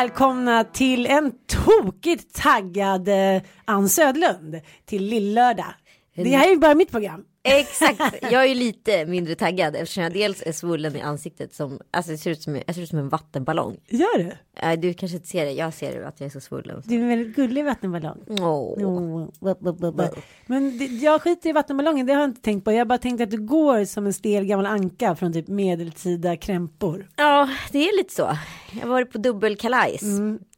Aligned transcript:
Välkomna 0.00 0.64
till 0.64 1.06
en 1.06 1.32
tokigt 1.46 2.42
taggad 2.42 3.08
eh, 3.08 3.42
Ann 3.64 3.88
Södlund 3.88 4.60
till 4.84 5.04
Lillördag. 5.04 5.74
Det 6.14 6.36
här 6.36 6.46
är 6.46 6.50
ju 6.50 6.58
bara 6.58 6.74
mitt 6.74 6.90
program. 6.90 7.24
Exakt, 7.46 8.14
jag 8.22 8.42
är 8.42 8.46
ju 8.46 8.54
lite 8.54 9.06
mindre 9.06 9.34
taggad 9.34 9.76
eftersom 9.76 10.02
jag 10.02 10.12
dels 10.12 10.42
är 10.46 10.52
svullen 10.52 10.96
i 10.96 11.00
ansiktet 11.00 11.54
som, 11.54 11.80
alltså 11.90 12.12
det 12.12 12.18
ser 12.18 12.30
ut 12.30 12.42
som, 12.42 12.56
jag 12.66 12.74
ser 12.74 12.82
ut 12.82 12.88
som 12.88 12.98
en 12.98 13.08
vattenballong. 13.08 13.76
Gör 13.88 14.18
du? 14.18 14.32
Nej, 14.62 14.76
du 14.76 14.94
kanske 14.94 15.16
inte 15.16 15.28
ser 15.28 15.44
det, 15.44 15.52
jag 15.52 15.74
ser 15.74 16.02
att 16.02 16.20
jag 16.20 16.26
är 16.26 16.30
så 16.30 16.40
svullen. 16.40 16.82
Du 16.84 16.94
är 16.94 17.00
en 17.00 17.08
väldigt 17.08 17.36
gullig 17.36 17.64
vattenballong. 17.64 18.18
Oh, 18.28 19.28
bup. 19.40 20.02
Men 20.46 20.78
det, 20.78 20.84
jag 20.84 21.22
skiter 21.22 21.50
i 21.50 21.52
vattenballongen, 21.52 22.06
det 22.06 22.12
har 22.12 22.20
jag 22.20 22.30
inte 22.30 22.42
tänkt 22.42 22.64
på. 22.64 22.72
Jag 22.72 22.78
har 22.78 22.84
bara 22.84 22.98
tänkt 22.98 23.20
att 23.20 23.30
du 23.30 23.38
går 23.38 23.84
som 23.84 24.06
en 24.06 24.12
stel 24.12 24.44
gammal 24.44 24.66
anka 24.66 25.16
från 25.16 25.32
typ 25.32 25.48
medeltida 25.48 26.36
krämpor. 26.36 27.08
Ja, 27.16 27.50
det 27.72 27.88
är 27.88 27.96
lite 27.96 28.14
så. 28.14 28.38
Jag 28.72 28.80
har 28.80 28.88
varit 28.88 29.12
på 29.12 29.18
dubbelkalajs. 29.18 30.02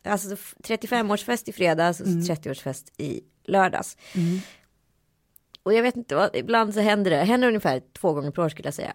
Alltså 0.05 0.29
35-årsfest 0.65 1.49
i 1.49 1.53
fredags 1.53 2.01
och 2.01 2.07
30-årsfest 2.07 2.85
i 2.97 3.21
lördags. 3.47 3.97
Och 5.69 5.75
jag 5.75 5.83
vet 5.83 5.97
inte, 5.97 6.15
vad, 6.15 6.37
ibland 6.37 6.75
så 6.75 6.81
händer 6.81 7.11
det, 7.11 7.17
händer 7.17 7.49
ungefär 7.49 7.83
två 8.01 8.13
gånger 8.13 8.31
per 8.31 8.43
år 8.43 8.49
skulle 8.49 8.67
jag 8.67 8.75
säga. 8.75 8.93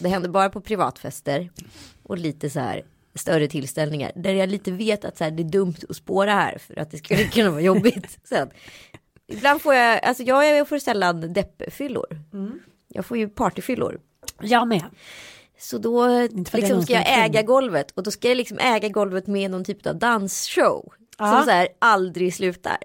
Det 0.00 0.08
händer 0.08 0.28
bara 0.28 0.50
på 0.50 0.60
privatfester 0.60 1.50
och 2.02 2.18
lite 2.18 2.50
så 2.50 2.60
här 2.60 2.84
större 3.14 3.48
tillställningar 3.48 4.12
där 4.14 4.34
jag 4.34 4.48
lite 4.48 4.70
vet 4.70 5.04
att 5.04 5.16
så 5.18 5.24
här, 5.24 5.30
det 5.30 5.42
är 5.42 5.44
dumt 5.44 5.74
att 5.88 5.96
spåra 5.96 6.32
här 6.32 6.58
för 6.58 6.78
att 6.78 6.90
det 6.90 6.98
skulle 6.98 7.24
kunna 7.24 7.50
vara 7.50 7.60
jobbigt. 7.60 8.18
Sen. 8.24 8.50
Ibland 9.26 9.62
får 9.62 9.74
jag, 9.74 10.04
alltså 10.04 10.22
jag, 10.22 10.58
jag 10.58 10.68
får 10.68 10.78
sällan 10.78 11.32
deppfyllor. 11.32 12.06
Jag 12.88 13.06
får 13.06 13.16
ju 13.16 13.28
partyfyllor. 13.28 14.00
Jag 14.40 14.68
med. 14.68 14.84
Så 15.58 15.78
då 15.78 16.28
liksom 16.52 16.82
ska 16.82 16.92
jag 16.92 17.24
äga 17.24 17.42
golvet 17.42 17.90
och 17.90 18.02
då 18.02 18.10
ska 18.10 18.28
jag 18.28 18.36
liksom 18.36 18.58
äga 18.58 18.88
golvet 18.88 19.26
med 19.26 19.50
någon 19.50 19.64
typ 19.64 19.86
av 19.86 19.98
dansshow. 19.98 20.92
Ja. 21.18 21.32
Som 21.32 21.44
så 21.44 21.50
här 21.50 21.68
aldrig 21.78 22.34
slutar. 22.34 22.78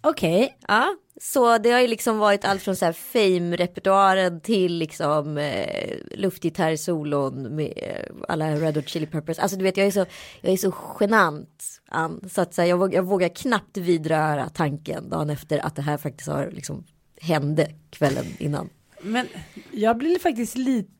Okej, 0.00 0.58
Ja, 0.68 0.96
så 1.20 1.58
det 1.58 1.70
har 1.70 1.80
ju 1.80 1.86
liksom 1.86 2.18
varit 2.18 2.44
allt 2.44 2.62
från 2.62 2.76
så 2.76 2.84
här 2.84 2.92
fame-repertoaren 2.92 4.40
till 4.40 4.78
liksom 4.78 5.38
eh, 5.38 5.96
luftgitarrsolon 6.10 7.56
med 7.56 7.72
eh, 7.76 8.14
alla 8.28 8.54
Red 8.54 8.76
Hot 8.76 8.88
Chili 8.88 9.06
Peppers. 9.06 9.38
Alltså 9.38 9.56
du 9.56 9.64
vet 9.64 9.76
jag 9.76 9.86
är 9.86 9.90
så, 9.90 10.06
jag 10.40 10.52
är 10.52 10.56
så 10.56 10.74
genant 11.00 11.64
Ann, 11.88 12.28
så 12.30 12.40
att 12.40 12.54
så 12.54 12.62
här, 12.62 12.68
jag, 12.68 12.76
vågar, 12.76 12.94
jag 12.94 13.02
vågar 13.02 13.28
knappt 13.28 13.76
vidröra 13.76 14.48
tanken 14.48 15.10
dagen 15.10 15.30
efter 15.30 15.66
att 15.66 15.76
det 15.76 15.82
här 15.82 15.96
faktiskt 15.96 16.28
har 16.28 16.50
liksom 16.50 16.84
hände 17.20 17.70
kvällen 17.90 18.26
innan. 18.38 18.68
men 19.02 19.26
jag 19.70 19.98
blir 19.98 20.18
faktiskt 20.18 20.56
lite, 20.56 20.90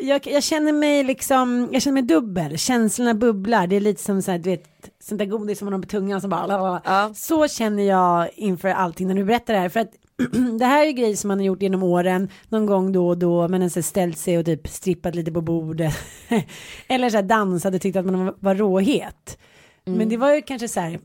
jag, 0.00 0.26
jag, 0.26 0.42
känner 0.42 0.72
mig 0.72 1.04
liksom, 1.04 1.68
jag 1.72 1.82
känner 1.82 1.94
mig 1.94 2.02
dubbel, 2.02 2.58
känslorna 2.58 3.14
bubblar, 3.14 3.66
det 3.66 3.76
är 3.76 3.80
lite 3.80 4.02
som 4.02 4.22
så 4.22 4.30
här, 4.30 4.38
du 4.38 4.50
vet, 4.50 4.64
sånt 5.00 5.18
där 5.18 5.26
godis 5.26 5.58
som 5.58 5.66
man 5.66 5.72
har 5.72 5.80
på 5.80 5.88
tungan 5.88 6.20
som 6.20 6.30
bara, 6.30 6.46
lalala. 6.46 6.82
Ja. 6.84 7.12
så 7.14 7.48
känner 7.48 7.82
jag 7.82 8.28
inför 8.34 8.68
allting 8.68 9.08
när 9.08 9.14
du 9.14 9.24
berättar 9.24 9.54
det 9.54 9.60
här, 9.60 9.68
för 9.68 9.80
att 9.80 9.92
det 10.58 10.64
här 10.64 10.82
är 10.82 10.86
ju 10.86 10.92
grejer 10.92 11.16
som 11.16 11.28
man 11.28 11.38
har 11.38 11.44
gjort 11.44 11.62
genom 11.62 11.82
åren, 11.82 12.28
någon 12.48 12.66
gång 12.66 12.92
då 12.92 13.08
och 13.08 13.18
då, 13.18 13.48
men 13.48 13.62
ens 13.62 13.86
ställt 13.86 14.18
sig 14.18 14.38
och 14.38 14.44
typ 14.44 14.68
strippat 14.68 15.14
lite 15.14 15.32
på 15.32 15.40
bordet. 15.40 15.94
Eller 16.88 17.10
så 17.10 17.16
här 17.16 17.22
dansat 17.22 17.74
och 17.74 17.80
tyckt 17.80 17.96
att 17.96 18.06
man 18.06 18.24
var, 18.24 18.34
var 18.38 18.54
råhet. 18.54 19.38
Mm. 19.86 19.98
Men 19.98 20.08
det 20.08 20.16
var 20.16 20.34
ju 20.34 20.42
kanske 20.42 20.68
så 20.68 20.80
här 20.80 20.98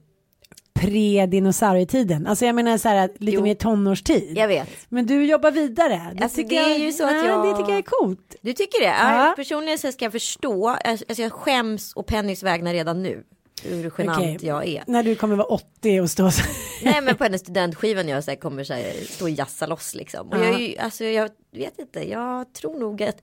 pre-dinosaurietiden, 0.73 2.27
alltså 2.27 2.45
jag 2.45 2.55
menar 2.55 2.77
så 2.77 2.89
här 2.89 3.09
lite 3.17 3.35
Jo. 3.37 3.43
mer 3.43 3.55
tonårstid. 3.55 4.37
Jag 4.37 4.47
vet. 4.47 4.69
Men 4.89 5.05
du 5.05 5.25
jobbar 5.25 5.51
vidare. 5.51 6.11
Det, 6.15 6.23
Alltså, 6.23 6.35
tycker 6.35 6.49
det 6.55 6.61
är 6.61 6.69
jag, 6.69 6.79
ju 6.79 6.91
så 6.91 7.03
att 7.05 7.25
jag- 7.25 7.45
det 7.45 7.57
tycker 7.57 7.69
jag 7.69 7.77
är 7.79 7.81
coolt. 7.81 8.35
Du 8.41 8.53
tycker 8.53 8.79
det? 8.79 8.85
Ja. 8.85 9.25
Ja. 9.27 9.33
Personligen 9.35 9.77
så 9.77 9.91
ska 9.91 10.05
jag 10.05 10.11
förstå, 10.11 10.67
alltså 10.69 11.21
jag 11.21 11.31
skäms 11.31 11.93
och 11.93 12.05
Pennys 12.07 12.43
vägnar 12.43 12.73
redan 12.73 13.03
nu. 13.03 13.23
Hur 13.63 13.91
genant 13.97 14.17
Okej. 14.19 14.37
jag 14.41 14.67
är. 14.67 14.83
När 14.87 15.03
du 15.03 15.15
kommer 15.15 15.35
vara 15.35 15.47
80 15.47 16.01
och 16.01 16.09
stå 16.09 16.31
så. 16.31 16.43
Nej 16.83 17.01
men 17.01 17.15
på 17.15 17.23
hennes 17.23 17.41
studentskivan 17.41 18.07
jag 18.07 18.23
så 18.23 18.31
här, 18.31 18.35
kommer 18.37 18.63
så 18.63 18.73
här, 18.73 18.93
stå 19.09 19.25
och 19.25 19.29
jassa 19.29 19.67
loss 19.67 19.95
liksom. 19.95 20.29
Och 20.29 20.37
jag, 20.37 20.45
är 20.47 20.59
ju, 20.59 20.77
alltså, 20.77 21.03
jag 21.03 21.29
vet 21.53 21.79
inte, 21.79 22.09
jag 22.09 22.53
tror 22.53 22.79
nog 22.79 23.03
att 23.03 23.15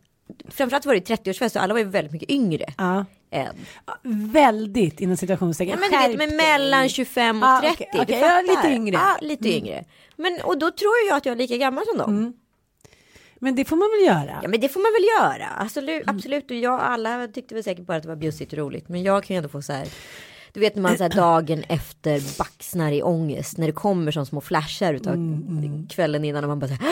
framförallt 0.48 0.86
var 0.86 0.94
det 0.94 1.00
30-årsfest 1.00 1.56
och 1.56 1.62
alla 1.62 1.74
var 1.74 1.78
ju 1.78 1.86
väldigt 1.88 2.12
mycket 2.12 2.30
yngre 2.30 2.64
ja. 2.78 3.04
Än. 3.30 3.54
Väldigt 4.32 5.00
inom 5.00 5.16
situationstecken. 5.16 5.78
Ja, 5.82 5.88
men 5.90 6.10
vet 6.18 6.18
dig. 6.28 6.36
mellan 6.36 6.88
25 6.88 7.42
och 7.42 7.48
Ah, 7.48 7.60
30. 7.60 7.74
okej, 7.74 7.88
du 7.92 8.00
okej, 8.02 8.18
ja, 8.20 8.26
fattar. 8.28 8.42
lite 8.62 8.74
yngre. 8.74 8.94
Ja, 8.94 9.16
lite 9.20 9.48
yngre. 9.56 9.84
Men 10.16 10.40
och 10.44 10.58
då 10.58 10.70
tror 10.70 10.92
jag 11.08 11.16
att 11.16 11.26
jag 11.26 11.32
är 11.32 11.36
lika 11.36 11.56
gammal 11.56 11.84
som 11.86 11.98
dem. 11.98 12.32
Men 13.40 13.54
det 13.54 13.64
får 13.64 13.76
man 13.76 13.88
väl 13.90 14.06
göra. 14.16 14.38
Ja 14.42 14.48
men 14.48 14.60
det 14.60 14.68
får 14.68 14.80
man 14.80 14.92
väl 14.92 15.04
göra. 15.38 15.52
Absolut, 15.64 16.02
absolut. 16.06 16.50
Och 16.50 16.56
jag 16.56 16.80
alla 16.80 17.28
tyckte 17.28 17.54
väl 17.54 17.64
säkert 17.64 17.86
bara 17.86 17.96
att 17.96 18.02
det 18.02 18.08
var 18.08 18.16
bjussigt 18.16 18.52
och 18.52 18.58
roligt. 18.58 18.88
Men 18.88 19.02
jag 19.02 19.24
kan 19.24 19.34
ju 19.34 19.38
ändå 19.38 19.48
få 19.48 19.62
så 19.62 19.72
här. 19.72 19.88
Du 20.52 20.60
vet 20.60 20.74
när 20.74 20.82
man 20.82 20.96
så 20.96 21.02
här 21.02 21.10
dagen 21.16 21.64
efter 21.68 22.38
baxnar 22.38 22.92
i 22.92 23.02
ångest. 23.02 23.58
När 23.58 23.66
det 23.66 23.72
kommer 23.72 24.12
som 24.12 24.26
små 24.26 24.40
flashar 24.40 24.94
utav 24.94 25.14
kvällen 25.90 26.24
innan. 26.24 26.44
Och 26.44 26.48
man 26.48 26.58
bara 26.58 26.68
så 26.68 26.74
här. 26.74 26.82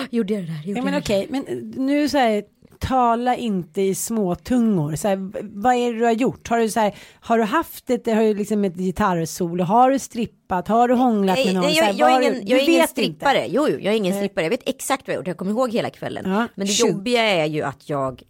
"Åh, 0.00 0.06
Gjorde 0.10 0.34
jag 0.34 0.42
det 0.42 0.46
där? 0.46 0.54
Gjorde 0.64 0.70
Ja, 0.70 0.76
jag 0.76 0.84
men 0.84 0.94
okej, 1.00 1.26
men 1.30 1.44
nu 1.76 2.08
så 2.08 2.18
här, 2.18 2.44
tala 2.88 3.36
inte 3.36 3.82
i 3.82 3.94
småtungor. 3.94 4.96
Så 4.96 5.08
här, 5.08 5.30
vad 5.62 5.74
är 5.74 5.92
det 5.92 5.98
du 5.98 6.04
har 6.04 6.12
gjort? 6.12 6.48
Har 6.48 6.58
du, 6.58 6.68
så 6.70 6.80
här, 6.80 6.94
har 7.20 7.38
du 7.38 7.44
haft 7.44 7.90
ett, 7.90 8.06
har 8.06 8.22
du 8.22 8.34
liksom 8.34 8.64
ett 8.64 8.76
gitarrsolo? 8.76 9.64
Har 9.64 9.90
du 9.90 9.98
strippat? 9.98 10.68
Har 10.68 10.88
du 10.88 10.94
hånglat 10.94 11.36
med 11.44 11.54
någon? 11.54 11.62
nej, 11.64 11.74
Så 11.74 11.84
här, 11.84 11.94
jag, 11.96 12.10
jag 12.10 12.24
är 12.24 12.30
ingen, 12.30 12.46
jag 12.46 12.60
är 12.60 12.68
ingen 12.68 12.88
strippare. 12.88 13.44
inte. 13.44 13.56
Jo, 13.56 13.68
jo, 13.70 13.78
jag 13.80 13.92
är 13.94 13.96
ingen 13.96 14.14
strippare. 14.16 14.44
Jag 14.44 14.50
vet 14.50 14.68
exakt 14.68 15.06
vad 15.08 15.14
jag 15.14 15.20
gjort. 15.20 15.26
Jag 15.26 15.36
kommer 15.36 15.50
ihåg 15.50 15.70
hela 15.72 15.90
kvällen. 15.90 16.24
Ja, 16.26 16.46
Men 16.54 16.66
det 16.66 16.72
shoot. 16.72 16.90
jobbiga 16.90 17.22
är 17.22 17.46
ju 17.46 17.62
att 17.62 17.88
jag, 17.88 18.22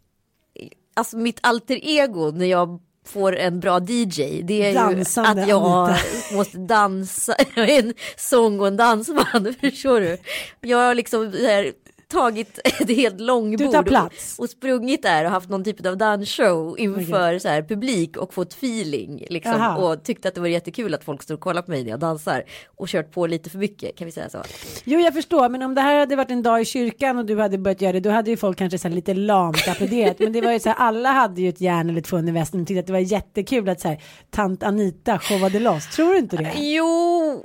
alltså 0.97 1.17
mitt 1.17 1.39
alter 1.43 1.79
ego 1.83 2.31
när 2.31 2.47
jag 2.47 2.81
får 3.07 3.37
en 3.37 3.61
bra 3.61 3.81
DJ. 3.81 4.43
Det 4.43 4.63
är 4.63 4.69
ju 4.69 4.75
Dansande 4.75 5.43
att 5.43 5.49
jag 5.49 5.63
Anita. 5.63 5.99
måste 6.37 6.59
dansa. 6.59 7.35
Jag 7.55 7.69
är 7.69 7.83
en 7.83 7.95
sång 8.17 8.61
och 8.61 8.67
en 8.67 8.77
dansman, 8.77 9.55
förstår 9.61 10.01
du? 10.01 10.19
Jag 10.61 10.79
har 10.79 10.95
liksom 10.95 11.33
här, 11.33 11.73
tagit 12.15 12.59
ett 12.65 12.97
helt 12.97 13.21
långbord. 13.21 13.61
Och, 14.39 14.45
och 14.45 14.51
sprungit 14.51 15.03
där 15.03 15.25
och 15.25 15.31
haft 15.31 15.49
någon 15.49 15.65
typ 15.65 15.87
av 15.87 15.97
dansshow 15.97 16.79
inför 16.79 17.39
så 17.39 17.49
här, 17.49 17.63
publik 17.63 18.17
och 18.17 18.35
fått 18.35 18.53
feeling 18.53 19.27
liksom, 19.31 19.53
och 19.77 20.03
tyckte 20.05 20.29
att 20.29 20.35
det 20.35 20.41
var 20.41 20.49
jättekul 20.49 20.95
att 20.95 21.05
folk 21.05 21.23
står 21.23 21.35
och 21.35 21.41
kollar 21.41 21.63
på 21.63 21.71
mig 21.71 21.85
när 21.85 21.91
jag 21.91 22.01
dansar 22.01 22.45
och 22.77 22.89
kört 22.89 23.13
på 23.13 23.27
lite 23.27 23.51
för 23.51 23.59
mycket 23.59 23.97
kan 23.97 24.07
vi 24.07 24.13
säga 24.13 24.29
så. 24.31 24.43
Jo, 24.85 25.01
jag 25.01 25.15
förstår, 25.15 25.49
men 25.49 25.63
om 25.63 25.75
det 25.75 25.81
här 25.81 25.99
hade 25.99 26.17
varit 26.17 26.31
en 26.31 26.43
dag 26.43 26.61
i 26.61 26.65
kyrkan 26.65 27.19
och 27.19 27.27
du 27.27 27.41
hade 27.41 27.59
börjat 27.59 27.81
göra 27.81 27.93
det, 27.93 28.01
då 28.01 28.11
hade 28.11 28.31
ju 28.31 28.37
folk 28.37 28.59
kanske 28.59 28.79
så 28.79 28.89
lite 28.89 29.15
lamt 29.15 29.69
applåderat. 29.69 30.19
men 30.19 30.33
det 30.33 30.41
var 30.41 30.53
ju 30.53 30.61
så 30.61 30.69
här, 30.69 30.77
alla 30.77 31.13
hade 31.13 31.41
ju 31.41 31.49
ett 31.49 31.61
järn 31.61 31.91
eller 31.91 32.01
två 32.01 32.17
under 32.17 32.33
västen 32.33 32.61
och 32.61 32.67
tyckte 32.67 32.81
att 32.81 32.87
det 32.87 32.93
var 32.93 33.01
jättekul 33.01 33.69
att 33.69 33.81
så 33.81 33.89
här, 33.89 34.03
tant 34.31 34.63
Anita 34.63 35.19
showade 35.19 35.61
loss. 35.61 35.91
Tror 35.97 36.13
du 36.13 36.19
inte 36.19 36.37
det? 36.37 36.53
Jo, 36.57 37.45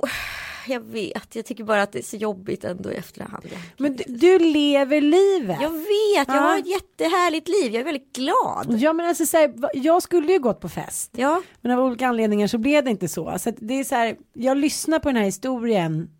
jag 0.68 0.80
vet, 0.80 1.36
jag 1.36 1.44
tycker 1.44 1.64
bara 1.64 1.82
att 1.82 1.92
det 1.92 1.98
är 1.98 2.02
så 2.02 2.16
jobbigt 2.16 2.64
ändå 2.64 2.92
i 2.92 2.94
efterhand. 2.94 3.44
Men 3.76 3.96
du, 3.96 4.04
du 4.08 4.38
lever 4.38 5.00
livet. 5.00 5.58
Jag 5.60 5.70
vet, 5.70 6.28
jag 6.28 6.36
Ja. 6.36 6.40
har 6.40 6.58
ett 6.58 6.66
jättehärligt 6.66 7.48
liv, 7.48 7.72
jag 7.74 7.80
är 7.80 7.84
väldigt 7.84 8.12
glad. 8.16 8.76
Ja 8.80 8.92
men 8.92 9.08
alltså 9.08 9.26
så 9.26 9.36
här, 9.36 9.54
jag 9.74 10.02
skulle 10.02 10.32
ju 10.32 10.38
gått 10.38 10.60
på 10.60 10.68
fest. 10.68 11.10
Ja, 11.16 11.42
Men 11.60 11.72
av 11.78 11.84
olika 11.84 12.06
anledningar 12.08 12.46
så 12.46 12.58
blev 12.58 12.84
det 12.84 12.90
inte 12.90 13.08
så. 13.08 13.36
Så 13.38 13.52
det 13.56 13.74
är 13.74 13.84
så 13.84 13.94
här, 13.94 14.16
jag 14.32 14.56
lyssnar 14.56 14.98
på 14.98 15.08
den 15.08 15.16
här 15.16 15.24
historien 15.24 16.10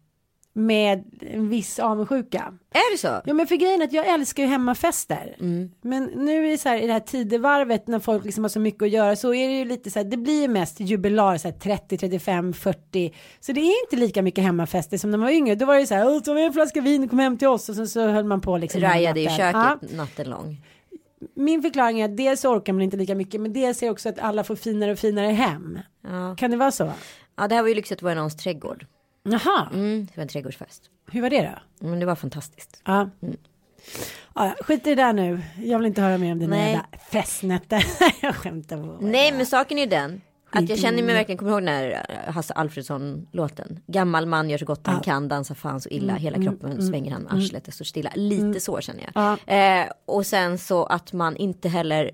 med 0.52 1.05
en 1.20 1.49
viss 1.49 1.79
avundsjuka. 1.79 2.52
är 2.70 2.93
det 2.93 2.99
så? 2.99 3.20
Ja 3.25 3.35
men 3.35 3.47
för 3.47 3.56
grejen 3.56 3.81
är 3.81 3.85
att 3.87 3.93
jag 3.93 4.06
älskar 4.08 4.43
ju 4.43 4.49
hemmafester. 4.49 5.37
Men 5.82 6.05
nu 6.05 6.47
är 6.47 6.50
det 6.50 6.58
så 6.58 6.69
här 6.69 6.79
i 6.82 6.87
det 6.87 6.93
här 6.93 7.00
tidevarvet 7.00 7.87
när 7.88 7.99
folk 7.99 8.25
liksom 8.25 8.44
har 8.44 8.49
så 8.49 8.61
mycket 8.61 8.82
att 8.82 8.91
göra 8.91 9.17
så 9.17 9.35
är 9.35 9.49
det 9.49 9.55
ju 9.58 9.64
lite 9.64 9.91
så 9.91 9.99
här, 9.99 10.05
det 10.06 10.17
blir 10.17 10.41
ju 10.43 10.49
mest 10.49 10.81
jubilar 10.81 11.37
så 11.37 11.49
här 11.49 11.55
30, 11.58 11.99
35, 11.99 12.52
40. 12.52 13.14
Så 13.41 13.52
det 13.52 13.61
är 13.61 13.85
inte 13.85 13.97
lika 13.97 14.23
mycket 14.23 14.44
hemmafester 14.44 14.99
som 14.99 15.11
när 15.11 15.19
man 15.19 15.26
var 15.26 15.32
yngre. 15.35 15.55
Då 15.55 15.67
var 15.67 15.75
det 15.75 15.81
ju 15.81 15.87
så 15.87 15.94
här, 15.94 16.08
"Åh, 16.08 16.20
ta 16.20 16.35
med 16.35 16.47
en 16.47 16.52
flaska 16.52 16.81
vin 16.81 17.05
och 17.05 17.11
kom 17.11 17.19
hem 17.19 17.38
till 17.38 17.49
oss 17.49 17.69
och 17.69 17.75
sen 17.75 17.88
så 17.88 18.08
höll 18.08 18.25
man 18.25 18.41
på 18.41 18.56
liksom. 18.56 18.81
Rajade 18.81 19.20
i 19.20 19.26
köket 19.29 19.52
Ja. 19.55 19.79
natten 19.97 20.31
lång. 20.31 20.56
Min 21.37 21.62
förklaring 21.62 22.00
är 22.00 22.05
att 22.05 22.17
dels 22.17 22.44
orkar 22.44 22.73
man 22.73 22.82
inte 22.82 22.97
lika 22.97 23.14
mycket 23.14 23.41
men 23.41 23.52
dels 23.52 23.82
är 23.82 23.87
det 23.87 23.91
också 23.93 24.08
att 24.08 24.19
alla 24.19 24.44
får 24.44 24.56
finare 24.56 24.93
och 24.93 24.99
finare 24.99 25.26
hem. 25.26 25.79
Ja. 26.08 26.37
Kan 26.38 26.50
det 26.50 26.56
vara 26.56 26.70
så? 26.70 26.93
ja, 27.37 27.49
det 27.49 27.55
här 27.55 27.62
var 27.62 27.69
ju 27.69 27.75
lyxigt 27.75 27.99
att 27.99 28.02
vara 28.02 28.12
i 28.12 28.17
någons 28.17 28.37
trädgård. 28.37 28.87
Jaha, 29.23 29.69
Mm, 29.73 30.07
det 30.07 30.17
var 30.17 30.23
en 30.23 30.29
trädgårdsfest. 30.29 30.83
hur 31.13 31.23
var 31.23 31.31
det 31.31 31.43
då? 31.81 31.89
Men 31.89 32.01
det 32.01 32.07
var 32.07 32.15
fantastiskt. 32.15 32.83
Ja. 32.85 33.11
Ja, 34.35 34.55
skit 34.61 34.87
i 34.87 34.95
det 34.95 35.03
där 35.03 35.13
nu. 35.13 35.41
Jag 35.63 35.79
vill 35.79 35.87
inte 35.87 36.03
höra 36.03 36.19
mer 36.19 36.33
om 36.33 36.39
dina 36.39 36.57
Nej. 36.57 36.71
jävla 36.73 36.87
festnätter. 37.11 37.85
jag 38.23 38.35
skämtar 38.35 38.77
på. 38.77 38.99
Nej, 39.07 39.33
men 39.33 39.47
saken 39.47 39.79
är 39.79 39.83
ju 39.83 39.89
den. 39.89 40.21
Att 40.53 40.69
jag 40.69 40.79
känner 40.79 40.93
mig 40.93 41.03
Mm. 41.03 41.15
verkligen, 41.15 41.39
kommer 41.39 41.51
ihåg 41.53 41.61
den 41.61 41.69
här 41.69 42.07
eh, 42.27 42.33
Hasse 42.33 42.55
Alfredson 42.55 43.29
låten. 43.33 43.81
Gammal 43.87 44.27
man 44.27 44.51
gör 44.51 44.59
så 44.59 44.65
gott 44.65 44.87
han 44.87 45.01
kan, 45.01 45.29
dansar 45.29 45.55
fan 45.55 45.81
så 45.81 45.89
illa, 45.89 46.13
Mm, 46.13 46.23
hela 46.23 46.43
kroppen 46.43 46.83
svänger 46.89 47.13
han, 47.13 47.29
arslet 47.29 47.69
är 47.69 47.73
så 47.73 47.85
stilla. 47.85 48.11
Lite 48.15 48.61
så 48.61 48.81
känner 48.81 49.11
jag. 49.15 49.39
Ja. 49.47 49.55
Eh, 49.55 49.87
och 50.05 50.27
sen 50.27 50.59
så 50.59 50.85
att 50.85 51.13
man 51.13 51.37
inte 51.37 51.69
heller, 51.69 52.11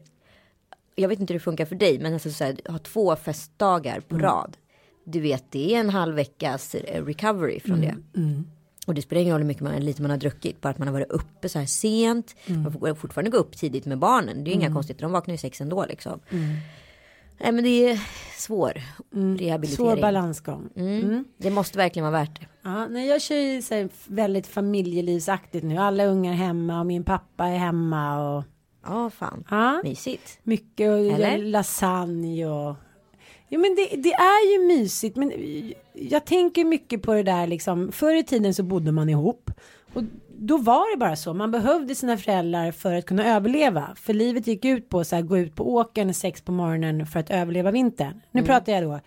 jag 0.94 1.08
vet 1.08 1.20
inte 1.20 1.32
hur 1.32 1.38
det 1.38 1.44
funkar 1.44 1.64
för 1.64 1.74
dig, 1.76 1.98
men 1.98 2.12
alltså 2.14 2.30
så 2.30 2.44
här, 2.44 2.56
ha 2.68 2.78
två 2.78 3.16
festdagar 3.16 4.00
på 4.00 4.14
Mm. 4.14 4.26
rad. 4.26 4.56
Du 5.08 5.20
vet, 5.20 5.44
det 5.50 5.74
är 5.74 5.80
en 5.80 5.90
halv 5.90 6.14
veckas 6.14 6.74
eh, 6.74 7.04
recovery 7.04 7.60
från 7.60 7.82
Mm, 7.84 7.96
det. 8.12 8.42
Och 8.86 8.94
det 8.94 9.02
spelar 9.02 9.22
ingen 9.22 9.32
roll 9.34 9.40
hur 9.40 9.46
mycket 9.48 9.62
man, 9.62 9.76
lite 9.80 10.02
man 10.02 10.10
har 10.10 10.18
druckit, 10.18 10.60
bara 10.60 10.68
att 10.68 10.78
man 10.78 10.88
har 10.88 10.92
varit 10.92 11.10
uppe 11.10 11.48
så 11.48 11.58
här 11.58 11.66
sent. 11.66 12.36
Mm. 12.46 12.62
Man 12.62 12.72
får 12.72 12.94
fortfarande 12.94 13.30
gå 13.30 13.36
upp 13.38 13.56
tidigt 13.56 13.86
med 13.86 13.98
barnen, 13.98 14.44
det 14.44 14.50
är 14.50 14.52
inga 14.52 14.72
konstigheter, 14.72 15.02
de 15.02 15.12
vaknar 15.12 15.34
ju 15.34 15.38
sex 15.38 15.60
ändå 15.60 15.86
liksom. 15.88 16.20
Nej 17.40 17.52
men 17.52 17.64
det 17.64 17.90
är 17.90 18.00
svår 18.38 18.72
rehabilitering. 19.38 19.76
Svår 19.76 19.96
balansgång. 19.96 20.68
Mm. 20.76 21.24
Det 21.38 21.50
måste 21.50 21.78
verkligen 21.78 22.04
vara 22.12 22.20
värt 22.22 22.40
det. 22.40 22.46
Ja, 22.62 22.86
nej, 22.88 23.08
jag 23.08 23.22
kör 23.22 23.36
ju 23.36 23.62
så 23.62 23.88
väldigt 24.06 24.46
familjelivsaktigt 24.46 25.64
nu. 25.64 25.76
Alla 25.76 26.04
ungar 26.06 26.32
hemma 26.32 26.80
och 26.80 26.86
min 26.86 27.04
pappa 27.04 27.46
är 27.46 27.58
hemma 27.58 28.28
och 28.36 28.44
Ja 28.88 29.10
fan, 29.10 29.44
ja, 29.50 29.80
mysigt. 29.84 30.38
mycket 30.42 30.90
och 30.90 31.38
lasagne 31.38 32.46
och 32.46 32.76
Ja 33.48 33.58
men 33.58 33.74
det, 33.74 33.96
det 33.96 34.12
är 34.12 34.52
ju 34.52 34.66
mysigt 34.66 35.16
men 35.16 35.32
jag 35.92 36.24
tänker 36.24 36.64
mycket 36.64 37.02
på 37.02 37.14
det 37.14 37.22
där 37.22 37.46
liksom 37.46 37.92
förr 37.92 38.14
i 38.14 38.22
tiden 38.22 38.54
så 38.54 38.62
bodde 38.62 38.92
man 38.92 39.08
ihop 39.08 39.50
och 39.94 40.02
då 40.38 40.58
var 40.58 40.94
det 40.94 40.98
bara 40.98 41.16
så 41.16 41.34
man 41.34 41.50
behövde 41.50 41.94
sina 41.94 42.16
föräldrar 42.16 42.72
för 42.72 42.94
att 42.94 43.06
kunna 43.06 43.36
överleva 43.36 43.96
för 43.96 44.14
livet 44.14 44.46
gick 44.46 44.64
ut 44.64 44.88
på 44.88 45.04
så 45.04 45.16
här 45.16 45.22
gå 45.22 45.38
ut 45.38 45.54
på 45.54 45.74
åkern 45.74 46.14
sex 46.14 46.40
på 46.40 46.52
morgonen 46.52 47.06
för 47.06 47.20
att 47.20 47.30
överleva 47.30 47.70
vintern 47.70 48.20
nu 48.30 48.42
pratar 48.42 48.72
jag 48.72 48.82
då 48.82 49.00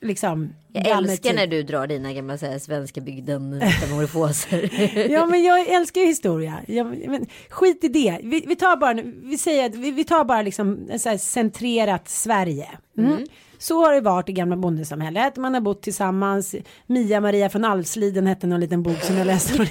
liksom 0.00 0.52
Mm. 0.74 0.88
Jag 0.88 0.98
älskar 0.98 1.28
tid. 1.30 1.36
när 1.36 1.46
du 1.46 1.62
drar 1.62 1.86
dina 1.86 2.12
gamla 2.12 2.38
så 2.38 2.46
här, 2.46 2.58
svenska 2.58 3.00
bygden 3.00 3.50
metamorfoser. 3.58 4.70
Ja 5.10 5.26
men 5.26 5.44
jag 5.44 5.68
älskar 5.68 6.00
ju 6.00 6.06
historia. 6.06 6.60
Jag, 6.66 6.86
men, 7.08 7.26
skit 7.48 7.84
i 7.84 7.88
det. 7.88 8.20
Vi, 8.22 8.44
vi 8.46 8.56
tar 8.56 8.76
bara, 8.76 9.02
vi 9.22 9.38
säger 9.38 9.66
att 9.66 9.74
vi, 9.74 9.90
vi 9.90 10.04
tar 10.04 10.24
bara 10.24 10.42
liksom 10.42 10.88
så 10.98 11.08
här 11.08 11.18
centrerat 11.18 12.08
Sverige. 12.08 12.68
Mm. 12.98 13.24
Så 13.58 13.84
har 13.84 13.94
det 13.94 14.00
varit 14.00 14.28
i 14.28 14.32
gamla 14.32 14.56
bondesamhället. 14.56 15.36
Man 15.36 15.54
har 15.54 15.60
bott 15.60 15.82
tillsammans. 15.82 16.54
Mia 16.86 17.20
Maria 17.20 17.48
från 17.48 17.64
Alvsliden 17.64 18.26
hette 18.26 18.46
någon 18.46 18.60
liten 18.60 18.82
bok 18.82 19.00
som 19.02 19.16
jag 19.16 19.26
läste. 19.26 19.58
någon 19.58 19.66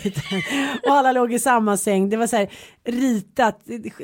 Och 0.83 0.94
alla 0.94 1.12
låg 1.12 1.33
i 1.33 1.39
samma 1.39 1.77
säng. 1.77 2.09
Det 2.09 2.18
var 2.18 2.27
så 2.27 2.35
här 2.35 2.50
ritat 2.83 3.59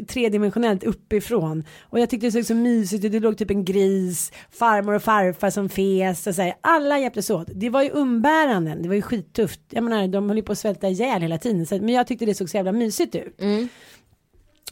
tredimensionellt 0.07 0.83
uppifrån. 0.83 1.63
Och 1.81 1.99
jag 1.99 2.09
tyckte 2.09 2.27
det 2.27 2.31
såg 2.31 2.45
så 2.45 2.55
mysigt 2.55 3.05
ut. 3.05 3.11
Det 3.11 3.19
låg 3.19 3.37
typ 3.37 3.51
en 3.51 3.65
gris, 3.65 4.31
farmor 4.51 4.93
och 4.93 5.03
farfar 5.03 5.49
som 5.49 5.69
fes. 5.69 6.27
Och 6.27 6.35
så 6.35 6.41
här. 6.41 6.53
Alla 6.61 6.99
hjälptes 6.99 7.29
åt. 7.29 7.47
Det 7.55 7.69
var 7.69 7.83
ju 7.83 7.89
umbäranden. 7.89 8.81
Det 8.81 8.87
var 8.87 8.95
ju 8.95 9.01
skittufft. 9.01 9.61
Jag 9.69 9.83
menar, 9.83 10.07
de 10.07 10.29
höll 10.29 10.37
ju 10.37 10.43
på 10.43 10.51
att 10.51 10.59
svälta 10.59 10.87
ihjäl 10.87 11.21
hela 11.21 11.37
tiden. 11.37 11.65
Så, 11.65 11.75
men 11.75 11.89
jag 11.89 12.07
tyckte 12.07 12.25
det 12.25 12.35
såg 12.35 12.49
så 12.49 12.57
jävla 12.57 12.71
mysigt 12.71 13.15
ut. 13.15 13.41
Mm. 13.41 13.69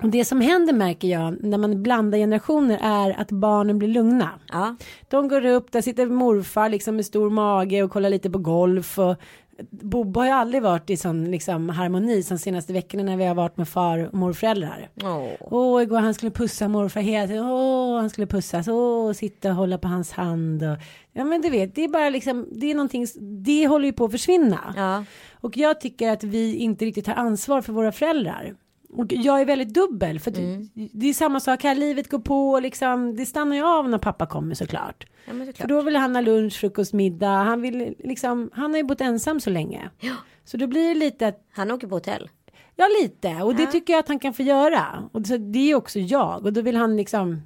Och 0.03 0.09
det 0.09 0.25
som 0.25 0.41
händer 0.41 0.73
märker 0.73 1.07
jag 1.07 1.43
när 1.43 1.57
man 1.57 1.83
blandar 1.83 2.17
generationer 2.17 2.79
är 2.81 3.21
att 3.21 3.31
barnen 3.31 3.79
blir 3.79 3.89
lugna. 3.89 4.29
ja. 4.51 4.75
De 5.09 5.27
går 5.27 5.45
upp, 5.45 5.71
där 5.71 5.81
sitter 5.81 6.05
morfar 6.05 6.69
liksom 6.69 6.95
med 6.95 7.05
stor 7.05 7.29
mage 7.29 7.83
och 7.83 7.91
kollar 7.91 8.09
lite 8.09 8.29
på 8.29 8.39
golf 8.39 8.99
och 8.99 9.15
Bobo 9.69 10.19
har 10.19 10.27
ju 10.27 10.33
aldrig 10.33 10.63
varit 10.63 10.89
i 10.89 10.97
sån 10.97 11.31
liksom 11.31 11.69
harmoni 11.69 12.23
som 12.23 12.37
senaste 12.37 12.73
veckorna 12.73 13.03
när 13.03 13.17
vi 13.17 13.25
har 13.25 13.35
varit 13.35 13.57
med 13.57 13.69
far 13.69 14.07
och 14.07 14.13
morföräldrar. 14.13 14.89
Åh. 15.03 15.27
Åh, 15.39 15.81
igår 15.81 15.99
han 15.99 16.13
skulle 16.13 16.31
pussa 16.31 16.67
morfar 16.67 17.01
hela 17.01 17.27
tiden. 17.27 17.45
Åh, 17.45 17.99
han 17.99 18.09
skulle 18.09 18.27
pussas. 18.27 18.67
Åh, 18.67 19.13
sitta 19.13 19.49
och 19.49 19.55
hålla 19.55 19.77
på 19.77 19.87
hans 19.87 20.11
hand. 20.11 20.63
Och, 20.63 20.77
ja, 21.13 21.23
men 21.23 21.41
du 21.41 21.49
vet, 21.49 21.75
det 21.75 21.83
är 21.83 21.87
bara 21.87 22.09
liksom, 22.09 22.47
det 22.51 22.71
är 22.71 22.75
någonting, 22.75 23.07
det 23.43 23.67
håller 23.67 23.85
ju 23.85 23.93
på 23.93 24.05
att 24.05 24.11
försvinna. 24.11 24.73
Ja. 24.77 25.03
Och 25.33 25.57
jag 25.57 25.81
tycker 25.81 26.09
att 26.11 26.23
vi 26.23 26.55
inte 26.55 26.85
riktigt 26.85 27.05
tar 27.05 27.13
ansvar 27.13 27.61
för 27.61 27.73
våra 27.73 27.91
föräldrar. 27.91 28.55
Och 28.93 29.05
jag 29.13 29.41
är 29.41 29.45
väldigt 29.45 29.73
dubbel 29.73 30.19
för 30.19 30.31
att 30.31 30.37
det 30.73 31.09
är 31.09 31.13
samma 31.13 31.39
sak 31.39 31.63
här, 31.63 31.75
livet 31.75 32.09
går 32.09 32.19
på 32.19 32.49
och 32.51 32.61
liksom, 32.61 33.15
det 33.15 33.25
stannar 33.25 33.55
ju 33.55 33.63
av 33.63 33.89
när 33.89 33.97
pappa 33.97 34.25
kommer 34.25 34.55
såklart. 34.55 35.05
ja, 35.25 35.33
men 35.33 35.45
För 35.45 35.53
såklart. 35.53 35.69
då 35.69 35.81
vill 35.81 35.95
han 35.95 36.15
ha 36.15 36.21
lunch, 36.21 36.53
frukost, 36.59 36.93
middag, 36.93 37.27
han 37.43 37.61
vill 37.61 37.95
liksom, 37.99 38.49
han 38.53 38.71
har 38.71 38.77
ju 38.77 38.83
bott 38.83 39.01
ensam 39.01 39.39
så 39.39 39.49
länge. 39.49 39.89
Så 40.45 40.57
då 40.57 40.67
blir 40.67 40.87
det 40.87 40.95
lite 40.95 41.27
att 41.27 41.45
Han 41.51 41.71
åker 41.71 41.87
på 41.87 41.95
hotell. 41.95 42.29
Ja 42.75 42.85
lite 43.01 43.35
och 43.43 43.55
det 43.55 43.65
tycker 43.65 43.93
jag 43.93 43.99
att 43.99 44.07
han 44.07 44.19
kan 44.19 44.33
få 44.33 44.43
göra. 44.43 45.09
Och 45.11 45.25
så, 45.27 45.37
det 45.37 45.71
är 45.71 45.75
också 45.75 45.99
jag 45.99 46.45
och 46.45 46.53
då 46.53 46.61
vill 46.61 46.75
han 46.75 46.97
liksom. 46.97 47.41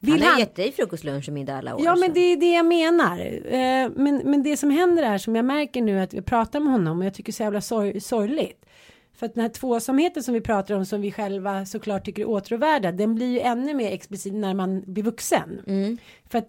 Vill 0.00 0.12
han 0.12 0.22
han? 0.22 0.32
har 0.32 0.40
gett 0.40 0.54
dig 0.54 0.72
frukost, 0.72 1.04
lunch 1.04 1.28
och 1.28 1.34
middag 1.34 1.56
alla 1.58 1.74
år. 1.76 1.80
Ja 1.84 1.96
men 1.96 2.12
det 2.12 2.20
är 2.20 2.36
det 2.36 2.52
jag 2.52 2.66
menar. 2.66 3.18
Eh, 3.46 3.90
men, 3.96 4.16
men 4.24 4.42
det 4.42 4.56
som 4.56 4.70
händer 4.70 5.02
är 5.02 5.18
som 5.18 5.36
jag 5.36 5.44
märker 5.44 5.82
nu 5.82 6.00
att 6.00 6.14
vi 6.14 6.22
pratar 6.22 6.60
med 6.60 6.72
honom 6.72 6.98
och 6.98 7.04
jag 7.06 7.14
tycker 7.14 7.32
så 7.32 7.42
jävla 7.42 7.60
sorg, 7.60 8.00
sorgligt. 8.00 8.66
För 9.16 9.26
att 9.26 9.34
den 9.34 9.42
här 9.42 9.48
tvåsamheten 9.48 10.22
som 10.22 10.34
vi 10.34 10.40
pratar 10.40 10.74
om 10.74 10.84
som 10.86 11.00
vi 11.00 11.12
själva 11.12 11.66
såklart 11.66 12.04
tycker 12.04 12.22
är 12.22 12.28
åtråvärda 12.28 12.92
den 12.92 13.14
blir 13.14 13.26
ju 13.26 13.40
ännu 13.40 13.74
mer 13.74 13.92
explicit 13.92 14.34
när 14.34 14.54
man 14.54 14.82
blir 14.86 15.02
vuxen. 15.02 15.60
För 16.30 16.38
att 16.38 16.48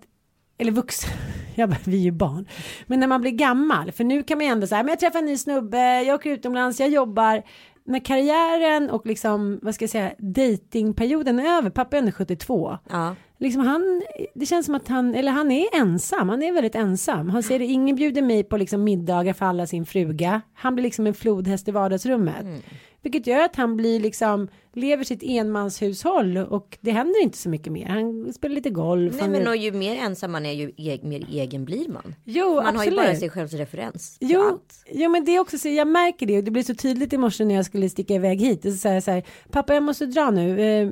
eller 0.57 0.71
vuxen, 0.71 1.09
jag 1.55 1.69
bara, 1.69 1.79
vi 1.85 1.97
är 1.97 2.01
ju 2.01 2.11
barn. 2.11 2.47
Men 2.85 2.99
när 2.99 3.07
man 3.07 3.21
blir 3.21 3.31
gammal, 3.31 3.91
för 3.91 4.03
nu 4.03 4.23
kan 4.23 4.37
man 4.37 4.45
ju 4.45 4.51
ändå 4.51 4.67
säga, 4.67 4.83
men 4.83 4.89
jag 4.89 4.99
träffar 4.99 5.19
en 5.19 5.25
ny 5.25 5.37
snubbe, 5.37 6.01
jag 6.01 6.15
åker 6.15 6.29
utomlands, 6.29 6.79
jag 6.79 6.89
jobbar. 6.89 7.43
När 7.83 7.99
karriären 7.99 8.89
och 8.89 9.05
liksom, 9.05 9.59
vad 9.61 9.75
ska 9.75 9.83
jag 9.83 9.89
säga, 9.89 10.13
datingperioden 10.17 11.39
är 11.39 11.57
över, 11.57 11.69
pappa 11.69 11.95
är 11.95 11.99
ändå 11.99 12.11
72. 12.11 12.77
Ja. 12.89 13.15
Liksom 13.39 13.61
han, 13.61 14.01
det 14.35 14.45
känns 14.45 14.65
som 14.65 14.75
att 14.75 14.87
han, 14.87 15.15
eller 15.15 15.31
han 15.31 15.51
är 15.51 15.65
ensam, 15.75 16.29
han 16.29 16.43
är 16.43 16.53
väldigt 16.53 16.75
ensam. 16.75 17.29
Han 17.29 17.43
säger 17.43 17.61
ingen 17.61 17.95
bjuder 17.95 18.21
mig 18.21 18.43
på 18.43 18.57
liksom 18.57 18.83
middagar 18.83 19.33
för 19.33 19.45
alla 19.45 19.67
sin 19.67 19.85
fruga. 19.85 20.41
Han 20.53 20.75
blir 20.75 20.83
liksom 20.83 21.07
en 21.07 21.13
flodhäst 21.13 21.67
i 21.67 21.71
vardagsrummet. 21.71 22.41
Mm. 22.41 22.61
Vilket 23.07 23.27
gör 23.27 23.39
att 23.39 23.55
han 23.55 23.77
blir 23.77 23.99
liksom, 23.99 24.47
lever 24.73 25.03
sitt 25.03 25.23
enmanshushåll 25.23 26.37
och 26.37 26.77
det 26.81 26.91
händer 26.91 27.23
inte 27.23 27.37
så 27.37 27.49
mycket 27.49 27.73
mer. 27.73 27.85
Han 27.85 28.33
spelar 28.33 28.55
lite 28.55 28.69
golf. 28.69 29.15
Nej 29.19 29.29
men 29.29 29.41
är- 29.41 29.47
och 29.47 29.57
ju 29.57 29.71
mer 29.71 29.95
ensam 29.95 30.31
man 30.31 30.45
är 30.45 30.51
ju 30.51 30.71
e- 30.77 30.99
mer 31.03 31.25
egen 31.31 31.65
blir 31.65 31.89
man. 31.89 32.15
Jo, 32.23 32.55
man 32.55 32.65
har 32.65 32.71
ju 32.73 32.77
absolut. 32.77 32.97
bara 32.99 33.15
sig 33.15 33.29
själv 33.29 33.47
som 33.47 33.59
referens. 33.59 34.17
Jo, 34.19 34.41
allt. 34.41 34.83
jo, 34.91 35.09
men 35.09 35.25
det 35.25 35.35
är 35.35 35.39
också 35.39 35.57
så, 35.57 35.67
jag 35.69 35.87
märker 35.87 36.25
det 36.25 36.37
och 36.37 36.43
det 36.43 36.51
blir 36.51 36.63
så 36.63 36.75
tydligt 36.75 37.13
i 37.13 37.17
morse 37.17 37.45
när 37.45 37.55
jag 37.55 37.65
skulle 37.65 37.89
sticka 37.89 38.13
iväg 38.13 38.41
hit. 38.41 38.65
Och 38.65 38.71
så 38.71 38.77
säger 38.77 38.95
jag 38.95 39.03
så 39.03 39.11
här, 39.11 39.23
pappa 39.51 39.73
jag 39.73 39.83
måste 39.83 40.05
dra 40.05 40.31
nu. 40.31 40.61
Eh, 40.61 40.89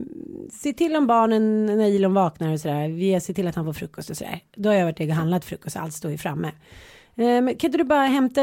se 0.52 0.74
till 0.74 0.96
om 0.96 1.08
barnen 1.08 1.66
när 1.66 1.88
Ilon 1.88 2.14
vaknar 2.14 2.54
och 2.54 2.60
sådär. 2.60 2.90
Vi 2.90 3.20
ser 3.20 3.34
till 3.34 3.48
att 3.48 3.56
han 3.56 3.66
får 3.66 3.74
frukost 3.74 4.10
och 4.10 4.18
sådär. 4.18 4.40
Då 4.56 4.70
har 4.70 4.76
jag 4.76 4.86
varit 4.86 5.00
och 5.00 5.06
handlat 5.06 5.46
frukost, 5.46 5.78
allt 5.78 5.94
står 5.94 6.12
ju 6.12 6.18
framme. 6.18 6.52
Eh, 7.18 7.42
men 7.42 7.56
kan 7.56 7.68
inte 7.68 7.78
du 7.78 7.84
bara 7.84 8.06
hämta, 8.06 8.42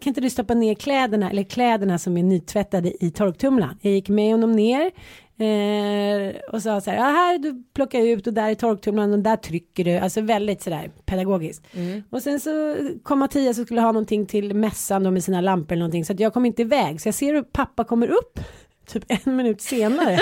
kan 0.00 0.10
inte 0.10 0.20
du 0.20 0.30
stoppa 0.30 0.54
ner 0.54 0.74
kläderna, 0.74 1.30
eller 1.30 1.42
kläderna 1.42 1.98
som 1.98 2.16
är 2.16 2.22
nytvättade 2.22 3.04
i 3.04 3.10
torktumlaren? 3.10 3.78
Jag 3.80 3.92
gick 3.92 4.08
med 4.08 4.32
honom 4.32 4.52
ner 4.52 4.90
eh, 5.38 6.34
och 6.52 6.62
sa 6.62 6.80
så 6.80 6.90
här, 6.90 6.96
ja, 6.96 7.04
här 7.04 7.38
du 7.38 7.64
plockar 7.74 8.00
ut 8.00 8.26
och 8.26 8.32
där 8.32 8.50
i 8.50 8.56
torktumlaren 8.56 9.12
och 9.12 9.18
där 9.18 9.36
trycker 9.36 9.84
du, 9.84 9.96
alltså 9.96 10.20
väldigt 10.20 10.62
sådär 10.62 10.90
pedagogiskt. 11.06 11.66
Och 12.10 12.22
sen 12.22 12.40
så 12.40 12.76
kom 13.02 13.18
Mattias 13.18 13.58
och 13.58 13.64
skulle 13.64 13.80
ha 13.80 13.92
någonting 13.92 14.26
till 14.26 14.54
mässan 14.54 15.02
då 15.02 15.10
med 15.10 15.24
sina 15.24 15.40
lampor 15.40 15.72
eller 15.72 15.80
någonting 15.80 16.04
så 16.04 16.12
att 16.12 16.20
jag 16.20 16.32
kom 16.34 16.44
inte 16.44 16.62
iväg 16.62 17.00
så 17.00 17.08
jag 17.08 17.14
ser 17.14 17.34
hur 17.34 17.42
pappa 17.42 17.84
kommer 17.84 18.08
upp 18.08 18.40
typ 18.86 19.04
en 19.08 19.36
minut 19.36 19.60
senare. 19.62 20.18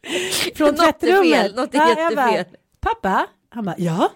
från 0.54 0.68
Något 0.68 0.78
är 0.78 0.84
tvättrummet. 0.92 1.34
fel, 1.34 1.54
något 1.54 1.74
är 1.74 1.78
bara, 2.16 2.32
jättefel. 2.32 2.56
Pappa, 2.80 3.26
han 3.48 3.64
bara 3.64 3.74
ja, 3.78 4.10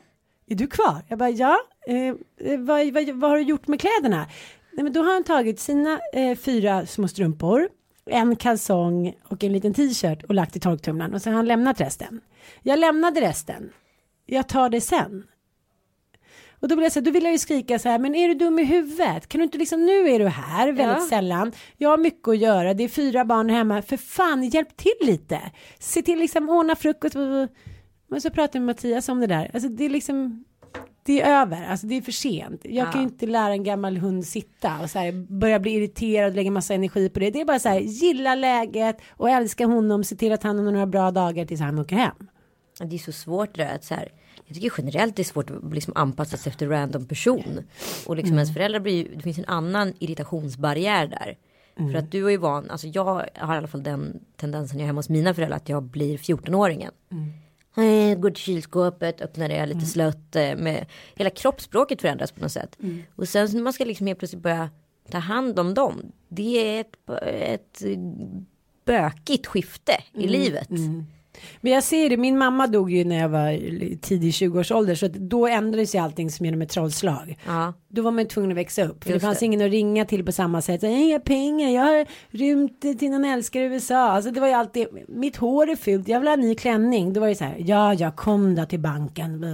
är 0.46 0.54
du 0.54 0.66
kvar? 0.66 1.04
Jag 1.08 1.18
bara 1.18 1.30
ja, 1.30 1.58
eh, 1.86 2.14
vad, 2.58 2.92
vad, 2.92 3.08
vad 3.10 3.30
har 3.30 3.36
du 3.36 3.42
gjort 3.42 3.66
med 3.68 3.80
kläderna? 3.80 4.26
Nej, 4.72 4.84
men 4.84 4.92
då 4.92 5.02
har 5.02 5.12
han 5.12 5.24
tagit 5.24 5.60
sina 5.60 6.00
eh, 6.12 6.36
fyra 6.38 6.86
små 6.86 7.08
strumpor, 7.08 7.68
en 8.06 8.36
kalsong 8.36 9.14
och 9.24 9.44
en 9.44 9.52
liten 9.52 9.74
t-shirt 9.74 10.22
och 10.22 10.34
lagt 10.34 10.56
i 10.56 10.60
torktumlaren 10.60 11.14
och 11.14 11.22
så 11.22 11.30
har 11.30 11.34
han 11.36 11.46
lämnat 11.46 11.80
resten. 11.80 12.20
Jag 12.62 12.78
lämnade 12.78 13.20
resten. 13.20 13.70
Jag 14.26 14.48
tar 14.48 14.68
det 14.68 14.80
sen. 14.80 15.24
Och 16.60 16.68
då 16.68 16.74
vill 16.74 16.82
jag 16.82 16.92
säga, 16.92 17.02
då 17.02 17.10
vill 17.10 17.22
jag 17.24 17.32
ju 17.32 17.38
skrika 17.38 17.78
så 17.78 17.88
här, 17.88 17.98
men 17.98 18.14
är 18.14 18.28
du 18.28 18.34
dum 18.34 18.58
i 18.58 18.64
huvudet? 18.64 19.28
Kan 19.28 19.38
du 19.38 19.44
inte 19.44 19.58
liksom, 19.58 19.86
nu 19.86 20.08
är 20.08 20.18
du 20.18 20.26
här 20.28 20.66
väldigt 20.72 20.86
Ja. 21.02 21.06
sällan. 21.08 21.52
Jag 21.76 21.88
har 21.90 21.98
mycket 21.98 22.28
att 22.28 22.38
göra, 22.38 22.74
det 22.74 22.84
är 22.84 22.88
fyra 22.88 23.24
barn 23.24 23.48
hemma. 23.50 23.82
För 23.82 23.96
fan, 23.96 24.42
hjälp 24.48 24.76
till 24.76 24.92
lite. 25.00 25.40
Se 25.78 26.02
till 26.02 26.18
liksom, 26.18 26.48
ordna 26.50 26.76
frukost. 26.76 27.14
Men 28.08 28.20
så 28.20 28.30
pratar 28.30 28.58
jag 28.58 28.66
med 28.66 28.74
Mattias 28.76 29.08
om 29.08 29.20
det 29.20 29.26
där. 29.26 29.50
Alltså 29.54 29.68
det 29.68 29.84
är 29.84 29.88
liksom, 29.88 30.44
det 31.02 31.20
är 31.22 31.40
över, 31.42 31.66
alltså 31.66 31.86
det 31.86 31.94
är 31.96 32.02
för 32.02 32.12
sent. 32.12 32.60
Jag 32.64 32.86
Ja. 32.86 32.92
kan 32.92 33.00
ju 33.00 33.06
inte 33.06 33.26
lära 33.26 33.52
en 33.52 33.64
gammal 33.64 33.96
hund 33.96 34.26
sitta 34.26 34.80
och 34.82 34.90
så 34.90 34.98
här, 34.98 35.12
börja 35.12 35.58
bli 35.60 35.70
irriterad 35.70 36.28
och 36.30 36.36
lägga 36.36 36.50
massa 36.50 36.74
energi 36.74 37.08
på 37.08 37.18
det. 37.20 37.30
Det 37.30 37.40
är 37.40 37.44
bara 37.44 37.58
så 37.58 37.68
här, 37.68 37.80
gilla 37.80 38.34
läget 38.34 38.96
och 39.10 39.30
älska 39.30 39.66
honom, 39.66 40.04
se 40.04 40.16
till 40.16 40.32
att 40.32 40.42
han 40.42 40.58
har 40.58 40.72
några 40.72 40.86
bra 40.86 41.10
dagar 41.10 41.44
tills 41.44 41.60
han 41.60 41.78
åker 41.78 41.96
hem. 41.96 42.14
Det 42.84 42.96
är 42.96 42.98
så 42.98 43.12
svårt 43.12 43.54
det 43.54 43.64
där 43.64 43.74
att 43.74 43.84
så 43.84 43.94
här. 43.94 44.08
Jag 44.46 44.54
tycker 44.54 44.72
generellt 44.78 45.16
det 45.16 45.22
är 45.22 45.24
svårt 45.24 45.50
att 45.50 45.74
liksom 45.74 45.92
anpassa 45.96 46.36
sig 46.36 46.50
efter 46.50 46.68
random 46.68 47.06
person. 47.06 47.60
Och 48.06 48.16
liksom 48.16 48.34
ens 48.34 48.54
föräldrar 48.54 48.80
blir 48.80 48.94
ju, 48.94 49.14
det 49.14 49.22
finns 49.22 49.38
en 49.38 49.44
annan 49.44 49.92
irritationsbarriär 49.98 51.06
där. 51.06 51.36
För 51.92 51.94
att 51.98 52.10
du 52.12 52.26
är 52.26 52.30
ju 52.30 52.36
van, 52.36 52.70
alltså 52.70 52.86
jag 52.86 53.04
har 53.04 53.22
i 53.24 53.28
alla 53.40 53.68
fall 53.68 53.82
den 53.82 54.20
tendensen 54.36 54.78
jag 54.78 54.84
är 54.84 54.86
hemma 54.86 54.98
hos 54.98 55.08
mina 55.08 55.34
föräldrar 55.34 55.56
att 55.56 55.68
jag 55.68 55.82
blir 55.82 56.18
14-åringen. 56.18 56.90
Eh, 57.12 57.16
Går 58.16 58.30
till 58.30 58.42
kylskåpet, 58.42 59.20
öppnar 59.20 59.48
det 59.48 59.66
lite 59.66 59.86
slött. 59.86 60.36
eh, 60.36 60.56
Med, 60.56 60.86
hela 61.14 61.30
kroppsspråket 61.30 62.00
förändras 62.00 62.32
på 62.32 62.40
något 62.40 62.52
sätt. 62.52 62.76
Och 63.16 63.28
sen 63.28 63.48
när 63.52 63.62
man 63.62 63.72
ska 63.72 63.84
liksom 63.84 64.06
helt 64.06 64.18
plötsligt 64.18 64.42
börja 64.42 64.70
ta 65.10 65.18
hand 65.18 65.58
om 65.58 65.74
dem. 65.74 66.12
Det 66.28 66.76
är 66.76 66.80
ett, 66.80 66.96
ett 67.24 67.82
bökigt 68.84 69.46
skifte 69.46 69.92
i 70.14 70.26
livet. 70.28 70.68
Men 71.60 71.72
jag 71.72 71.84
ser 71.84 72.08
det, 72.08 72.16
min 72.16 72.38
mamma 72.38 72.66
dog 72.66 72.90
ju 72.90 73.04
när 73.04 73.18
jag 73.18 73.28
var 73.28 73.50
tidig 74.00 74.30
20-årsålder 74.30 74.94
så 74.94 75.08
då 75.08 75.46
ändrades 75.46 75.94
ju 75.94 75.98
allting 75.98 76.30
som 76.30 76.46
genom 76.46 76.62
ett 76.62 76.68
trollslag. 76.68 77.38
Ja. 77.46 77.72
Då 77.88 78.02
var 78.02 78.10
man 78.10 78.24
ju 78.24 78.28
tvungen 78.28 78.50
att 78.50 78.56
växa 78.56 78.84
upp. 78.84 79.04
För 79.04 79.10
Just 79.10 79.20
det 79.22 79.26
fanns 79.26 79.38
det. 79.38 79.46
ingen 79.46 79.60
att 79.60 79.70
ringa 79.70 80.04
till 80.04 80.24
på 80.24 80.32
samma 80.32 80.62
sätt. 80.62 80.82
Jag 80.82 80.90
har 80.90 80.96
inga 80.96 81.20
pengar, 81.20 81.68
jag 81.68 81.82
har 81.82 82.06
rymt 82.30 82.80
till 82.80 83.10
någon 83.10 83.24
älskare 83.24 83.62
i 83.62 83.66
USA. 83.66 84.10
Alltså 84.10 84.30
det 84.30 84.40
var 84.40 84.48
ju 84.48 84.54
alltid, 84.54 84.86
mitt 85.08 85.36
hår 85.36 85.70
är 85.70 85.76
fult, 85.76 86.08
jag 86.08 86.20
vill 86.20 86.28
ha 86.28 86.34
en 86.34 86.40
ny 86.40 86.54
klänning. 86.54 87.12
Då 87.12 87.20
var 87.20 87.28
det 87.28 87.34
så 87.34 87.44
här, 87.44 87.56
ja 87.58 87.94
jag 87.94 88.16
kom 88.16 88.54
då 88.54 88.64
till 88.64 88.80
banken. 88.80 89.46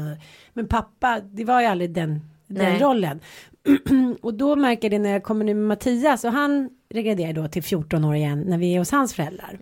Men 0.52 0.68
pappa, 0.68 1.20
det 1.20 1.44
var 1.44 1.60
ju 1.60 1.66
aldrig 1.66 1.90
den, 1.90 2.20
den 2.46 2.72
Nej. 2.72 2.78
rollen. 2.80 3.20
och 4.22 4.34
då 4.34 4.56
märker 4.56 4.84
jag 4.84 4.90
det 4.92 4.98
när 4.98 5.10
jag 5.10 5.22
kommer 5.22 5.44
nu 5.44 5.54
med 5.54 5.68
Mattias 5.68 6.24
och 6.24 6.32
han 6.32 6.70
regraderar 6.94 7.32
då 7.32 7.48
till 7.48 7.62
14 7.62 8.04
år 8.04 8.14
igen 8.14 8.44
när 8.46 8.58
vi 8.58 8.74
är 8.74 8.78
hos 8.78 8.90
hans 8.90 9.14
föräldrar. 9.14 9.58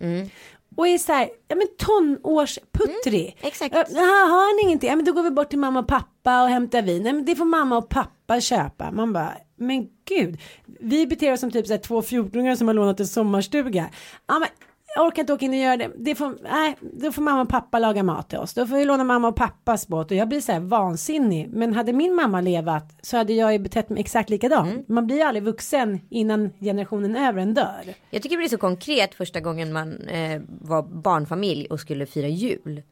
Och 0.77 0.89
är 0.89 0.99
så 0.99 1.13
här, 1.13 1.29
ja 1.49 1.57
men 1.57 1.67
tonårsputtrig. 1.79 3.37
exakt. 3.41 3.75
Ja, 3.75 4.01
har 4.01 4.57
ni 4.57 4.69
ingenting? 4.69 4.91
Ja 4.91 4.97
men 4.97 5.05
då 5.05 5.13
går 5.13 5.23
vi 5.23 5.31
bort 5.31 5.51
till 5.51 5.59
mamma 5.59 5.81
och 5.81 5.89
pappa 5.89 6.43
och 6.43 6.49
hämtar 6.49 6.83
vin. 6.83 7.03
Nej 7.03 7.13
men 7.13 7.25
det 7.25 7.37
får 7.37 7.45
mamma 7.45 7.77
och 7.77 7.89
pappa 7.89 8.41
köpa. 8.41 8.91
Man 8.91 9.13
bara, 9.13 9.33
men 9.57 9.89
gud. 10.09 10.41
Vi 10.81 11.07
beter 11.07 11.33
oss 11.33 11.41
som 11.41 11.51
typ 11.51 11.67
så 11.67 11.73
här 11.73 11.81
två 11.81 12.01
14-åringar 12.01 12.57
som 12.57 12.67
har 12.67 12.75
lånat 12.75 13.01
en 13.01 13.07
sommarstuga. 13.07 13.91
Ja 14.27 14.39
men 14.39 14.49
jag 14.95 15.07
orkar 15.07 15.23
inte 15.23 15.33
åka 15.33 15.45
in 15.45 15.51
och 15.51 15.57
göra 15.57 15.77
det. 15.77 15.91
det 15.97 16.15
får, 16.15 16.39
nej, 16.43 16.77
då 16.81 17.13
får 17.13 17.23
mamma 17.23 17.43
och 17.43 17.49
pappa 17.49 17.79
laga 17.79 18.03
mat 18.03 18.29
till 18.29 18.39
oss. 18.39 18.55
Då 18.55 18.67
får 18.67 18.77
vi 18.77 18.85
låna 18.85 19.05
mamma 19.05 19.29
och 19.29 19.37
pappas 19.37 19.89
båt 19.89 20.11
och 20.11 20.17
jag 20.17 20.29
blir 20.29 20.41
så 20.41 20.53
här 20.53 20.61
vansinnig. 20.61 21.49
Men 21.53 21.75
hade 21.75 21.93
min 21.93 22.15
mamma 22.15 22.41
levat 22.41 22.97
så 23.03 23.17
hade 23.17 23.33
jag 23.33 23.53
ju 23.53 23.59
betett 23.59 23.89
mig 23.89 24.01
exakt 24.01 24.31
likadant. 24.31 24.89
Man 24.89 25.07
blir 25.07 25.17
ju 25.17 25.23
aldrig 25.23 25.43
vuxen 25.43 26.01
innan 26.11 26.51
generationen 26.61 27.17
över 27.17 27.43
en 27.43 27.55
dör. 27.55 27.95
Jag 28.11 28.23
tycker 28.23 28.37
det 28.37 28.41
blir 28.41 28.49
så 28.49 28.59
konkret 28.59 29.15
första 29.15 29.41
gången 29.41 29.73
man 29.73 30.09
eh, 30.09 30.43
var 30.47 30.83
barnfamilj 30.83 31.67
och 31.67 31.81
skulle 31.81 32.07
fira 32.07 32.29
jul. 32.29 32.83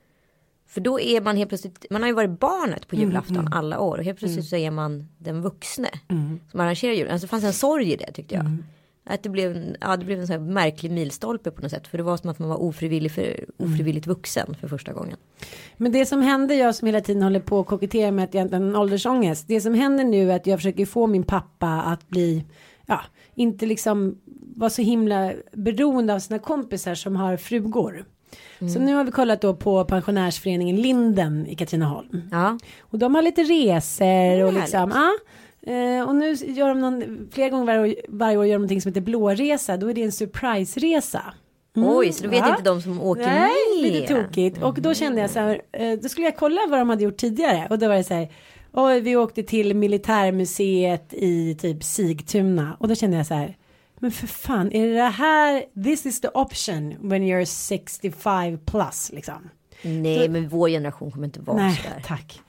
För 0.69 0.81
då 0.81 1.01
är 1.01 1.21
man 1.21 1.37
helt 1.37 1.49
plötsligt, 1.49 1.87
man 1.91 2.03
har 2.03 2.09
ju 2.09 2.15
varit 2.15 2.41
barnet 2.41 2.89
på 2.89 2.97
julafton 2.97 3.37
alla 3.53 3.81
år 3.81 3.99
och 3.99 4.05
helt 4.05 4.19
plötsligt 4.19 4.49
så 4.49 4.57
är 4.57 4.71
man 4.71 5.09
den 5.19 5.43
vuxne 5.43 5.89
som 6.51 6.61
arrangerar 6.61 6.93
julen. 6.93 7.13
Alltså 7.13 7.27
det 7.27 7.31
fanns 7.31 7.45
en 7.45 7.53
sorg 7.53 7.93
i 7.93 7.97
det 7.97 8.13
tyckte 8.13 8.35
jag. 8.35 8.45
Att 9.05 9.23
det 9.23 9.29
blev, 9.29 9.57
en- 9.57 9.77
ja, 9.81 9.97
det 9.97 10.05
blev 10.05 10.21
en 10.21 10.27
sån 10.27 10.53
märklig 10.53 10.93
milstolpe 10.93 11.51
på 11.51 11.63
något 11.63 11.71
sätt. 11.71 11.87
För 11.89 11.99
det 11.99 12.05
var 12.05 12.17
som 12.17 12.31
att 12.31 12.39
man 12.39 12.49
var 12.49 12.63
ofrivillig 12.63 13.13
för, 13.13 13.45
ofrivilligt 13.57 14.07
vuxen 14.07 14.57
för 14.61 14.69
första 14.69 14.93
gången. 14.93 15.17
Men 15.77 15.93
det 15.93 16.07
som 16.07 16.23
händer, 16.23 16.55
jag 16.55 16.75
som 16.75 16.87
hela 16.87 17.01
tiden 17.01 17.23
håller 17.23 17.41
på 17.41 17.59
och 17.59 17.67
koketterar 17.67 18.11
med 18.11 18.25
att 18.25 18.35
egentligen 18.35 18.65
en 18.69 18.77
åldersångest. 18.77 19.49
Det 19.49 19.61
som 19.61 19.75
händer 19.75 20.05
nu 20.05 20.33
är 20.33 20.37
att 20.37 20.47
jag 20.47 20.59
försöker 20.59 20.87
få 20.87 21.07
min 21.07 21.23
pappa 21.25 21.69
att 21.83 22.09
bli, 22.09 22.45
ja, 22.87 23.01
inte 23.35 23.67
liksom 23.67 24.19
vara 24.57 24.71
så 24.71 24.83
himla 24.83 25.33
beroende 25.53 26.15
av 26.15 26.19
sina 26.19 26.39
kompisar 26.39 26.95
som 26.95 27.17
har 27.17 27.37
frugor. 27.37 28.05
Så 28.59 28.79
nu 28.81 28.95
har 28.95 29.05
vi 29.05 29.11
kollat 29.11 29.41
då 29.41 29.55
på 29.55 29.85
pensionärsföreningen 29.85 30.77
Linden 30.77 31.47
i 31.47 31.55
Katrineholm. 31.55 32.23
Ja, 32.31 32.59
Och 32.81 32.99
de 32.99 33.15
har 33.15 33.23
lite 33.23 33.43
resor 33.43 34.45
och 34.45 34.53
liksom, 34.53 34.91
ja. 34.95 35.11
Eh, 35.67 36.09
och 36.09 36.15
nu 36.15 36.33
gör 36.33 36.69
de 36.69 36.81
någon, 36.81 37.29
flera 37.33 37.49
gånger 37.49 37.67
varje 37.67 37.81
år, 37.81 37.95
varje 38.09 38.37
år 38.37 38.47
gör 38.47 38.55
de 38.55 38.59
någonting 38.59 38.81
som 38.81 38.89
heter 38.89 39.01
blåresa. 39.01 39.77
Då 39.77 39.91
är 39.91 39.95
det 39.95 40.03
en 40.03 40.13
surprise-resa. 40.13 41.23
oj, 41.75 42.13
så 42.13 42.25
då 42.25 42.31
vet 42.31 42.39
ja. 42.39 42.51
inte 42.51 42.63
de 42.63 42.83
som 42.83 43.03
åker 43.03 43.27
Nej, 43.27 43.51
med. 43.83 43.93
lite 43.93 44.15
tokigt. 44.15 44.63
Och 44.63 44.81
då 44.81 44.95
kände 44.95 45.21
jag 45.21 45.31
så 45.31 45.39
här, 45.39 45.61
eh, 45.73 45.99
då 46.03 46.09
skulle 46.09 46.27
jag 46.27 46.37
kolla 46.37 46.61
vad 46.69 46.79
de 46.79 46.89
hade 46.89 47.05
gjort 47.05 47.17
tidigare. 47.17 47.67
Och 47.71 47.79
då 47.79 47.89
var 47.89 47.95
det 47.95 48.05
så 48.05 48.15
här, 48.15 48.29
oj, 48.73 49.01
vi 49.01 49.17
åkte 49.17 49.43
till 49.43 49.75
militärmuseet 49.77 51.15
i 51.15 51.55
typ 51.55 51.85
Sigtuna. 51.85 52.77
Och 52.81 52.89
då 52.89 52.95
kände 52.95 53.17
jag 53.17 53.27
så 53.27 53.35
här, 53.35 53.57
men 53.99 54.11
för 54.11 54.27
fan, 54.27 54.73
är 54.73 54.87
det 54.87 54.95
det 54.95 55.03
här, 55.03 55.83
this 55.85 56.07
is 56.07 56.21
the 56.21 56.29
option 56.35 56.95
when 57.01 57.23
you're 57.23 57.45
65 57.45 58.59
plus 58.59 59.11
liksom. 59.13 59.51
Nej, 59.83 60.29
men 60.29 60.49
vår 60.49 60.69
generation 60.69 61.11
kommer 61.11 61.27
inte 61.27 61.41
vara 61.41 61.57
Nej, 61.57 61.77
sådär. 61.77 62.03
tack. 62.07 62.41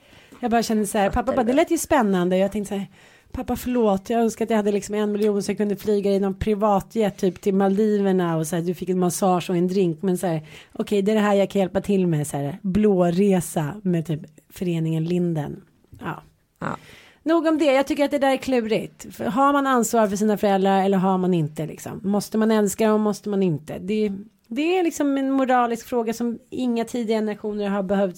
Jag 0.44 0.50
bara 0.50 0.62
kände 0.62 0.86
så 0.86 0.98
här, 0.98 1.10
pappa 1.10 1.32
bara, 1.32 1.44
det 1.44 1.52
lät 1.52 1.70
ju 1.70 1.78
spännande. 1.78 2.36
Jag 2.36 2.52
tänkte 2.52 2.68
så 2.68 2.78
här, 2.78 2.86
pappa 3.32 3.56
förlåt, 3.56 4.10
jag 4.10 4.20
önskar 4.20 4.44
att 4.44 4.50
jag 4.50 4.56
hade 4.56 4.72
liksom 4.72 4.94
en 4.94 5.12
miljon 5.12 5.42
så 5.42 5.50
jag 5.50 5.58
kunde 5.58 5.76
flyga 5.76 6.12
i 6.12 6.20
någon 6.20 6.34
privatjet 6.34 7.18
typ 7.18 7.40
till 7.40 7.54
Maldiverna 7.54 8.36
och 8.36 8.46
så 8.46 8.56
här, 8.56 8.62
du 8.62 8.74
fick 8.74 8.88
en 8.88 8.98
massage 8.98 9.50
och 9.50 9.56
en 9.56 9.68
drink. 9.68 10.02
Men 10.02 10.18
så 10.18 10.26
här, 10.26 10.46
okej, 10.72 11.02
det 11.02 11.12
är 11.12 11.14
det 11.14 11.20
här 11.20 11.34
jag 11.34 11.50
kan 11.50 11.60
hjälpa 11.60 11.80
till 11.80 12.06
med, 12.06 12.26
så 12.26 12.36
här, 12.36 12.58
blåresa 12.62 13.74
med 13.82 14.06
typ 14.06 14.20
föreningen 14.48 15.04
Linden. 15.04 15.62
Ja. 16.00 16.22
Ja. 16.60 16.76
Nog 17.22 17.46
om 17.46 17.58
det, 17.58 17.64
jag 17.64 17.86
tycker 17.86 18.04
att 18.04 18.10
det 18.10 18.18
där 18.18 18.32
är 18.32 18.36
klurigt. 18.36 19.14
För 19.14 19.24
har 19.24 19.52
man 19.52 19.66
ansvar 19.66 20.06
för 20.06 20.16
sina 20.16 20.36
föräldrar 20.36 20.84
eller 20.84 20.98
har 20.98 21.18
man 21.18 21.34
inte 21.34 21.66
liksom? 21.66 22.00
Måste 22.04 22.38
man 22.38 22.50
älska 22.50 22.88
dem, 22.88 23.00
måste 23.00 23.28
man 23.28 23.42
inte? 23.42 23.78
Det, 23.78 24.12
det 24.48 24.78
är 24.78 24.84
liksom 24.84 25.18
en 25.18 25.30
moralisk 25.30 25.86
fråga 25.86 26.12
som 26.12 26.38
inga 26.50 26.84
tidiga 26.84 27.16
generationer 27.16 27.68
har 27.68 27.82
behövt 27.82 28.16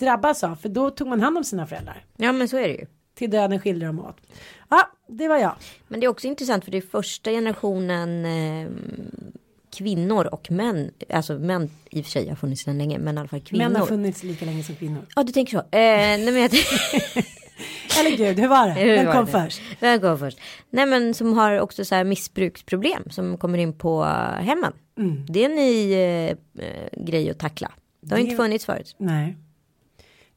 drabbas 0.00 0.44
av. 0.44 0.56
För 0.56 0.68
då 0.68 0.90
tog 0.90 1.08
man 1.08 1.20
hand 1.20 1.36
om 1.38 1.44
sina 1.44 1.66
föräldrar. 1.66 2.04
ja, 2.16 2.32
men 2.32 2.48
så 2.48 2.56
är 2.56 2.68
det 2.68 2.74
ju. 2.74 2.86
Till 3.14 3.30
döden 3.30 3.60
skilde 3.60 3.86
dem 3.86 4.00
åt. 4.00 4.16
Ja, 4.68 4.90
det 5.08 5.28
var 5.28 5.38
jag. 5.38 5.54
Men 5.88 6.00
det 6.00 6.06
är 6.06 6.08
också 6.08 6.26
intressant 6.26 6.64
för 6.64 6.70
det 6.70 6.78
är 6.78 6.82
första 6.82 7.30
generationen 7.30 8.24
eh, 8.24 8.70
kvinnor 9.76 10.26
och 10.34 10.50
män. 10.50 10.90
Alltså 11.10 11.38
män 11.38 11.70
i 11.90 12.00
och 12.00 12.04
för 12.04 12.10
sig 12.10 12.28
har 12.28 12.36
funnits 12.36 12.62
sedan 12.62 12.78
länge 12.78 12.98
men 12.98 13.16
i 13.16 13.20
alla 13.20 13.28
fall 13.28 13.40
kvinnor. 13.40 13.64
Män 13.64 13.76
har 13.76 13.86
funnits 13.86 14.22
lika 14.22 14.44
länge 14.44 14.62
som 14.62 14.74
kvinnor. 14.74 15.06
Ja 15.16 15.22
du 15.22 15.32
tänker 15.32 15.50
så. 15.52 15.58
Eh, 15.58 15.64
nej, 15.72 16.24
men 16.32 16.36
jag 16.42 16.50
Eller 18.00 18.16
gud, 18.16 18.38
hur 18.40 18.48
var 18.48 18.66
det? 18.68 18.72
Hur 18.74 18.96
Vem 18.96 19.06
var 19.06 19.12
kom 19.12 19.24
det? 19.24 19.30
först? 19.32 19.60
Vem 19.80 20.00
kom 20.00 20.18
först? 20.18 20.38
Nej 20.70 20.86
men 20.86 21.14
som 21.14 21.32
har 21.32 21.60
också 21.60 21.84
så 21.84 21.94
här 21.94 22.04
missbruksproblem 22.04 23.10
som 23.10 23.38
kommer 23.38 23.58
in 23.58 23.72
på 23.78 24.02
eh, 24.04 24.44
hemmen. 24.44 24.72
Det 25.28 25.44
är 25.44 25.50
en 25.50 25.56
ny 25.56 25.92
eh, 25.92 26.30
eh, 26.66 27.04
grej 27.04 27.30
att 27.30 27.38
tackla. 27.38 27.72
Det 28.00 28.10
har 28.14 28.16
Det- 28.18 28.22
inte 28.24 28.36
funnits 28.36 28.64
förut. 28.64 28.96
Nej. 28.98 29.36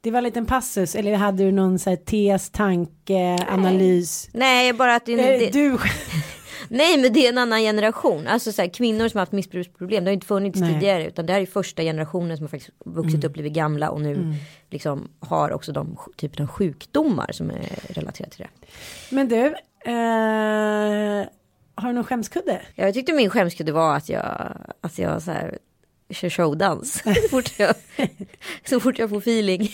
Det 0.03 0.12
var 0.12 0.17
en 0.17 0.24
liten 0.24 0.45
passus, 0.45 0.95
eller 0.95 1.15
hade 1.15 1.43
du 1.43 1.51
någon 1.51 1.79
så 1.79 1.89
här 1.89 1.98
tes, 1.98 2.50
tanke, 2.50 3.38
analys? 3.50 4.29
Nej 4.33 4.74
bara 4.74 4.95
att 4.95 5.05
det, 5.05 5.13
Eh, 5.13 5.39
det, 5.39 5.50
Du, 5.53 5.77
Nej 6.69 6.98
men 6.98 7.13
det 7.13 7.25
är 7.25 7.29
en 7.29 7.38
annan 7.38 7.60
generation. 7.62 8.27
Alltså 8.27 8.51
så 8.51 8.62
här, 8.62 8.69
kvinnor 8.69 9.07
som 9.07 9.17
har 9.17 9.22
haft 9.22 9.31
missbruksproblem. 9.31 10.03
Det 10.03 10.10
har 10.10 10.13
inte 10.13 10.27
funnits 10.27 10.60
Nej. 10.60 10.74
tidigare. 10.74 11.07
Utan 11.07 11.25
det 11.25 11.33
här 11.33 11.41
är 11.41 11.45
första 11.45 11.81
generationen 11.81 12.38
som 12.38 12.43
har 12.43 12.50
faktiskt 12.50 12.72
vuxit 12.86 13.24
upp, 13.24 13.33
blivit 13.33 13.53
gamla 13.53 13.89
och 13.89 14.01
nu 14.01 14.36
liksom 14.69 15.07
har 15.19 15.51
också 15.51 15.72
de 15.72 15.98
typen 16.17 16.43
av 16.45 16.50
sjukdomar 16.51 17.31
som 17.31 17.50
är 17.50 17.93
relaterade 17.93 18.31
till 18.31 18.45
det. 18.45 18.67
men 19.15 19.27
du, 19.27 19.45
eh, 19.86 21.27
har 21.75 21.88
du 21.88 21.93
någon 21.93 22.03
skämskudde? 22.03 22.62
Ja, 22.75 22.86
Jag 22.86 22.93
tyckte 22.93 23.13
min 23.13 23.29
skämskudde 23.29 23.72
var 23.72 23.95
att 23.95 24.10
jag, 24.10 24.57
att 24.81 24.98
jag 25.00 25.22
så 25.22 25.31
här 25.31 25.57
kör 26.10 26.29
showdans. 26.29 26.93
så, 27.03 27.29
fort 27.29 27.60
jag, 27.60 27.75
så 28.65 28.79
fort 28.79 29.00
jag 29.00 29.10
får 29.10 29.17
feeling. 29.17 29.69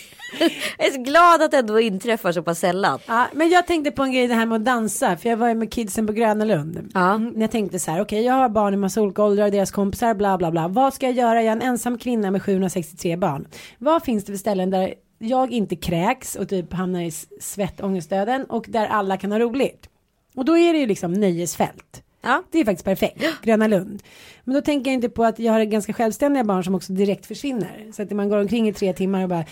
jag 0.78 0.86
är 0.86 0.92
så 0.92 1.02
glad 1.02 1.42
att 1.42 1.50
det 1.50 1.58
ändå 1.58 1.80
inträffar 1.80 2.32
så 2.32 2.42
pass 2.42 2.58
sällan. 2.58 2.98
Ja, 3.06 3.26
men 3.32 3.48
jag 3.48 3.66
tänkte 3.66 3.90
på 3.90 4.02
en 4.02 4.12
grej 4.12 4.26
det 4.26 4.34
här 4.34 4.46
med 4.46 4.56
att 4.56 4.64
dansa, 4.64 5.16
för 5.16 5.28
jag 5.28 5.36
var 5.36 5.48
ju 5.48 5.54
med 5.54 5.72
kidsen 5.72 6.06
på 6.06 6.12
Gröna 6.12 6.44
Lund. 6.44 6.90
Ja. 6.94 7.14
Mm, 7.14 7.40
jag 7.40 7.50
tänkte 7.50 7.78
så 7.78 7.90
här, 7.90 8.00
okej 8.00 8.22
jag 8.22 8.34
har 8.34 8.48
barn 8.48 8.74
i 8.74 8.76
massa 8.76 9.02
olika 9.02 9.22
åldrar, 9.22 9.50
deras 9.50 9.70
kompisar, 9.70 10.14
bla 10.14 10.38
bla 10.38 10.50
bla. 10.50 10.68
Vad 10.68 10.94
ska 10.94 11.06
jag 11.06 11.14
göra? 11.14 11.42
Jag 11.42 11.46
är 11.46 11.52
en 11.52 11.62
ensam 11.62 11.98
kvinna 11.98 12.30
med 12.30 12.42
763 12.42 13.16
barn. 13.16 13.46
Vad 13.78 14.02
finns 14.02 14.24
det 14.24 14.32
för 14.32 14.38
ställen 14.38 14.70
där 14.70 14.94
jag 15.18 15.52
inte 15.52 15.76
kräks 15.76 16.36
och 16.36 16.48
typ 16.48 16.72
hamnar 16.72 17.00
i 17.00 17.10
svettångestdöden 17.40 18.44
och 18.44 18.66
där 18.68 18.86
alla 18.86 19.16
kan 19.16 19.32
ha 19.32 19.38
roligt. 19.38 19.88
Och 20.34 20.44
då 20.44 20.58
är 20.58 20.72
det 20.72 20.78
ju 20.78 20.86
liksom 20.86 21.12
nöjesfält. 21.12 22.02
Ja. 22.22 22.42
Det 22.50 22.58
är 22.58 22.64
faktiskt 22.64 22.84
perfekt. 22.84 23.24
Gröna 23.42 23.66
Lund. 23.66 24.02
Men 24.44 24.54
då 24.54 24.60
tänker 24.60 24.90
jag 24.90 24.94
inte 24.94 25.08
på 25.08 25.24
att 25.24 25.38
jag 25.38 25.52
har 25.52 25.64
ganska 25.64 25.92
självständiga 25.92 26.44
barn 26.44 26.64
som 26.64 26.74
också 26.74 26.92
direkt 26.92 27.26
försvinner. 27.26 27.86
Så 27.92 28.02
att 28.02 28.10
man 28.10 28.28
går 28.28 28.38
omkring 28.38 28.68
i 28.68 28.72
tre 28.72 28.92
timmar 28.92 29.22
och 29.22 29.28
bara 29.28 29.44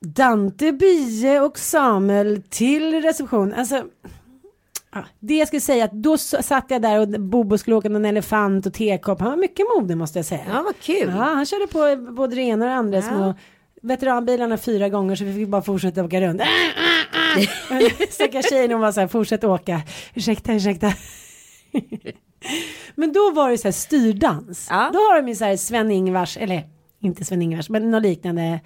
Dante, 0.00 0.72
Bie 0.72 1.40
och 1.40 1.58
Samuel 1.58 2.42
till 2.48 3.02
reception. 3.02 3.54
Alltså 3.54 3.84
Ja, 4.92 5.04
det 5.18 5.34
jag 5.34 5.48
skulle 5.48 5.60
säga 5.60 5.84
att 5.84 5.92
då 5.92 6.18
satt 6.18 6.64
jag 6.68 6.82
där 6.82 7.00
och 7.00 7.08
Bobo 7.08 7.58
skulle 7.58 7.76
åka 7.76 7.88
någon 7.88 8.04
elefant 8.04 8.66
och 8.66 8.74
tekopp. 8.74 9.20
Han 9.20 9.30
var 9.30 9.36
mycket 9.36 9.66
modig 9.76 9.96
måste 9.96 10.18
jag 10.18 10.26
säga. 10.26 10.44
Ja, 10.48 10.62
vad 10.62 10.78
kul. 10.80 11.08
Ja, 11.16 11.22
han 11.22 11.46
körde 11.46 11.66
på 11.66 12.12
både 12.12 12.36
det 12.36 12.42
ena 12.42 12.64
och 12.64 12.70
det 12.70 12.76
andra 12.76 13.02
små 13.02 13.34
veteranbilarna 13.82 14.56
fyra 14.56 14.88
gånger 14.88 15.16
så 15.16 15.24
vi 15.24 15.34
fick 15.34 15.48
bara 15.48 15.62
fortsätta 15.62 16.04
åka 16.04 16.20
runt. 16.20 16.42
Stackars 18.10 18.48
tjejen 18.48 18.72
hon 18.72 18.80
var 18.80 18.92
så 18.92 19.00
här, 19.00 19.08
fortsätt 19.08 19.44
åka. 19.44 19.80
Ursäkta, 20.14 20.54
ursäkta. 20.54 20.92
men 22.94 23.12
då 23.12 23.30
var 23.30 23.50
det 23.50 23.58
så 23.58 23.68
här 23.68 23.72
styrdans. 23.72 24.66
Ja. 24.70 24.90
Då 24.92 24.98
har 24.98 25.22
de 25.22 25.28
ju 25.28 25.34
så 25.34 25.44
här 25.44 25.56
Sven-Ingvars, 25.56 26.36
eller 26.36 26.62
inte 27.00 27.24
Sven-Ingvars, 27.24 27.70
men 27.70 27.90
något 27.90 28.02
liknande. 28.02 28.60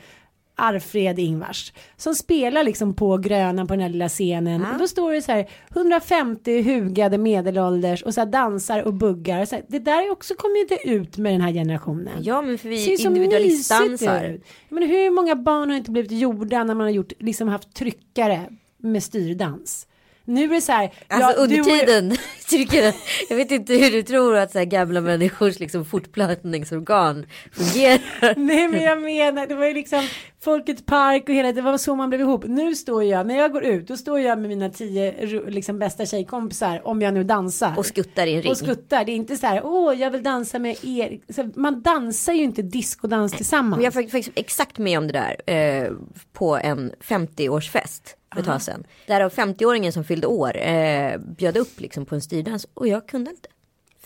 Arfred 0.55 1.19
Ingvars 1.19 1.73
som 1.97 2.15
spelar 2.15 2.65
liksom 2.65 2.95
på 2.95 3.17
grönan 3.17 3.67
på 3.67 3.75
den 3.75 3.81
här 3.81 3.89
lilla 3.89 4.09
scenen 4.09 4.67
och 4.73 4.79
då 4.79 4.89
står 4.89 5.13
det 5.13 5.23
så 5.23 5.33
här 5.33 5.51
150 5.71 6.63
hugade 6.63 7.19
medelålders 7.19 8.03
och 8.03 8.15
så 8.15 8.21
här 8.21 8.27
dansar 8.27 8.83
och 8.83 8.95
buggar 8.95 9.45
så 9.45 9.55
här, 9.55 9.65
det 9.69 9.79
där 9.79 10.07
är 10.07 10.11
också 10.11 10.35
kommer 10.35 10.57
ju 10.57 10.63
inte 10.63 10.89
ut 10.89 11.19
med 11.19 11.33
den 11.33 11.41
här 11.41 11.53
generationen. 11.53 12.19
Ja, 12.23 12.43
men 12.43 12.59
för 12.59 12.69
vi 12.69 13.03
individualistdansar. 13.05 14.41
Men 14.69 14.83
hur 14.83 15.11
många 15.11 15.37
barn 15.37 15.71
har 15.71 15.77
inte 15.77 15.91
blivit 15.91 16.13
gjorda 16.13 16.65
när 16.65 16.75
man 16.75 16.85
har 16.85 16.91
gjort 16.91 17.13
liksom 17.19 17.49
haft 17.49 17.75
tryckare 17.75 18.49
med 18.79 19.03
styrdans? 19.03 19.87
Nu 20.25 20.45
är 20.45 20.49
det 20.49 20.61
så 20.61 20.73
här. 20.73 20.93
Alltså 21.09 21.31
ja, 21.31 21.37
under 21.37 21.63
tiden, 21.63 22.17
jag, 22.73 22.95
jag 23.29 23.37
vet 23.37 23.51
inte 23.51 23.75
hur 23.75 23.91
du 23.91 24.03
tror 24.03 24.37
att 24.37 24.53
så 24.53 24.59
här 24.59 24.65
gamla 24.65 25.01
människors 25.01 25.59
liksom 25.59 25.85
fortplantningsorgan 25.85 27.27
fungerar. 27.53 28.35
Nej 28.37 28.69
men 28.69 28.83
jag 28.83 29.03
menar 29.03 29.47
det 29.47 29.55
var 29.55 29.67
ju 29.67 29.75
liksom 29.75 30.09
Folkets 30.45 30.83
park 30.87 31.29
och 31.29 31.35
hela 31.35 31.53
det 31.53 31.63
var 31.63 31.79
så 31.79 31.95
man 31.95 32.09
blev 32.09 32.21
ihop. 32.21 32.45
Nu 32.47 32.75
står 32.75 33.05
jag 33.05 33.27
när 33.27 33.37
jag 33.37 33.53
går 33.53 33.65
ut 33.65 33.89
då 33.89 33.97
står 33.97 34.21
jag 34.21 34.39
med 34.39 34.49
mina 34.49 34.71
tio 34.71 35.27
liksom 35.47 35.79
bästa 35.79 36.07
tjejkompisar 36.07 36.87
om 36.87 37.03
jag 37.03 37.15
nu 37.15 37.25
dansar. 37.25 37.75
Och 37.77 37.87
skuttar 37.87 38.27
i 38.27 38.35
en 38.35 38.43
ring. 38.43 38.51
Och 38.51 38.57
skuttar. 38.57 39.05
Det 39.05 39.13
är 39.13 39.17
inte 39.17 39.37
så 39.37 39.47
här 39.47 39.61
åh 39.65 39.95
jag 40.01 40.11
vill 40.11 40.23
dansa 40.23 40.59
med 40.59 40.77
er. 40.85 41.19
Så 41.29 41.51
man 41.55 41.83
dansar 41.83 42.33
ju 42.33 42.43
inte 42.43 42.63
diskodans 42.63 43.33
tillsammans. 43.33 43.83
Jag 43.83 43.91
var 43.91 44.03
faktiskt 44.03 44.31
exakt 44.35 44.79
med 44.79 44.99
om 44.99 45.07
det 45.07 45.13
där 45.13 45.55
eh, 45.55 45.93
på 46.33 46.57
en 46.57 46.93
50-årsfest 47.01 48.15
för 48.33 48.41
ett 48.41 48.47
tag 48.47 48.63
sedan. 48.63 48.85
Därav 49.07 49.33
50-åringen 49.33 49.91
som 49.91 50.05
fyllde 50.05 50.27
år 50.27 50.57
eh, 50.57 51.19
bjöd 51.19 51.57
upp 51.57 51.81
liksom 51.81 52.07
på 52.07 52.15
en 52.15 52.23
styrdans 52.23 52.67
och 52.75 52.89
jag 52.89 53.09
kunde 53.09 53.31
inte. 53.31 53.49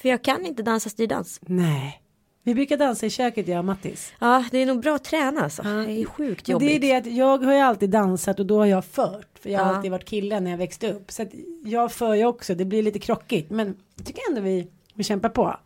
För 0.01 0.09
jag 0.09 0.25
kan 0.25 0.47
inte 0.47 0.63
dansa 0.63 0.91
styrdans. 0.91 1.41
Nej. 1.43 2.03
Vi 2.47 2.55
brukar 2.55 2.77
dansa 2.77 3.07
i 3.07 3.11
köket 3.11 3.49
jag 3.49 3.59
och 3.59 3.65
Mattis. 3.65 4.13
Ja, 4.19 4.45
det 4.51 4.59
är 4.59 4.67
nog 4.67 4.81
bra 4.81 4.95
att 4.95 5.05
träna 5.05 5.41
alltså. 5.41 5.63
Det 5.63 5.69
är 6.01 6.05
sjukt 6.05 6.49
Men 6.49 6.53
jobbigt. 6.53 6.81
det 6.81 6.89
är 6.89 7.01
det 7.03 7.09
att 7.11 7.17
jag 7.17 7.39
har 7.45 7.53
ju 7.53 7.59
alltid 7.61 7.91
dansat 7.91 8.41
och 8.41 8.47
då 8.47 8.59
har 8.59 8.67
jag 8.67 8.85
fört. 8.85 9.39
För 9.41 9.51
jag 9.51 9.61
har 9.61 9.71
Ja. 9.71 9.77
alltid 9.77 9.91
varit 9.91 10.05
killen 10.05 10.45
när 10.45 10.51
jag 10.51 10.59
växte 10.59 10.93
upp. 10.93 11.11
Så 11.13 11.23
att 11.23 11.29
jag 11.65 11.93
för 11.93 12.15
ju 12.15 12.25
också. 12.27 12.55
Det 12.55 12.65
blir 12.65 12.83
lite 12.83 12.99
krockigt. 12.99 13.51
Men 13.51 13.77
jag 13.97 14.07
tycker 14.07 14.23
ändå 14.31 14.41
vi, 14.41 14.67
vi 14.95 15.05
kämpar 15.05 15.29
på. 15.29 15.57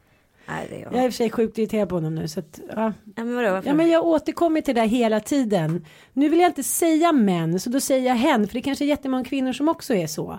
Nej, 0.48 0.66
det 0.70 0.78
Jag 0.78 0.94
är 0.94 1.04
i 1.04 1.08
och 1.08 1.12
för 1.12 1.16
sig 1.16 1.30
sjukt 1.30 1.58
irriterad 1.58 1.88
på 1.88 1.94
honom 1.94 2.14
nu. 2.14 2.28
Så 2.28 2.40
att, 2.40 2.60
ja. 2.76 2.92
Ja, 3.16 3.24
men 3.24 3.34
vadå, 3.36 3.60
ja 3.64 3.74
men 3.74 3.88
jag 3.88 4.04
återkommer 4.06 4.60
till 4.60 4.74
det 4.74 4.80
där 4.80 4.88
hela 4.88 5.20
tiden. 5.20 5.86
Nu 6.12 6.28
vill 6.28 6.40
jag 6.40 6.50
inte 6.50 6.62
säga 6.62 7.12
män. 7.12 7.60
Så 7.60 7.70
då 7.70 7.80
säger 7.80 8.08
jag 8.08 8.14
hen. 8.14 8.46
För 8.48 8.54
det 8.54 8.62
kanske 8.62 8.84
är 8.84 8.86
jättemånga 8.88 9.24
kvinnor 9.24 9.52
som 9.52 9.68
också 9.68 9.94
är 9.94 10.06
så. 10.06 10.38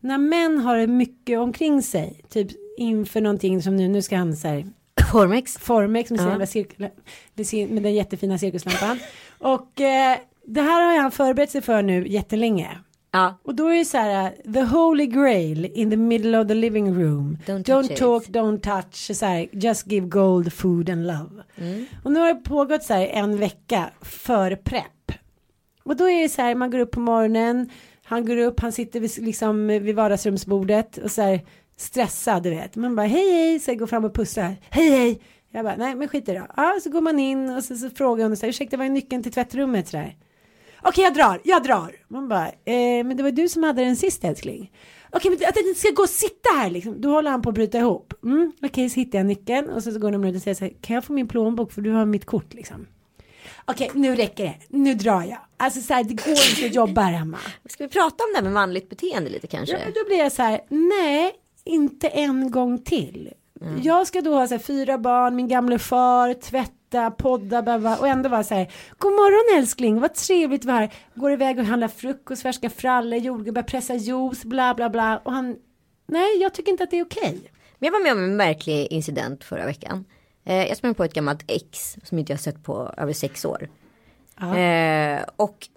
När 0.00 0.18
män 0.18 0.58
har 0.58 0.86
mycket 0.86 1.38
omkring 1.38 1.82
sig. 1.82 2.20
Typ 2.28 2.48
inför 2.78 3.20
någonting 3.20 3.62
som 3.62 3.76
nu. 3.76 3.88
Nu 3.88 4.02
ska 4.02 4.16
han 4.16 4.36
så 4.36 4.48
här 4.48 4.66
Formex. 5.12 5.58
Formex 5.58 6.10
med, 6.10 6.20
sin 6.20 6.40
Ja. 6.40 6.46
cirkel, 6.46 6.90
med, 7.70 7.82
den 7.82 7.94
jättefina 7.94 8.38
cirkuslampan. 8.38 8.98
och 9.38 9.80
eh, 9.80 10.18
det 10.46 10.62
här 10.62 10.86
har 10.86 11.02
han 11.02 11.10
förberett 11.10 11.50
sig 11.50 11.62
för 11.62 11.82
nu 11.82 12.08
jättelänge. 12.08 12.78
Ja. 13.10 13.38
Och 13.42 13.54
då 13.54 13.66
är 13.66 13.78
det 13.78 13.84
så 13.84 13.98
här, 13.98 14.32
uh, 14.46 14.52
the 14.52 14.62
holy 14.62 15.06
grail 15.06 15.64
in 15.64 15.90
the 15.90 15.96
middle 15.96 16.38
of 16.38 16.48
the 16.48 16.54
living 16.54 17.02
room. 17.02 17.38
Don't 17.46 17.92
it. 17.92 17.96
talk, 17.96 18.26
don't 18.26 18.60
touch, 18.60 19.16
så 19.16 19.26
här, 19.26 19.48
just 19.52 19.86
give 19.86 20.06
gold, 20.06 20.52
food 20.52 20.90
and 20.90 21.06
love. 21.06 21.42
Mm. 21.56 21.86
Och 22.04 22.12
nu 22.12 22.20
har 22.20 22.34
det 22.34 22.40
pågått 22.40 22.82
så 22.82 22.94
här 22.94 23.06
en 23.06 23.38
vecka 23.38 23.90
för 24.00 24.56
prepp. 24.56 25.12
Och 25.82 25.96
då 25.96 26.08
är 26.10 26.22
det 26.22 26.28
så 26.28 26.42
här, 26.42 26.54
man 26.54 26.70
går 26.70 26.78
upp 26.78 26.90
på 26.90 27.00
morgonen, 27.00 27.70
han 28.04 28.26
går 28.26 28.36
upp, 28.36 28.60
han 28.60 28.72
sitter 28.72 29.00
vid, 29.00 29.18
liksom, 29.18 29.66
vid 29.66 29.94
vardagsrumsbordet 29.94 30.96
och 30.96 31.10
så 31.10 31.22
här 31.22 31.40
stressad, 31.80 32.42
du 32.42 32.50
vet. 32.50 32.76
Man 32.76 32.96
bara 32.96 33.06
hej 33.06 33.32
hej, 33.32 33.60
så 33.60 33.70
jag 33.70 33.78
går 33.78 33.86
fram 33.86 34.04
och 34.04 34.14
pussar, 34.14 34.56
hej 34.70 34.90
hej. 34.90 35.20
Jag 35.50 35.64
bara 35.64 35.76
nej 35.76 35.94
men 35.94 36.08
skit 36.08 36.28
i 36.28 36.32
det. 36.32 36.46
Ja, 36.56 36.78
så 36.82 36.90
går 36.90 37.00
man 37.00 37.18
in 37.18 37.50
och 37.50 37.64
så, 37.64 37.76
så 37.76 37.90
frågar 37.90 38.24
hon 38.24 38.32
och 38.32 38.38
säger 38.38 38.52
ursäkta 38.52 38.76
vad 38.76 38.86
är 38.86 38.90
nyckeln 38.90 39.22
till 39.22 39.32
tvättrummet 39.32 39.88
så 39.88 39.96
där. 39.96 40.16
Okej 40.82 41.04
jag 41.04 41.14
drar, 41.14 41.40
jag 41.44 41.62
drar. 41.62 41.96
Man 42.08 42.28
bara 42.28 42.46
eh, 42.46 43.04
men 43.04 43.16
det 43.16 43.22
var 43.22 43.30
du 43.30 43.48
som 43.48 43.62
hade 43.62 43.84
den 43.84 43.96
sist 43.96 44.24
älskling. 44.24 44.72
Okej 45.12 45.30
men 45.30 45.48
att 45.48 45.56
jag 45.56 45.66
inte 45.66 45.80
ska 45.80 45.90
gå 45.90 46.02
och 46.02 46.08
sitta 46.08 46.50
här 46.54 46.70
liksom. 46.70 47.00
Då 47.00 47.10
håller 47.10 47.30
han 47.30 47.42
på 47.42 47.48
att 47.48 47.54
bryta 47.54 47.78
ihop. 47.78 48.14
Mm, 48.24 48.52
Okej 48.62 48.90
så 48.90 49.00
hittar 49.00 49.18
jag 49.18 49.26
nyckeln 49.26 49.68
och 49.70 49.82
så, 49.82 49.92
så 49.92 49.98
går 49.98 50.10
de 50.10 50.24
ut 50.24 50.36
och 50.36 50.42
säger 50.42 50.54
så 50.54 50.64
här 50.64 50.72
kan 50.80 50.94
jag 50.94 51.04
få 51.04 51.12
min 51.12 51.28
plånbok 51.28 51.72
för 51.72 51.82
du 51.82 51.90
har 51.90 52.04
mitt 52.04 52.24
kort 52.24 52.54
liksom. 52.54 52.86
Okej 53.64 53.90
nu 53.94 54.16
räcker 54.16 54.44
det, 54.44 54.54
nu 54.68 54.94
drar 54.94 55.22
jag. 55.22 55.38
Alltså 55.56 55.80
så 55.80 55.94
här 55.94 56.04
det 56.04 56.14
går 56.14 56.28
inte 56.50 56.66
att 56.66 56.74
jobba 56.74 57.00
här 57.00 57.12
hemma. 57.12 57.38
Ska 57.68 57.84
vi 57.84 57.90
prata 57.90 58.24
om 58.24 58.30
det 58.32 58.36
här 58.36 58.42
med 58.42 58.52
manligt 58.52 58.88
beteende 58.88 59.30
lite 59.30 59.46
kanske? 59.46 59.74
Ja, 59.74 59.80
men 59.84 59.92
då 59.94 60.04
blir 60.06 60.18
jag 60.18 60.32
så 60.32 60.42
här, 60.42 60.60
nej, 60.68 61.32
inte 61.68 62.08
en 62.08 62.50
gång 62.50 62.78
till. 62.78 63.32
Jag 63.82 64.06
ska 64.06 64.20
då 64.20 64.34
ha 64.34 64.46
så 64.46 64.54
här, 64.54 64.58
fyra 64.58 64.98
barn, 64.98 65.36
min 65.36 65.48
gamle 65.48 65.78
far, 65.78 66.34
tvätta, 66.34 67.10
podda, 67.10 67.62
baba, 67.62 67.96
och 67.96 68.08
ändå 68.08 68.28
vara 68.28 68.44
så 68.44 68.54
här, 68.54 68.72
god 68.98 69.12
morgon 69.12 69.58
älskling, 69.58 70.00
vad 70.00 70.14
trevligt 70.14 70.64
vi 70.64 70.70
har. 70.70 70.88
Går 71.14 71.32
iväg 71.32 71.58
och 71.58 71.64
handlar 71.64 71.88
frukost, 71.88 72.42
färska 72.42 72.70
frallor, 72.70 73.18
jordgubbar, 73.18 73.62
pressa 73.62 73.94
juice, 73.94 74.44
bla 74.44 74.74
bla 74.74 74.90
bla. 74.90 75.18
Och 75.24 75.32
han, 75.32 75.56
nej, 76.06 76.38
jag 76.40 76.54
tycker 76.54 76.72
inte 76.72 76.84
att 76.84 76.90
det 76.90 76.98
är 76.98 77.04
okej. 77.04 77.38
Men 77.78 77.86
jag 77.86 77.92
var 77.92 78.02
med 78.02 78.12
om 78.12 78.24
en 78.24 78.36
märklig 78.36 78.86
incident 78.90 79.44
förra 79.44 79.66
veckan. 79.66 80.04
Eh, 80.44 80.66
jag 80.68 80.76
sprang 80.76 80.94
på 80.94 81.04
ett 81.04 81.14
gammalt 81.14 81.44
ex 81.46 81.96
som 82.04 82.18
inte 82.18 82.32
jag 82.32 82.40
sett 82.40 82.64
på 82.64 82.94
över 82.96 83.12
sex 83.12 83.44
år. 83.44 83.68
Eh, 84.40 85.20
och 85.36 85.68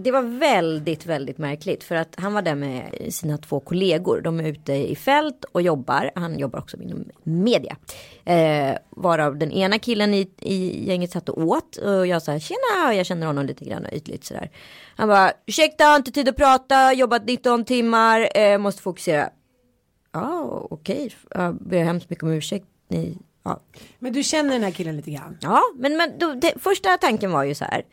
det 0.00 0.10
var 0.10 0.22
väldigt, 0.22 1.06
väldigt 1.06 1.38
märkligt 1.38 1.84
för 1.84 1.94
att 1.94 2.14
han 2.16 2.32
var 2.32 2.42
där 2.42 2.54
med 2.54 3.06
sina 3.10 3.38
två 3.38 3.60
kollegor. 3.60 4.20
De 4.20 4.40
är 4.40 4.44
ute 4.44 4.72
i 4.72 4.96
fält 4.96 5.44
och 5.52 5.62
jobbar. 5.62 6.10
Han 6.14 6.38
jobbar 6.38 6.58
också 6.58 6.76
inom 6.76 7.04
media. 7.22 7.76
Eh, 8.24 8.76
varav 8.90 9.36
den 9.36 9.52
ena 9.52 9.78
killen 9.78 10.14
i, 10.14 10.30
i 10.40 10.86
gänget 10.88 11.10
satt 11.10 11.28
och 11.28 11.42
åt 11.42 11.76
och 11.76 12.06
jag 12.06 12.22
sa 12.22 12.38
tjena 12.38 12.94
jag 12.94 13.06
känner 13.06 13.26
honom 13.26 13.46
lite 13.46 13.64
grann 13.64 13.86
ytligt 13.92 14.24
sådär. 14.24 14.50
Han 14.96 15.08
bara 15.08 15.32
ursäkta, 15.46 15.84
har 15.84 15.96
inte 15.96 16.12
tid 16.12 16.28
att 16.28 16.36
prata, 16.36 16.92
jobbat 16.92 17.24
19 17.26 17.64
timmar, 17.64 18.28
eh, 18.34 18.58
måste 18.58 18.82
fokusera. 18.82 19.30
Ja, 20.12 20.66
okej, 20.70 21.14
jag 21.30 21.54
ber 21.54 21.84
hemskt 21.84 22.10
mycket 22.10 22.24
om 22.24 22.30
ursäkt. 22.30 22.66
Ni, 22.88 23.18
ja, 23.42 23.60
Men 23.98 24.12
du 24.12 24.22
känner 24.22 24.52
den 24.52 24.62
här 24.62 24.70
killen 24.70 24.96
lite 24.96 25.10
grann. 25.10 25.38
Ja, 25.40 25.62
men, 25.76 25.96
men 25.96 26.18
då, 26.18 26.34
det, 26.34 26.54
första 26.56 26.96
tanken 26.96 27.30
var 27.32 27.44
ju 27.44 27.54
så 27.54 27.64
här. 27.64 27.84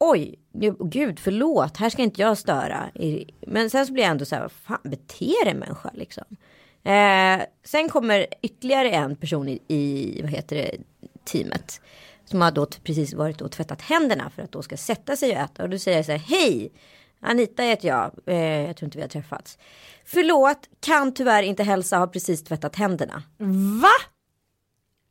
Oj, 0.00 0.38
nu, 0.52 0.76
gud 0.80 1.18
förlåt, 1.18 1.76
här 1.76 1.90
ska 1.90 2.02
inte 2.02 2.20
jag 2.20 2.38
störa. 2.38 2.90
Men 3.46 3.70
sen 3.70 3.86
så 3.86 3.92
blir 3.92 4.02
jag 4.02 4.10
ändå 4.10 4.24
så 4.24 4.34
här, 4.34 4.42
vad 4.42 4.52
fan 4.52 4.80
beter 4.82 5.46
en 5.46 5.58
människa 5.58 5.90
liksom. 5.94 6.24
Eh, 6.84 7.42
sen 7.64 7.88
kommer 7.88 8.26
ytterligare 8.42 8.90
en 8.90 9.16
person 9.16 9.48
i, 9.48 9.60
i 9.68 10.18
vad 10.22 10.30
heter 10.30 10.56
det, 10.56 10.76
teamet. 11.24 11.80
Som 12.24 12.40
har 12.40 12.50
då 12.50 12.66
precis 12.66 13.14
varit 13.14 13.40
och 13.40 13.52
tvättat 13.52 13.80
händerna 13.82 14.30
för 14.30 14.42
att 14.42 14.52
då 14.52 14.62
ska 14.62 14.76
sätta 14.76 15.16
sig 15.16 15.30
och 15.30 15.38
äta. 15.38 15.62
Och 15.62 15.70
då 15.70 15.78
säger 15.78 15.98
jag 15.98 16.06
så 16.06 16.12
här, 16.12 16.18
hej, 16.18 16.72
Anita 17.20 17.62
heter 17.62 17.88
jag, 17.88 18.10
eh, 18.26 18.66
jag 18.66 18.76
tror 18.76 18.86
inte 18.86 18.98
vi 18.98 19.02
har 19.02 19.08
träffats. 19.08 19.58
Förlåt, 20.04 20.68
kan 20.80 21.14
tyvärr 21.14 21.42
inte 21.42 21.62
hälsa, 21.62 21.98
har 21.98 22.06
precis 22.06 22.44
tvättat 22.44 22.76
händerna. 22.76 23.22
Va? 23.82 23.92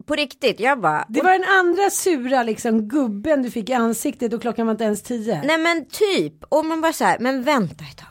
På 0.05 0.15
riktigt, 0.15 0.59
jag 0.59 0.79
bara, 0.81 1.05
Det 1.09 1.21
var 1.21 1.31
den 1.31 1.43
andra 1.43 1.89
sura 1.89 2.43
liksom 2.43 2.88
gubben 2.88 3.41
du 3.43 3.51
fick 3.51 3.69
i 3.69 3.73
ansiktet 3.73 4.33
och 4.33 4.41
klockan 4.41 4.65
var 4.67 4.71
inte 4.71 4.83
ens 4.83 5.01
tio. 5.03 5.41
Nej 5.45 5.57
men 5.57 5.85
typ, 5.85 6.43
och 6.49 6.65
man 6.65 6.81
bara 6.81 6.93
så 6.93 7.03
här, 7.03 7.19
men 7.19 7.43
vänta 7.43 7.83
ett 7.91 7.97
tag. 7.97 8.05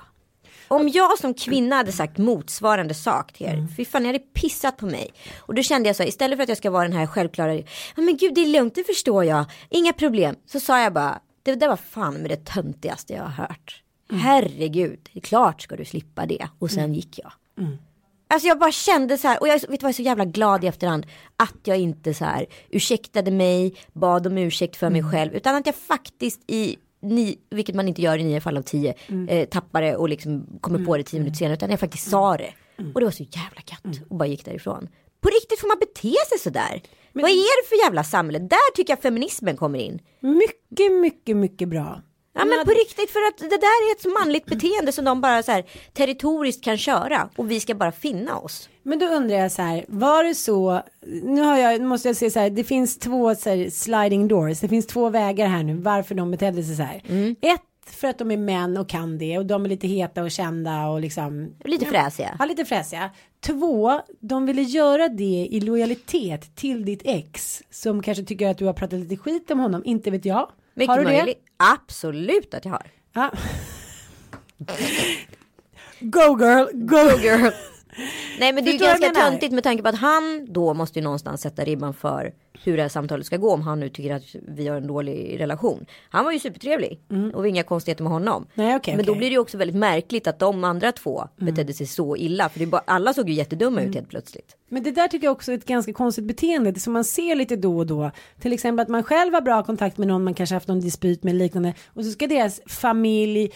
Om 0.69 0.89
jag 0.89 1.19
som 1.19 1.35
kvinna 1.35 1.77
hade 1.77 1.93
sagt 1.93 2.19
motsvarande 2.19 2.95
sak 2.95 3.33
till 3.33 3.47
er, 3.47 3.55
Mm. 3.55 3.69
fy 3.77 3.85
fan 3.85 4.03
ni 4.03 4.09
hade 4.09 4.19
pissat 4.19 4.77
på 4.77 4.87
mig. 4.87 5.11
Och 5.39 5.55
då 5.55 5.63
kände 5.63 5.89
jag 5.89 5.97
så 5.97 6.03
istället 6.03 6.39
för 6.39 6.43
att 6.43 6.49
jag 6.49 6.59
ska 6.59 6.71
vara 6.71 6.83
den 6.89 6.97
här 6.97 7.07
självklara, 7.07 7.55
ja 7.55 7.63
men 7.97 8.17
gud 8.17 8.35
det 8.35 8.41
är 8.41 8.47
lugnt, 8.47 8.75
det 8.75 8.85
förstår 8.85 9.25
jag, 9.25 9.45
inga 9.71 9.93
problem. 9.93 10.37
Så 10.47 10.61
sa 10.61 10.81
jag 10.83 10.93
bara, 10.93 11.21
det 11.43 11.55
där 11.55 11.69
var 11.69 11.77
fan 11.77 12.15
med 12.15 12.31
det 12.31 12.45
töntigaste 12.45 13.13
jag 13.13 13.23
har 13.23 13.31
hört. 13.47 13.83
Mm. 14.11 14.21
Herregud, 14.23 15.09
klart 15.23 15.63
ska 15.63 15.77
du 15.77 15.85
slippa 15.85 16.27
det. 16.27 16.49
Och 16.59 16.71
sen 16.71 16.95
gick 16.95 17.19
jag. 17.19 17.33
Alltså 18.31 18.49
jag 18.49 18.59
bara 18.59 18.73
kände 18.73 19.19
så 19.19 19.29
här, 19.29 19.41
och 19.41 19.49
jag 19.49 19.55
vet 19.55 19.63
du 19.63 19.69
vad 19.69 19.83
jag 19.83 19.89
är 19.89 19.93
så 19.93 20.03
jävla 20.03 20.25
glad 20.25 20.65
i 20.65 20.67
efterhand. 20.67 21.07
Att 21.37 21.59
jag 21.65 21.79
inte 21.79 22.15
så 22.15 22.25
här 22.25 22.47
ursäktade 22.71 23.31
mig, 23.31 23.75
bad 23.93 24.27
om 24.27 24.39
ursäkt 24.39 24.77
för 24.77 24.91
mig 24.91 25.03
själv. 25.03 25.35
Utan 25.35 25.55
att 25.55 25.67
jag 25.67 25.75
faktiskt 25.75 26.41
i, 26.47 26.77
ni, 27.03 27.39
vilket 27.51 27.75
man 27.75 27.89
inte 27.89 28.03
gör 28.03 28.19
i 28.19 28.25
nio 28.25 28.41
fall 28.41 28.57
av 28.57 28.63
tio, 28.63 28.95
eh, 29.29 29.49
tappar 29.49 29.83
det 29.83 29.97
och 29.97 30.09
liksom 30.09 30.59
kommer 30.61 30.79
på 30.85 30.97
det 30.97 31.03
tio 31.03 31.21
minuter 31.21 31.37
senare. 31.39 31.55
Utan 31.55 31.71
jag 31.71 31.81
faktiskt 31.81 32.11
sa 32.11 32.37
det. 32.37 32.55
Och 32.95 33.01
det 33.01 33.07
var 33.07 33.11
så 33.13 33.23
jävla 33.23 33.61
gött. 33.67 34.01
Och 34.11 34.17
bara 34.17 34.27
gick 34.29 34.45
därifrån. 34.45 34.89
På 35.21 35.29
riktigt 35.29 35.61
får 35.61 35.69
man 35.69 35.79
bete 35.79 36.15
sig 36.29 36.39
sådär. 36.39 36.83
Vad 37.13 37.31
är 37.31 37.63
det 37.65 37.69
för 37.69 37.85
jävla 37.85 38.05
samhälle? 38.05 38.39
Där 38.39 38.75
tycker 38.75 38.93
jag 38.93 39.03
feminismen 39.03 39.57
kommer 39.57 39.79
in. 39.79 39.99
Mycket, 40.21 40.93
mycket, 40.93 41.37
mycket 41.37 41.69
bra. 41.69 42.03
Ja 42.39 42.45
men 42.45 42.65
på 42.65 42.71
riktigt 42.71 43.11
för 43.11 43.29
att 43.29 43.39
det 43.39 43.57
där 43.57 43.91
är 43.91 43.97
ett 43.97 44.05
manligt 44.21 44.47
beteende 44.47 44.93
som 44.93 45.05
de 45.05 45.21
bara 45.21 45.43
så 45.43 45.53
här 45.53 45.65
territoriskt 45.93 46.65
kan 46.65 46.79
köra 46.79 47.29
och 47.37 47.51
vi 47.51 47.61
ska 47.61 47.75
bara 47.75 47.93
finna 47.93 48.39
oss. 48.39 48.69
Men 48.83 48.99
då 48.99 49.07
undrar 49.07 49.37
jag 49.37 49.53
så 49.53 49.63
här, 49.63 49.85
var 49.89 50.25
det 50.25 50.35
så, 50.35 50.83
nu 51.23 51.41
har 51.43 51.59
jag, 51.59 51.81
måste 51.81 52.09
jag 52.09 52.17
säga 52.17 52.31
så 52.31 52.41
här, 52.41 52.51
det 52.51 52.65
finns 52.65 52.99
två 52.99 53.35
så 53.35 53.51
här, 53.51 53.71
sliding 53.71 54.29
doors, 54.29 54.61
det 54.61 54.69
finns 54.69 54.87
två 54.87 55.09
vägar 55.11 55.47
här 55.47 55.63
nu, 55.63 55.75
varför 55.75 56.15
de 56.15 56.31
betedde 56.31 56.63
sig 56.63 56.77
så 56.77 56.83
här. 56.83 57.03
Ett, 57.41 57.61
för 57.91 58.09
att 58.09 58.19
de 58.19 58.31
är 58.31 58.37
män 58.37 58.77
och 58.77 58.89
kan 58.89 59.19
det 59.19 59.39
och 59.39 59.47
de 59.47 59.65
är 59.65 59.69
lite 59.69 59.87
heta 59.87 60.23
och 60.23 60.31
kända 60.31 60.87
och 60.87 61.01
liksom. 61.01 61.55
Lite 61.65 61.87
fräsiga. 61.87 62.37
Ja, 62.39 62.45
lite 62.45 62.65
fräsiga. 62.65 63.11
Två, 63.41 64.01
de 64.21 64.47
ville 64.47 64.63
göra 64.63 65.09
det 65.09 65.49
i 65.51 65.61
lojalitet 65.61 66.57
till 66.57 66.85
ditt 66.85 67.03
ex 67.05 67.63
som 67.71 68.03
kanske 68.03 68.25
tycker 68.25 68.49
att 68.49 68.59
du 68.59 68.65
har 68.65 68.73
pratat 68.73 69.01
lite 69.01 69.17
skit 69.17 69.51
om 69.51 69.59
honom, 69.59 69.83
inte 69.85 70.11
vet 70.11 70.25
jag. 70.25 70.51
Mycket 70.79 70.91
har 70.91 70.99
du 70.99 71.05
det? 71.05 71.13
möjligt. 71.13 71.45
Absolut 71.57 72.55
att 72.55 72.65
jag 72.65 72.73
har. 72.73 72.87
Ja. 73.13 73.31
Go 76.01 76.39
girl, 76.39 76.67
go 76.73 77.19
girl. 77.23 77.51
Nej 78.39 78.53
men 78.53 78.65
det 78.65 78.71
är 78.71 78.73
ju 78.73 78.79
ganska 78.79 79.11
töntigt 79.11 79.53
med 79.53 79.65
tanke 79.65 79.83
på 79.83 79.89
att 79.89 79.99
han 79.99 80.47
då 80.51 80.75
måste 80.75 80.99
ju 80.99 81.03
någonstans 81.03 81.41
sätta 81.41 81.65
ribban 81.65 81.95
för 81.95 82.33
hur 82.65 82.77
det 82.77 82.83
här 82.83 82.89
samtalet 82.89 83.27
ska 83.27 83.37
gå 83.37 83.53
om 83.53 83.63
han 83.63 83.81
nu 83.81 83.89
tycker 83.89 84.15
att 84.15 84.23
vi 84.49 84.69
har 84.69 84.77
en 84.77 84.87
dålig 84.87 85.41
relation. 85.41 85.87
Han 86.11 86.25
var 86.25 86.33
ju 86.33 86.39
supertrevlig 86.39 87.01
och 87.09 87.17
det 87.17 87.37
var 87.37 87.47
inga 87.47 87.63
konstigheter 87.63 88.03
med 88.03 88.13
honom. 88.13 88.47
Mm. 88.55 88.69
Nej, 88.69 88.77
okej, 88.77 88.97
men 88.97 89.05
då 89.05 89.13
okej. 89.13 89.19
blir 89.19 89.29
det 89.29 89.33
ju 89.35 89.39
också 89.39 89.59
väldigt 89.59 89.77
märkligt 89.77 90.27
att 90.27 90.39
de 90.39 90.65
andra 90.65 90.93
två 90.93 91.29
Mm. 91.41 91.55
betedde 91.55 91.73
sig 91.73 91.87
så 91.87 92.17
illa. 92.17 92.49
För 92.49 92.59
det 92.59 92.67
bara, 92.67 92.83
alla 92.87 93.15
såg 93.15 93.29
ju 93.29 93.35
jättedumma 93.35 93.81
ut 93.83 93.95
helt 93.95 94.09
plötsligt. 94.09 94.57
Men 94.69 94.83
det 94.83 94.91
där 94.91 95.09
tycker 95.09 95.27
jag 95.27 95.33
också 95.33 95.53
är 95.53 95.57
ett 95.57 95.65
ganska 95.65 95.93
konstigt 95.93 96.25
beteende 96.25 96.73
det 96.73 96.81
som 96.81 96.93
man 96.93 97.05
ser 97.05 97.35
lite 97.35 97.57
då 97.57 97.79
och 97.79 97.87
då. 97.87 98.11
Till 98.41 98.53
exempel 98.53 98.83
att 98.83 98.89
man 98.89 99.03
själv 99.03 99.35
har 99.35 99.41
bra 99.41 99.63
kontakt 99.63 99.99
med 99.99 100.09
någon 100.09 100.25
man 100.25 100.35
kanske 100.35 100.55
haft 100.55 100.69
någon 100.69 100.81
dispyt 100.81 101.23
med 101.23 101.35
liknande 101.35 101.75
och 101.87 102.05
så 102.05 102.11
ska 102.11 102.27
deras 102.27 102.61
familj 102.67 103.51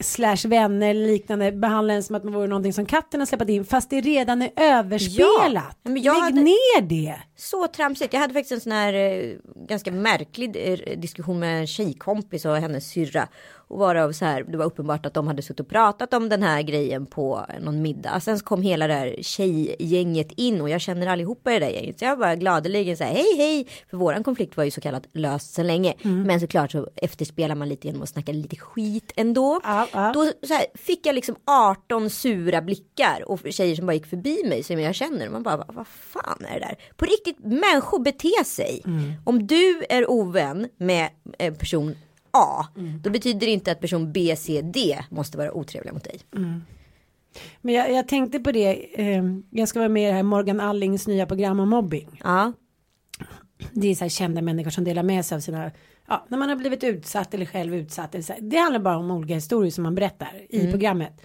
slash 0.00 0.36
vänner 0.48 0.90
eller 0.90 1.06
liknande 1.06 1.52
behandla 1.52 1.94
en 1.94 2.02
som 2.02 2.16
att 2.16 2.24
man 2.24 2.32
vore 2.32 2.46
någonting 2.46 2.72
som 2.72 2.86
katten 2.86 3.20
har 3.20 3.26
släppt 3.26 3.48
in 3.48 3.64
fast 3.64 3.90
det 3.90 4.00
redan 4.00 4.42
är 4.42 4.50
överspelat. 4.56 5.78
Ja, 5.82 5.90
men 5.90 6.02
jag 6.02 6.14
Lägg 6.14 6.22
hade- 6.22 6.40
ner 6.40 6.80
det. 6.82 7.14
Så 7.36 7.66
tramsigt. 7.68 8.12
Jag 8.12 8.20
hade 8.20 8.34
faktiskt 8.34 8.52
en 8.52 8.60
sån 8.60 8.72
här 8.72 8.94
eh, 8.94 9.34
ganska 9.68 9.92
märklig 9.92 10.56
eh, 10.56 10.98
diskussion 10.98 11.38
med 11.38 11.60
en 11.60 11.66
tjejkompis 11.66 12.44
och 12.44 12.56
hennes 12.56 12.90
syrra. 12.90 13.28
Och 13.68 13.78
varav 13.78 14.12
så 14.12 14.24
här, 14.24 14.44
det 14.44 14.56
var 14.56 14.64
uppenbart 14.64 15.06
att 15.06 15.14
de 15.14 15.26
hade 15.26 15.42
suttit 15.42 15.60
och 15.60 15.68
pratat 15.68 16.14
om 16.14 16.28
den 16.28 16.42
här 16.42 16.62
grejen 16.62 17.06
på 17.06 17.46
någon 17.60 17.82
middag. 17.82 18.20
Sen 18.20 18.38
så 18.38 18.44
kom 18.44 18.62
hela 18.62 18.86
det 18.86 18.94
här 18.94 19.16
tjejgänget 19.22 20.32
in 20.36 20.60
och 20.60 20.70
jag 20.70 20.80
känner 20.80 21.06
allihopa 21.06 21.52
i 21.52 21.58
det 21.58 21.66
där 21.66 21.72
gänget. 21.72 21.98
Så 21.98 22.04
jag 22.04 22.16
var 22.16 22.34
gladeligen 22.34 22.96
så 22.96 23.04
här, 23.04 23.12
hej 23.12 23.36
hej. 23.36 23.66
För 23.90 23.96
våran 23.96 24.24
konflikt 24.24 24.56
var 24.56 24.64
ju 24.64 24.70
så 24.70 24.80
kallat 24.80 25.06
löst 25.12 25.54
sedan 25.54 25.66
länge. 25.66 25.94
Men 26.02 26.40
såklart 26.40 26.70
så 26.70 26.88
efterspelar 26.96 27.54
man 27.54 27.68
lite 27.68 27.86
genom 27.86 28.02
att 28.02 28.08
snacka 28.08 28.32
lite 28.32 28.56
skit 28.56 29.12
ändå. 29.16 29.60
Ja, 29.64 29.88
ja. 29.92 30.12
Då 30.14 30.20
här, 30.22 30.66
fick 30.74 31.06
jag 31.06 31.14
liksom 31.14 31.36
18 31.44 32.10
sura 32.10 32.62
blickar 32.62 33.24
och 33.26 33.40
tjejer 33.50 33.76
som 33.76 33.86
bara 33.86 33.94
gick 33.94 34.06
förbi 34.06 34.42
mig 34.48 34.62
som 34.62 34.80
jag 34.80 34.94
känner. 34.94 35.26
Och 35.26 35.32
man 35.32 35.42
bara, 35.42 35.56
vad, 35.56 35.86
fan 35.86 36.44
är 36.48 36.60
det 36.60 36.66
där? 36.66 36.78
På 36.96 37.04
riktigt, 37.04 37.38
människor 37.38 37.98
beter 37.98 38.44
sig. 38.44 38.82
Om 39.24 39.46
du 39.46 39.84
är 39.88 40.10
ovän 40.10 40.68
med 40.76 41.08
en 41.38 41.54
person 41.54 41.96
A, 42.34 42.66
då 43.00 43.10
betyder 43.10 43.46
det 43.46 43.52
inte 43.52 43.72
att 43.72 43.80
person 43.80 44.12
B, 44.12 44.36
C, 44.36 44.62
D 44.62 44.98
måste 45.10 45.38
vara 45.38 45.52
otrevliga 45.52 45.92
mot 45.92 46.04
dig. 46.04 46.20
Men 47.60 47.74
jag, 47.74 47.92
jag 47.92 48.08
tänkte 48.08 48.40
på 48.40 48.52
det, 48.52 49.00
eh, 49.00 49.24
jag 49.50 49.68
ska 49.68 49.78
vara 49.78 49.88
med 49.88 50.02
i 50.02 50.06
det 50.06 50.12
här 50.12 50.22
Morgan 50.22 50.60
Allings 50.60 51.06
nya 51.06 51.26
program 51.26 51.60
om 51.60 51.68
mobbing. 51.68 52.20
Ja, 52.24 52.52
det 53.72 53.88
är 53.88 53.94
så 53.94 54.04
här 54.04 54.08
kända 54.08 54.42
människor 54.42 54.70
som 54.70 54.84
delar 54.84 55.02
med 55.02 55.24
sig 55.24 55.36
av 55.36 55.40
sina, 55.40 55.70
ja, 56.08 56.26
när 56.28 56.38
man 56.38 56.48
har 56.48 56.56
blivit 56.56 56.84
utsatt 56.84 57.34
eller 57.34 57.46
själv 57.46 57.74
utsatt. 57.74 58.14
Eller 58.14 58.24
så 58.24 58.32
här, 58.32 58.40
det 58.40 58.56
handlar 58.56 58.80
bara 58.80 58.96
om 58.96 59.10
olika 59.10 59.34
historier 59.34 59.70
som 59.70 59.84
man 59.84 59.94
berättar 59.94 60.46
i 60.48 60.70
programmet. 60.70 61.20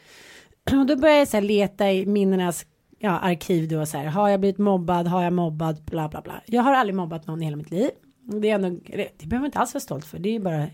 Och 0.72 0.86
då 0.86 0.96
börjar 0.96 1.16
jag 1.16 1.28
så 1.28 1.38
här 1.38 1.42
leta 1.42 1.92
i 1.92 2.06
minnenas 2.06 2.66
ja, 3.00 3.20
arkiv 3.20 3.68
då 3.68 3.86
så 3.86 3.98
här, 3.98 4.06
har 4.06 4.30
jag 4.30 4.40
blivit 4.40 4.58
mobbad, 4.58 5.08
har 5.08 5.24
jag 5.24 5.34
mobbat, 5.34 5.86
bla 5.86 6.10
bla 6.10 6.22
bla. 6.22 6.42
Jag 6.46 6.62
har 6.62 6.74
aldrig 6.74 6.96
mobbat 6.96 7.28
någon 7.28 7.42
i 7.42 7.46
hela 7.46 7.58
mitt 7.58 7.72
liv. 7.72 7.90
Det 8.30 8.50
är 8.50 8.56
ändå, 8.56 8.70
det 8.70 9.26
behöver 9.26 9.38
man 9.38 9.46
inte 9.46 9.60
alls 9.60 9.74
vara 9.74 9.82
stolt 9.82 10.06
för, 10.06 10.20
det 10.20 10.36
är 10.36 10.40
bara, 10.40 10.68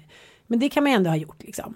men 0.47 0.59
det 0.59 0.69
kan 0.69 0.83
man 0.83 0.93
ändå 0.93 1.09
ha 1.09 1.17
gjort 1.17 1.43
liksom. 1.43 1.75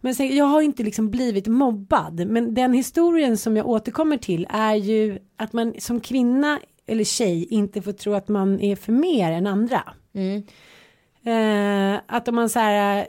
Men 0.00 0.14
sen, 0.14 0.36
jag 0.36 0.44
har 0.44 0.62
inte 0.62 0.82
liksom 0.82 1.10
blivit 1.10 1.46
mobbad, 1.46 2.26
men 2.26 2.54
den 2.54 2.72
historien 2.72 3.36
som 3.36 3.56
jag 3.56 3.68
återkommer 3.68 4.16
till 4.16 4.46
är 4.50 4.74
ju 4.74 5.18
att 5.36 5.52
man 5.52 5.74
som 5.78 6.00
kvinna 6.00 6.60
eller 6.86 7.04
tjej 7.04 7.44
inte 7.44 7.82
får 7.82 7.92
tro 7.92 8.14
att 8.14 8.28
man 8.28 8.60
är 8.60 8.76
för 8.76 8.92
mer 8.92 9.32
än 9.32 9.46
andra. 9.46 9.82
Eh, 11.24 12.00
att 12.06 12.28
om 12.28 12.34
man 12.34 12.48
så 12.48 12.58
här 12.58 13.06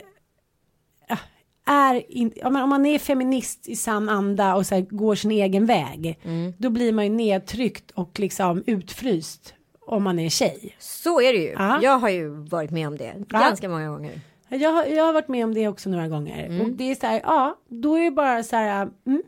eh, 1.10 1.18
är 1.66 2.12
in, 2.12 2.32
om, 2.44 2.52
man, 2.52 2.62
om 2.62 2.68
man 2.68 2.86
är 2.86 2.98
feminist 2.98 3.68
i 3.68 3.76
sann 3.76 4.08
anda 4.08 4.54
och 4.54 4.66
så 4.66 4.74
här, 4.74 4.82
går 4.82 5.14
sin 5.14 5.30
egen 5.30 5.66
väg 5.66 6.18
då 6.58 6.70
blir 6.70 6.92
man 6.92 7.04
ju 7.04 7.10
nedtryckt 7.10 7.90
och 7.90 8.20
liksom 8.20 8.62
utfryst 8.66 9.54
om 9.88 10.02
man 10.02 10.18
är 10.18 10.28
tjej. 10.28 10.76
så 10.78 11.20
är 11.20 11.32
det 11.32 11.38
ju. 11.38 11.50
Ja. 11.58 11.78
Jag 11.82 11.98
har 11.98 12.08
ju 12.08 12.28
varit 12.28 12.70
med 12.70 12.88
om 12.88 12.96
det 12.98 13.14
Ja. 13.28 13.38
ganska 13.38 13.68
många 13.68 13.88
gånger. 13.88 14.20
Jag, 14.48 14.70
har- 14.70 14.84
jag 14.84 15.04
har 15.04 15.12
varit 15.12 15.28
med 15.28 15.44
om 15.44 15.54
det 15.54 15.68
också 15.68 15.90
några 15.90 16.08
gånger 16.08 16.60
och 16.62 16.68
det 16.68 16.90
är 16.90 16.94
så 16.94 17.06
här, 17.06 17.20
ja, 17.24 17.58
då 17.68 17.94
är 17.98 18.04
det 18.04 18.10
bara 18.10 18.42
så 18.42 18.56
här, 18.56 18.88
mm, 19.06 19.22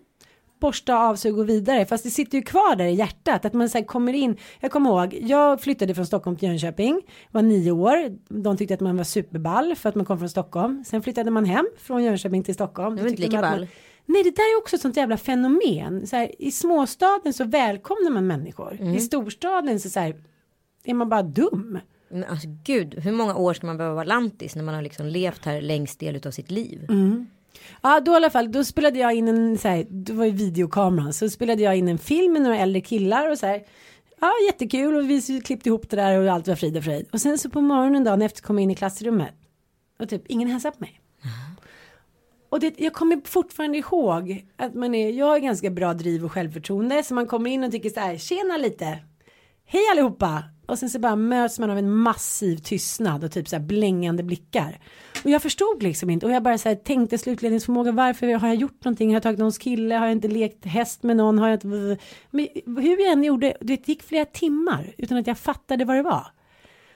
borsta 0.61 0.95
av 0.99 1.17
sig 1.17 1.31
och 1.31 1.37
gå 1.37 1.43
vidare. 1.43 1.87
Fast 1.87 2.05
det 2.05 2.11
sitter 2.11 2.39
ju 2.39 2.43
kvar 2.43 2.77
där 2.77 2.85
i 2.85 2.95
hjärtat. 2.95 3.45
Att 3.45 3.53
man 3.53 3.69
så 3.69 3.79
här 3.79 3.85
kommer 3.85 4.13
in. 4.13 4.37
Jag 4.61 4.71
kommer 4.71 4.91
ihåg, 4.91 5.19
jag 5.23 5.61
flyttade 5.61 5.95
från 5.95 6.07
Stockholm 6.07 6.37
till 6.37 6.49
Jönköping. 6.49 7.01
Var 7.31 7.43
nio 7.43 7.71
år. 7.73 8.17
De 8.43 8.57
tyckte 8.57 8.75
att 8.75 8.81
man 8.81 8.97
var 8.97 9.05
superball 9.05 9.75
för 9.77 9.89
att 9.89 9.95
man 9.95 10.05
kom 10.05 10.19
från 10.19 10.29
Stockholm. 10.29 10.85
Sen 10.85 11.03
flyttade 11.03 11.31
man 11.31 11.45
hem 11.45 11.67
från 11.79 12.05
Jönköping 12.05 12.43
till 12.43 12.55
Stockholm. 12.55 12.97
Det 12.97 13.03
var 13.03 13.09
inte 13.11 13.23
lika 13.23 13.41
ball. 13.41 13.59
Man, 13.59 13.69
nej, 14.07 14.23
det 14.23 14.31
där 14.37 14.55
är 14.57 14.59
också 14.59 14.77
ett 14.77 14.83
sånt 14.83 14.97
jävla 14.97 15.17
fenomen. 15.17 16.07
Så 16.07 16.17
här, 16.17 16.43
I 16.43 16.51
småstaden 16.51 17.33
så 17.33 17.45
välkomnar 17.45 18.11
man 18.11 18.27
människor. 18.27 18.77
Mm. 18.81 18.95
I 18.95 19.01
storstaden 19.01 19.81
så, 19.81 19.91
så 19.91 20.01
här, 20.01 20.15
är 20.85 20.95
man 20.95 21.09
bara 21.09 21.23
dum. 21.23 21.79
Men 22.09 22.25
alltså 22.25 22.49
gud, 22.65 22.95
hur 22.99 23.13
många 23.13 23.37
år 23.37 23.55
ska 23.55 23.67
man 23.67 23.77
behöva 23.77 23.95
vara 23.95 24.05
lantis 24.05 24.57
när 24.57 24.63
man 24.63 24.75
har 24.75 24.83
liksom 24.83 25.07
levt 25.07 25.45
här 25.45 25.61
längst 25.61 26.01
del 26.01 26.27
av 26.27 26.31
sitt 26.31 26.51
liv? 26.51 26.87
Ja, 27.83 28.01
då 28.01 28.13
i 28.13 28.15
alla 28.15 28.31
fall, 28.31 28.53
då 28.53 28.65
spelade 28.65 28.99
jag 28.99 29.15
in 29.15 29.29
en, 29.29 29.59
så 29.59 29.69
här, 29.69 29.87
det 29.89 30.13
var 30.13 30.25
ju 30.25 30.31
videokameran, 30.31 31.13
så 31.13 31.31
spelade 31.31 31.63
jag 31.63 31.77
in 31.77 31.89
en 31.89 31.99
film 31.99 32.33
med 32.33 32.43
några 32.43 32.59
äldre 32.59 32.81
killar 32.81 33.31
och 33.31 33.39
så 33.39 33.47
här. 33.47 33.63
Ja, 34.21 34.33
jättekul 34.47 34.97
och 34.97 35.11
vi 35.11 35.41
klippte 35.45 35.69
ihop 35.69 35.91
det 35.91 35.97
där 35.97 36.19
och 36.19 36.33
allt 36.33 36.49
var 36.49 36.55
frid 36.55 36.77
och 36.77 36.85
fröjd. 36.85 37.07
Och 37.13 37.21
sen 37.21 37.39
så 37.39 37.51
på 37.51 37.61
morgonen 37.61 38.05
dagen 38.05 38.23
efter 38.23 38.43
kom 38.43 38.59
jag 38.59 38.63
in 38.63 38.71
i 38.71 38.75
klassrummet 38.75 39.35
och 39.99 40.09
typ 40.09 40.23
ingen 40.27 40.49
hälsade 40.49 40.77
på 40.77 40.81
mig. 40.81 41.01
Och 42.49 42.61
det, 42.61 42.81
jag 42.81 42.93
kommer 42.93 43.21
fortfarande 43.25 43.79
ihåg 43.79 44.47
att 44.57 44.75
man 44.75 44.95
är, 44.95 45.11
jag 45.11 45.27
har 45.27 45.39
ganska 45.39 45.71
bra 45.71 45.95
driv 45.95 46.25
och 46.25 46.33
självförtroende 46.33 47.03
så 47.03 47.15
man 47.15 47.27
kommer 47.27 47.51
in 47.51 47.65
och 47.65 47.73
tycker 47.73 47.91
så 47.91 48.01
här, 48.01 48.17
tjena 48.17 48.57
lite, 48.57 48.99
hej 49.65 49.83
allihopa. 49.93 50.45
Och 50.71 50.79
sen 50.79 50.91
så 50.91 50.99
bara 50.99 51.17
möts 51.17 51.59
man 51.59 51.71
av 51.71 51.79
en 51.79 51.91
massiv 51.91 52.57
tystnad 52.57 53.25
och 53.25 53.33
typ 53.33 53.49
så 53.49 53.57
här 53.57 53.63
blängande 53.63 54.23
blickar. 54.23 54.79
Och 55.25 55.31
jag 55.31 55.43
förstod 55.43 55.83
liksom 55.83 56.11
inte 56.11 56.27
och 56.27 56.33
jag 56.33 56.43
bara 56.43 56.59
så 56.59 56.69
här 56.69 56.77
tänkte 56.77 57.19
slutledningsförmåga 57.19 57.93
varför 57.93 58.35
har 58.35 58.49
jag 58.49 58.57
gjort 58.57 58.85
någonting? 58.85 59.09
Har 59.09 59.15
jag 59.15 59.23
tagit 59.23 59.39
någons 59.39 59.59
kille? 59.59 59.95
Har 59.95 60.07
jag 60.07 60.13
inte 60.13 60.29
lekt 60.29 60.65
häst 60.65 61.03
med 61.03 61.17
någon? 61.17 61.39
Har 61.39 61.49
jag 61.49 61.57
inte... 61.57 61.99
Men 62.31 62.49
hur 62.67 63.01
jag 63.01 63.13
än 63.13 63.25
gjorde, 63.25 63.57
det 63.61 63.89
gick 63.89 64.03
flera 64.03 64.25
timmar 64.25 64.95
utan 64.99 65.19
att 65.19 65.27
jag 65.27 65.39
fattade 65.39 65.85
vad 65.85 65.97
det 65.97 66.03
var. 66.03 66.27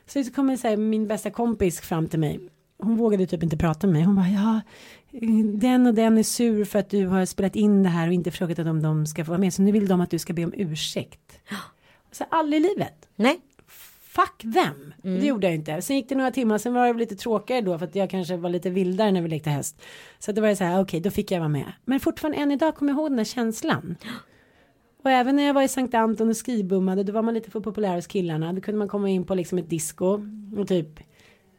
Så 0.07 0.25
så 0.25 0.33
kommer 0.33 0.57
så 0.57 0.69
här, 0.69 0.77
min 0.77 1.07
bästa 1.07 1.31
kompis 1.31 1.81
fram 1.81 2.09
till 2.09 2.19
mig. 2.19 2.41
Hon 2.79 2.97
vågade 2.97 3.27
typ 3.27 3.43
inte 3.43 3.57
prata 3.57 3.87
med 3.87 3.95
mig. 3.95 4.03
Hon 4.03 4.17
bara, 4.17 4.29
ja, 4.29 4.61
den 5.55 5.87
och 5.87 5.95
den 5.95 6.19
är 6.19 6.23
sur 6.23 6.65
för 6.65 6.79
att 6.79 6.91
du 6.91 7.07
har 7.07 7.25
spelat 7.25 7.57
in 7.57 7.83
det 7.83 7.89
här 7.89 8.09
och 8.09 8.15
inte 8.15 8.31
frågat 8.31 8.59
om 8.59 8.83
de 8.83 9.07
ska 9.07 9.25
få 9.25 9.31
vara 9.31 9.41
med. 9.41 9.55
Så 9.55 9.63
nu 9.63 9.73
vill 9.73 9.89
de 9.89 10.01
att 10.01 10.11
du 10.11 10.19
ska 10.19 10.33
be 10.33 10.45
om 10.45 10.53
ursäkt. 10.57 11.39
Så 12.13 12.25
aldrig 12.31 12.65
i 12.65 12.69
livet. 12.69 13.09
Nej, 13.17 13.41
Fuck 14.15 14.55
them. 14.55 14.95
Det 15.03 15.27
gjorde 15.27 15.47
jag 15.47 15.55
inte. 15.55 15.83
Sen 15.83 15.97
gick 15.97 16.09
det 16.09 16.15
några 16.15 16.31
timmar, 16.31 16.59
sen 16.59 16.75
var 16.75 16.87
det 16.87 16.99
lite 16.99 17.17
tråkigare 17.17 17.61
då 17.61 17.79
för 17.79 17.87
att 17.87 17.95
jag 17.95 18.11
kanske 18.11 18.37
var 18.37 18.51
lite 18.51 18.71
vildare 18.71 19.13
när 19.13 19.23
vi 19.23 19.29
lekte 19.29 19.51
häst. 19.51 19.83
Så 20.19 20.33
det 20.33 20.41
var 20.41 20.55
så 20.55 20.65
här, 20.65 20.81
okej, 20.81 21.01
då 21.01 21.11
fick 21.11 21.31
jag 21.31 21.39
vara 21.39 21.49
med. 21.49 21.73
Men 21.85 22.01
fortfarande 22.01 22.39
än 22.39 22.51
idag 22.51 22.75
kommer 22.77 22.93
jag 22.93 22.99
ihåg 22.99 23.11
den 23.11 23.17
där 23.17 23.25
känslan. 23.25 23.97
Och 25.05 25.11
även 25.11 25.37
när 25.37 25.43
jag 25.43 25.55
var 25.55 25.63
i 25.63 25.69
Sankt 25.69 25.95
Anton 25.95 26.29
och 26.29 26.37
skrivbummade, 26.37 27.03
då 27.03 27.13
var 27.13 27.23
man 27.23 27.35
lite 27.35 27.51
för 27.51 27.61
populär 27.61 27.95
hos 27.95 28.07
killarna. 28.07 28.53
Då 28.53 28.61
kunde 28.61 28.79
man 28.79 28.89
komma 28.89 29.09
in 29.11 29.25
på 29.25 29.35
liksom 29.35 29.59
ett 29.59 29.71
disco 29.71 30.21
och 30.59 30.69
typ 30.69 30.89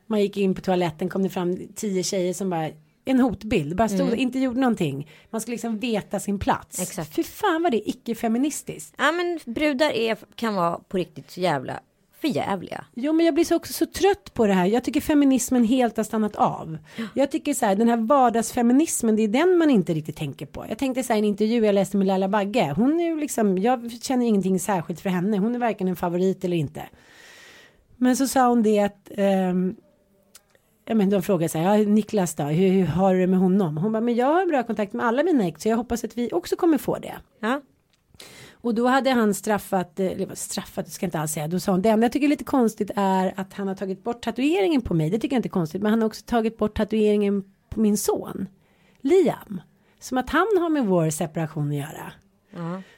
man 0.08 0.22
gick 0.22 0.38
in 0.38 0.56
på 0.56 0.62
toaletten 0.62 1.10
kom 1.10 1.24
det 1.24 1.30
fram 1.30 1.58
tio 1.76 2.04
tjejer 2.04 2.34
som 2.34 2.50
bara 2.50 2.70
en 3.06 3.20
hotbild, 3.20 3.76
bara 3.76 3.88
stod 3.88 4.02
Mm. 4.02 4.12
och 4.14 4.18
inte 4.18 4.40
gjorde 4.40 4.60
någonting. 4.60 5.10
Man 5.30 5.42
skulle 5.42 5.54
liksom 5.56 5.78
veta 5.80 6.20
sin 6.20 6.40
plats. 6.40 6.82
Exakt. 6.82 7.16
Fy 7.16 7.24
fan 7.24 7.64
vad 7.64 7.72
det 7.72 7.78
är 7.78 7.90
icke-feministiskt. 7.90 8.94
Ja 8.98 9.12
men 9.12 9.40
brudar 9.54 9.90
är, 9.92 10.18
kan 10.36 10.56
vara 10.56 10.78
på 10.78 10.98
riktigt 10.98 11.32
så 11.32 11.40
jävla 11.40 11.80
förjävliga. 12.22 12.86
Jo 12.94 13.14
men 13.14 13.26
jag 13.26 13.36
blir 13.36 13.46
så 13.46 13.56
också 13.56 13.74
så 13.74 13.86
trött 13.86 14.34
på 14.34 14.48
det 14.48 14.54
här. 14.54 14.66
Jag 14.66 14.84
tycker 14.84 15.02
feminismen 15.02 15.64
helt 15.64 15.98
har 15.98 16.04
stannat 16.04 16.36
av. 16.36 16.78
Jag 17.14 17.32
tycker 17.32 17.54
så 17.54 17.66
här 17.66 17.76
den 17.76 17.90
här 17.90 17.98
vardagsfeminismen 17.98 19.16
det 19.16 19.24
är 19.24 19.28
den 19.28 19.58
man 19.58 19.70
inte 19.70 19.94
riktigt 19.94 20.16
tänker 20.18 20.46
på. 20.46 20.66
Jag 20.70 20.78
tänkte 20.78 21.04
så 21.04 21.14
här 21.14 21.18
en 21.18 21.26
intervju 21.26 21.66
jag 21.66 21.76
läste 21.76 21.98
med 21.98 22.08
Laila 22.08 22.28
Bagge. 22.28 22.74
Hon 22.76 23.00
är 23.00 23.06
ju 23.06 23.20
liksom, 23.20 23.58
jag 23.58 23.92
känner 24.02 24.26
ingenting 24.26 24.60
särskilt 24.60 25.02
för 25.02 25.10
henne. 25.10 25.38
Hon 25.38 25.56
är 25.56 25.60
varken 25.60 25.88
en 25.88 25.96
favorit 25.96 26.44
eller 26.46 26.58
inte. 26.58 26.84
Men 27.98 28.16
så 28.16 28.28
sa 28.28 28.48
hon 28.48 28.64
det 28.64 28.80
att 28.80 29.12
ehm, 29.18 29.76
Ja, 30.88 30.96
men 30.96 31.10
de 31.10 31.22
frågade 31.22 31.50
så 31.50 31.58
här, 31.58 31.78
ja, 31.78 31.88
Niklas 31.88 32.36
då, 32.36 32.44
hur, 32.44 32.70
hur 32.70 32.86
har 32.86 33.14
du 33.14 33.20
det 33.20 33.28
med 33.28 33.40
honom? 33.40 33.78
Hon 33.78 33.92
bara, 33.92 34.02
men 34.02 34.16
jag 34.16 34.26
har 34.26 34.46
bra 34.46 34.64
kontakt 34.64 34.94
med 34.94 35.06
alla 35.06 35.24
mina 35.24 35.48
ex 35.48 35.62
så 35.62 35.70
jag 35.70 35.78
hoppas 35.78 36.04
att 36.04 36.18
vi 36.18 36.30
också 36.34 36.56
kommer 36.56 36.78
få 36.78 36.98
det. 37.00 37.16
Ja. 37.40 37.62
Och 38.66 38.76
då 38.76 38.88
hade 38.88 39.10
han 39.12 39.34
straffat, 39.34 40.00
eh, 40.00 40.06
eller 40.06 40.36
straffat, 40.36 40.86
det 40.86 40.92
ska 40.92 41.06
inte 41.06 41.20
alls 41.20 41.32
säga. 41.32 41.48
Då 41.48 41.60
sa 41.60 41.72
hon, 41.72 41.82
det 41.82 41.90
enda 41.90 42.06
jag 42.06 42.12
tycker 42.12 42.28
är 42.28 42.30
lite 42.30 42.44
konstigt 42.44 42.92
är 42.96 43.34
att 43.36 43.54
han 43.54 43.68
har 43.68 43.76
tagit 43.76 44.04
bort 44.04 44.22
tatueringen 44.22 44.82
på 44.82 44.94
mig. 44.94 45.10
Det 45.10 45.20
tycker 45.20 45.36
jag 45.36 45.40
inte 45.40 45.48
är 45.48 45.50
konstigt. 45.50 45.82
Men 45.82 45.92
han 45.92 46.02
har 46.02 46.08
också 46.08 46.26
tagit 46.26 46.58
bort 46.58 46.78
tatueringen 46.78 47.44
på 47.70 47.80
min 47.80 47.98
son. 47.98 48.48
Liam. 49.02 49.62
Som 50.00 50.18
att 50.18 50.30
han 50.30 50.48
har 50.60 50.70
med 50.70 50.86
vår 50.86 51.10
separation 51.10 51.70
att 51.70 51.76
göra. 51.76 52.12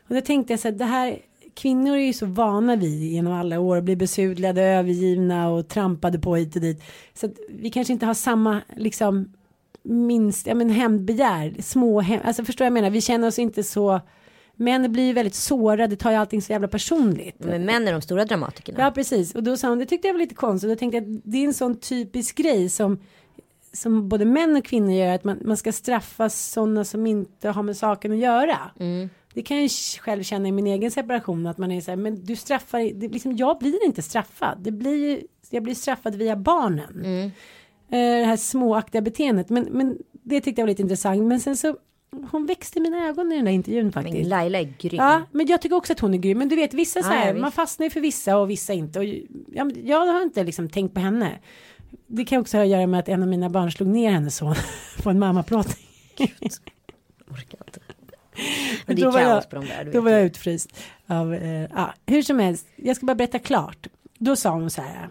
Och 0.07 0.15
då 0.15 0.21
tänkte 0.21 0.53
jag 0.53 0.59
så 0.59 0.67
här, 0.67 0.75
det 0.75 0.85
här, 0.85 1.17
kvinnor 1.53 1.95
är 1.95 2.05
ju 2.05 2.13
så 2.13 2.25
vana 2.25 2.75
vid 2.75 3.11
genom 3.11 3.33
alla 3.33 3.59
år 3.59 3.77
att 3.77 3.83
bli 3.83 3.95
besudlade, 3.95 4.61
övergivna 4.61 5.49
och 5.49 5.67
trampade 5.67 6.19
på 6.19 6.35
hit 6.35 6.55
och 6.55 6.61
dit. 6.61 6.83
Så 7.13 7.25
att 7.25 7.33
vi 7.49 7.69
kanske 7.69 7.93
inte 7.93 8.05
har 8.05 8.13
samma, 8.13 8.61
liksom, 8.75 9.33
minst, 9.83 10.47
ja 10.47 10.55
men 10.55 10.69
hämndbegär, 10.69 11.55
små 11.59 12.01
hem, 12.01 12.19
alltså 12.23 12.45
förstår 12.45 12.65
jag 12.65 12.73
menar, 12.73 12.89
vi 12.89 13.01
känner 13.01 13.27
oss 13.27 13.39
inte 13.39 13.63
så, 13.63 14.01
män 14.57 14.91
blir 14.91 15.03
ju 15.03 15.13
väldigt 15.13 15.35
sårade, 15.35 15.95
tar 15.95 16.11
ju 16.11 16.17
allting 16.17 16.41
så 16.41 16.51
jävla 16.51 16.67
personligt. 16.67 17.35
Men 17.39 17.65
män 17.65 17.87
är 17.87 17.91
de 17.91 18.01
stora 18.01 18.25
dramatikerna. 18.25 18.79
Ja 18.79 18.91
precis 18.91 19.35
och 19.35 19.43
då 19.43 19.57
sa 19.57 19.69
hon 19.69 19.79
det 19.79 19.85
tyckte 19.85 20.07
jag 20.07 20.13
var 20.13 20.19
lite 20.19 20.35
konstigt. 20.35 20.69
Då 20.69 20.75
tänkte 20.75 20.97
jag 20.97 21.21
det 21.23 21.37
är 21.37 21.45
en 21.45 21.53
sån 21.53 21.79
typisk 21.79 22.35
grej 22.35 22.69
som 22.69 22.99
som 23.73 24.09
både 24.09 24.25
män 24.25 24.55
och 24.55 24.65
kvinnor 24.65 24.91
gör 24.91 25.15
att 25.15 25.23
man, 25.23 25.39
man 25.45 25.57
ska 25.57 25.71
straffa 25.71 26.29
sådana 26.29 26.83
som 26.83 27.07
inte 27.07 27.49
har 27.49 27.63
med 27.63 27.77
saken 27.77 28.11
att 28.11 28.17
göra. 28.17 28.57
Det 29.33 29.41
kan 29.41 29.61
jag 29.61 29.71
själv 30.01 30.23
känna 30.23 30.47
i 30.47 30.51
min 30.51 30.67
egen 30.67 30.91
separation 30.91 31.47
att 31.47 31.57
man 31.57 31.71
är 31.71 31.81
så 31.81 31.91
här 31.91 31.95
men 31.95 32.25
du 32.25 32.35
straffar 32.35 32.93
det, 32.93 33.07
liksom, 33.07 33.37
jag 33.37 33.59
blir 33.59 33.85
inte 33.85 34.01
straffad. 34.01 34.57
Det 34.61 34.71
blir 34.71 35.21
jag 35.49 35.63
blir 35.63 35.75
straffad 35.75 36.15
via 36.15 36.35
barnen. 36.35 37.05
Eh, 37.89 38.19
det 38.19 38.25
här 38.25 38.37
småaktiga 38.37 39.01
beteendet 39.01 39.49
men, 39.49 39.63
men 39.63 39.97
det 40.11 40.41
tyckte 40.41 40.61
jag 40.61 40.65
var 40.65 40.69
lite 40.69 40.81
intressant 40.81 41.21
men 41.21 41.39
sen 41.39 41.57
så 41.57 41.77
hon 42.31 42.45
växte 42.45 42.79
i 42.79 42.81
mina 42.81 43.07
ögon 43.07 43.31
i 43.31 43.35
den 43.35 43.45
där 43.45 43.51
intervjun 43.51 43.91
faktiskt. 43.91 44.17
Men 44.17 44.29
Laila 44.29 44.59
är 44.59 44.73
grym. 44.79 44.95
Ja, 44.97 45.21
men 45.31 45.47
jag 45.47 45.61
tycker 45.61 45.75
också 45.75 45.93
att 45.93 45.99
hon 45.99 46.13
är 46.13 46.17
grym. 46.17 46.37
Men 46.37 46.49
du 46.49 46.55
vet, 46.55 46.73
vissa 46.73 47.03
så 47.03 47.09
Ja, 47.09 47.13
ja, 47.13 47.19
här, 47.19 47.33
visst. 47.33 47.41
man 47.41 47.51
fastnar 47.51 47.83
ju 47.85 47.89
för 47.89 48.01
vissa 48.01 48.37
och 48.37 48.49
vissa 48.49 48.73
inte. 48.73 48.99
Och, 48.99 49.05
ja, 49.53 49.63
men 49.63 49.87
jag 49.87 50.05
har 50.05 50.21
inte 50.21 50.43
liksom 50.43 50.69
tänkt 50.69 50.93
på 50.93 50.99
henne. 50.99 51.39
Det 52.07 52.25
kan 52.25 52.41
också 52.41 52.57
ha 52.57 52.63
att 52.63 52.69
göra 52.69 52.87
med 52.87 52.99
att 52.99 53.09
en 53.09 53.21
av 53.21 53.27
mina 53.27 53.49
barn 53.49 53.71
slog 53.71 53.89
ner 53.89 54.11
hennes 54.11 54.35
son 54.37 54.55
på 55.03 55.09
en 55.09 55.19
mammaplåtning. 55.19 55.85
Orkar 57.31 57.59
inte. 57.67 57.79
Men 58.85 58.95
det 58.95 59.01
Då 59.01 59.07
är 59.07 59.11
var 59.13 59.19
kaos 59.19 59.43
jag- 59.43 59.49
på 59.49 59.55
de 59.55 59.65
där. 59.65 59.91
Då 59.93 60.01
var 60.01 60.09
ju. 60.11 60.15
jag 60.17 60.25
utfryst. 60.25 60.77
Av, 61.07 61.33
eh, 61.33 61.61
ja, 61.75 61.93
hur 62.05 62.21
som 62.21 62.39
helst, 62.39 62.67
jag 62.75 62.95
ska 62.95 63.05
bara 63.05 63.15
berätta 63.15 63.39
klart. 63.39 63.87
Då 64.17 64.35
sa 64.35 64.49
hon 64.49 64.69
så 64.69 64.81
här. 64.81 65.09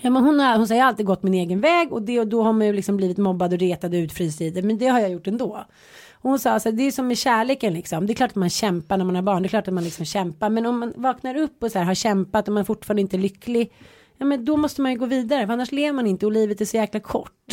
Ja, 0.00 0.10
men 0.10 0.24
hon, 0.24 0.40
har, 0.40 0.56
hon 0.56 0.68
säger 0.68 0.84
alltid 0.84 1.06
gått 1.06 1.22
min 1.22 1.34
egen 1.34 1.60
väg 1.60 1.92
och, 1.92 2.02
det, 2.02 2.20
och 2.20 2.26
då 2.26 2.42
har 2.42 2.52
man 2.52 2.66
ju 2.66 2.72
liksom 2.72 2.96
blivit 2.96 3.18
mobbad 3.18 3.52
och 3.52 3.58
retad 3.58 3.94
och 3.94 3.98
utfryst 3.98 4.40
i 4.40 4.50
det. 4.50 4.62
Men 4.62 4.78
det 4.78 4.86
har 4.86 5.00
jag 5.00 5.10
gjort 5.10 5.26
ändå. 5.26 5.64
Och 6.12 6.30
hon 6.30 6.38
sa 6.38 6.50
alltså, 6.50 6.70
det 6.72 6.82
är 6.82 6.90
som 6.90 7.08
med 7.08 7.18
kärleken 7.18 7.74
liksom. 7.74 8.06
Det 8.06 8.12
är 8.12 8.14
klart 8.14 8.30
att 8.30 8.36
man 8.36 8.50
kämpar 8.50 8.96
när 8.96 9.04
man 9.04 9.14
har 9.14 9.22
barn. 9.22 9.42
Det 9.42 9.46
är 9.46 9.48
klart 9.48 9.68
att 9.68 9.74
man 9.74 9.84
liksom 9.84 10.04
kämpar. 10.04 10.50
Men 10.50 10.66
om 10.66 10.78
man 10.78 10.92
vaknar 10.96 11.36
upp 11.36 11.62
och 11.62 11.72
så 11.72 11.78
här 11.78 11.86
har 11.86 11.94
kämpat 11.94 12.48
och 12.48 12.54
man 12.54 12.64
fortfarande 12.64 13.00
inte 13.00 13.16
är 13.16 13.18
lycklig. 13.18 13.72
Ja 14.18 14.26
men 14.26 14.44
då 14.44 14.56
måste 14.56 14.82
man 14.82 14.92
ju 14.92 14.98
gå 14.98 15.06
vidare. 15.06 15.46
För 15.46 15.52
annars 15.52 15.72
lever 15.72 15.92
man 15.92 16.06
inte 16.06 16.26
och 16.26 16.32
livet 16.32 16.60
är 16.60 16.64
så 16.64 16.76
jäkla 16.76 17.00
kort. 17.00 17.52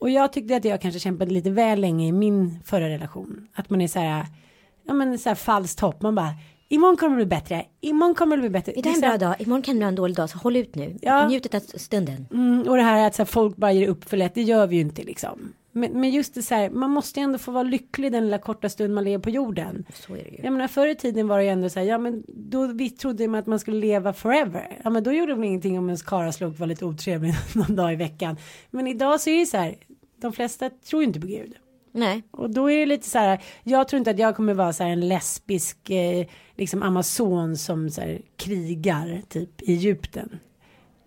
Och 0.00 0.10
jag 0.10 0.32
tyckte 0.32 0.56
att 0.56 0.64
jag 0.64 0.80
kanske 0.80 1.00
kämpade 1.00 1.30
lite 1.30 1.50
väl 1.50 1.80
länge 1.80 2.06
i 2.08 2.12
min 2.12 2.58
förra 2.64 2.88
relation. 2.88 3.48
Att 3.54 3.70
man 3.70 3.80
är 3.80 3.88
så 3.88 3.98
här, 3.98 4.26
ja 4.86 4.94
men 4.94 5.18
så 5.18 5.28
här 5.28 5.36
falskt 5.36 5.80
hopp. 5.80 6.02
Man 6.02 6.14
bara, 6.14 6.30
imorgon 6.70 6.96
kommer 6.96 7.16
det 7.16 7.26
bli 7.26 7.36
bättre, 7.36 7.64
imorgon 7.80 8.14
kommer 8.14 8.36
det 8.36 8.40
bli 8.40 8.50
bättre. 8.50 8.72
Idag 8.72 8.92
är 8.92 8.94
en 8.94 9.00
Det 9.00 9.06
bra 9.06 9.18
dag, 9.18 9.40
imorgon 9.40 9.62
kan 9.62 9.76
du 9.76 9.82
ha 9.82 9.88
en 9.88 9.94
dålig 9.94 10.16
dag, 10.16 10.30
så 10.30 10.38
håll 10.38 10.56
ut 10.56 10.74
nu. 10.74 10.98
Ja. 11.02 11.28
Njut 11.28 11.54
av 11.54 11.60
stunden. 11.60 12.26
Mm, 12.32 12.68
och 12.68 12.76
det 12.76 12.82
här 12.82 13.06
att 13.06 13.14
så 13.14 13.22
här, 13.22 13.26
folk 13.26 13.56
bara 13.56 13.72
ger 13.72 13.88
upp 13.88 14.08
för 14.08 14.16
lätt, 14.16 14.34
det 14.34 14.42
gör 14.42 14.66
vi 14.66 14.76
ju 14.76 14.82
inte 14.82 15.02
liksom. 15.02 15.52
Men, 15.72 16.00
men 16.00 16.10
just 16.10 16.34
det 16.34 16.42
så 16.42 16.54
här, 16.54 16.70
man 16.70 16.90
måste 16.90 17.20
ju 17.20 17.24
ändå 17.24 17.38
få 17.38 17.52
vara 17.52 17.62
lycklig 17.62 18.12
den 18.12 18.24
lilla 18.24 18.38
korta 18.38 18.68
stund 18.68 18.94
man 18.94 19.04
lever 19.04 19.22
på 19.22 19.30
jorden. 19.30 19.84
Så 19.94 20.12
är 20.12 20.24
det 20.24 20.30
ju. 20.30 20.40
Jag 20.42 20.52
menar 20.52 20.68
förr 20.68 20.86
i 20.86 20.94
tiden 20.94 21.28
var 21.28 21.38
det 21.38 21.44
ju 21.44 21.50
ändå 21.50 21.68
så 21.68 21.80
här, 21.80 21.86
ja 21.86 21.98
men 21.98 22.24
då 22.28 22.66
vi 22.66 22.90
trodde 22.90 23.28
man 23.28 23.40
att 23.40 23.46
man 23.46 23.58
skulle 23.58 23.80
leva 23.80 24.12
forever. 24.12 24.78
Ja 24.84 24.90
men 24.90 25.04
då 25.04 25.12
gjorde 25.12 25.32
det 25.32 25.36
väl 25.36 25.44
ingenting 25.44 25.78
om 25.78 25.86
ens 25.86 26.02
karaslok 26.02 26.58
var 26.58 26.66
lite 26.66 26.84
otrevlig 26.84 27.34
någon 27.54 27.76
dag 27.76 27.92
i 27.92 27.96
veckan. 27.96 28.36
Men 28.70 28.86
idag 28.86 29.20
så 29.20 29.30
är 29.30 29.40
det 29.40 29.46
så 29.46 29.56
här, 29.56 29.76
de 30.16 30.32
flesta 30.32 30.70
tror 30.70 31.02
ju 31.02 31.06
inte 31.06 31.20
på 31.20 31.26
Gud. 31.26 31.54
Nej. 31.92 32.22
Och 32.30 32.50
då 32.50 32.70
är 32.70 32.78
det 32.78 32.86
lite 32.86 33.08
så 33.08 33.18
här, 33.18 33.42
jag 33.62 33.88
tror 33.88 33.98
inte 33.98 34.10
att 34.10 34.18
jag 34.18 34.36
kommer 34.36 34.54
vara 34.54 34.72
så 34.72 34.82
här 34.82 34.90
en 34.90 35.08
lesbisk 35.08 35.90
eh, 35.90 36.26
liksom 36.54 36.82
amazon 36.82 37.56
som 37.56 37.90
så 37.90 38.00
här 38.00 38.20
krigar 38.36 39.22
typ 39.28 39.62
i 39.62 39.72
Egypten 39.72 40.38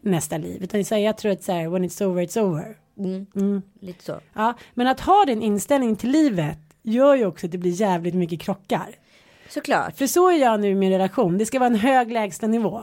nästa 0.01 0.37
liv. 0.37 0.63
Utan 0.63 0.85
så 0.85 0.95
här, 0.95 1.01
jag 1.01 1.17
tror 1.17 1.31
att 1.31 1.43
så 1.43 1.51
här, 1.51 1.69
when 1.69 1.83
it's 1.83 2.03
over 2.03 2.23
it's 2.23 2.39
over. 2.39 2.77
Lite 3.79 4.03
så. 4.03 4.19
Ja, 4.33 4.53
men 4.73 4.87
att 4.87 4.99
ha 4.99 5.25
den 5.25 5.41
inställningen 5.41 5.95
till 5.95 6.11
livet 6.11 6.59
gör 6.81 7.15
ju 7.15 7.25
också 7.25 7.45
att 7.45 7.51
det 7.51 7.57
blir 7.57 7.81
jävligt 7.81 8.15
mycket 8.15 8.41
krockar. 8.41 8.95
Såklart. 9.49 9.97
För 9.97 10.07
så 10.07 10.29
är 10.29 10.37
jag 10.37 10.59
nu 10.59 10.69
i 10.69 10.75
min 10.75 10.91
relation. 10.91 11.37
Det 11.37 11.45
ska 11.45 11.59
vara 11.59 11.67
en 11.67 11.75
hög 11.75 12.11
lägstanivå. 12.11 12.81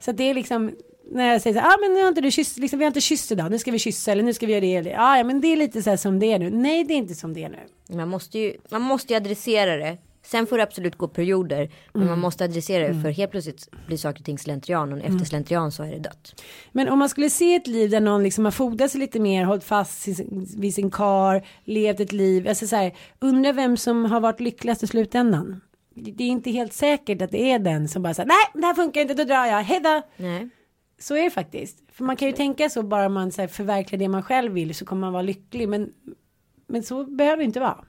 Så 0.00 0.12
det 0.12 0.24
är 0.24 0.34
liksom 0.34 0.72
när 1.10 1.32
jag 1.32 1.42
säger 1.42 1.54
så 1.54 1.60
här, 1.60 1.74
ah, 1.74 1.76
men 1.80 1.92
nu 1.92 2.00
har 2.00 2.08
inte 2.08 2.20
du 2.20 2.30
kysst, 2.30 2.58
liksom, 2.58 2.78
vi 2.78 2.84
har 2.84 2.90
inte 2.90 3.00
kysst 3.00 3.32
idag, 3.32 3.50
nu 3.50 3.58
ska 3.58 3.70
vi 3.70 3.78
kyssa 3.78 4.12
eller 4.12 4.22
nu 4.22 4.34
ska 4.34 4.46
vi 4.46 4.52
göra 4.52 4.60
det 4.60 4.74
eller 4.74 4.96
ah, 4.98 5.16
ja, 5.16 5.24
men 5.24 5.40
det 5.40 5.48
är 5.48 5.56
lite 5.56 5.82
så 5.82 5.90
här 5.90 5.96
som 5.96 6.18
det 6.18 6.32
är 6.32 6.38
nu. 6.38 6.50
Nej, 6.50 6.84
det 6.84 6.94
är 6.94 6.98
inte 6.98 7.14
som 7.14 7.34
det 7.34 7.44
är 7.44 7.48
nu. 7.48 7.96
Man 7.96 8.08
måste 8.08 8.38
ju, 8.38 8.54
man 8.70 8.82
måste 8.82 9.12
ju 9.12 9.16
adressera 9.16 9.76
det. 9.76 9.98
Sen 10.22 10.46
får 10.46 10.56
det 10.56 10.62
absolut 10.62 10.96
gå 10.96 11.08
perioder. 11.08 11.70
Men 11.92 12.06
man 12.06 12.18
måste 12.18 12.44
adressera 12.44 12.88
det 12.88 13.02
för 13.02 13.10
helt 13.10 13.30
plötsligt 13.30 13.68
blir 13.86 13.96
saker 13.96 14.20
och 14.20 14.24
ting 14.24 14.38
slentrian. 14.38 14.92
Och 14.92 14.98
efter 14.98 15.24
slentrian 15.24 15.72
så 15.72 15.82
är 15.82 15.90
det 15.90 15.98
dött. 15.98 16.42
Men 16.72 16.88
om 16.88 16.98
man 16.98 17.08
skulle 17.08 17.30
se 17.30 17.54
ett 17.54 17.66
liv 17.66 17.90
där 17.90 18.00
någon 18.00 18.22
liksom 18.22 18.44
har 18.44 18.52
fodat 18.52 18.90
sig 18.90 19.00
lite 19.00 19.20
mer, 19.20 19.44
hållit 19.44 19.64
fast 19.64 20.08
vid 20.56 20.74
sin 20.74 20.90
kar, 20.90 21.46
levt 21.64 22.00
ett 22.00 22.12
liv, 22.12 22.48
alltså 22.48 22.66
så 22.66 22.76
här, 22.76 22.94
undrar 23.18 23.52
vem 23.52 23.76
som 23.76 24.04
har 24.04 24.20
varit 24.20 24.40
lyckligast 24.40 24.82
i 24.82 24.86
slutändan. 24.86 25.60
Det 25.94 26.10
det 26.10 26.24
är 26.24 26.28
inte 26.28 26.50
helt 26.50 26.72
säkert 26.72 27.22
att 27.22 27.30
det 27.30 27.52
är 27.52 27.58
den 27.58 27.88
som 27.88 28.02
bara 28.02 28.14
säger 28.14 28.28
nej, 28.28 28.60
det 28.62 28.66
här 28.66 28.74
funkar 28.74 29.00
inte, 29.00 29.14
då 29.14 29.24
drar 29.24 29.46
jag, 29.46 29.62
hejdå. 29.62 30.02
Nej. 30.16 30.48
Så 31.00 31.16
är 31.16 31.22
det 31.22 31.30
faktiskt. 31.30 31.78
För 31.92 32.04
man 32.04 32.16
kan 32.16 32.28
ju 32.28 32.34
tänka 32.34 32.70
så 32.70 32.82
bara 32.82 33.08
man 33.08 33.32
så 33.32 33.40
här, 33.40 33.48
förverkligar 33.48 33.98
det 33.98 34.08
man 34.08 34.22
själv 34.22 34.52
vill 34.52 34.74
så 34.74 34.84
kommer 34.84 35.00
man 35.00 35.12
vara 35.12 35.22
lycklig. 35.22 35.68
Men, 35.68 35.92
men 36.66 36.82
så 36.82 37.04
behöver 37.04 37.36
det 37.36 37.44
inte 37.44 37.60
vara. 37.60 37.84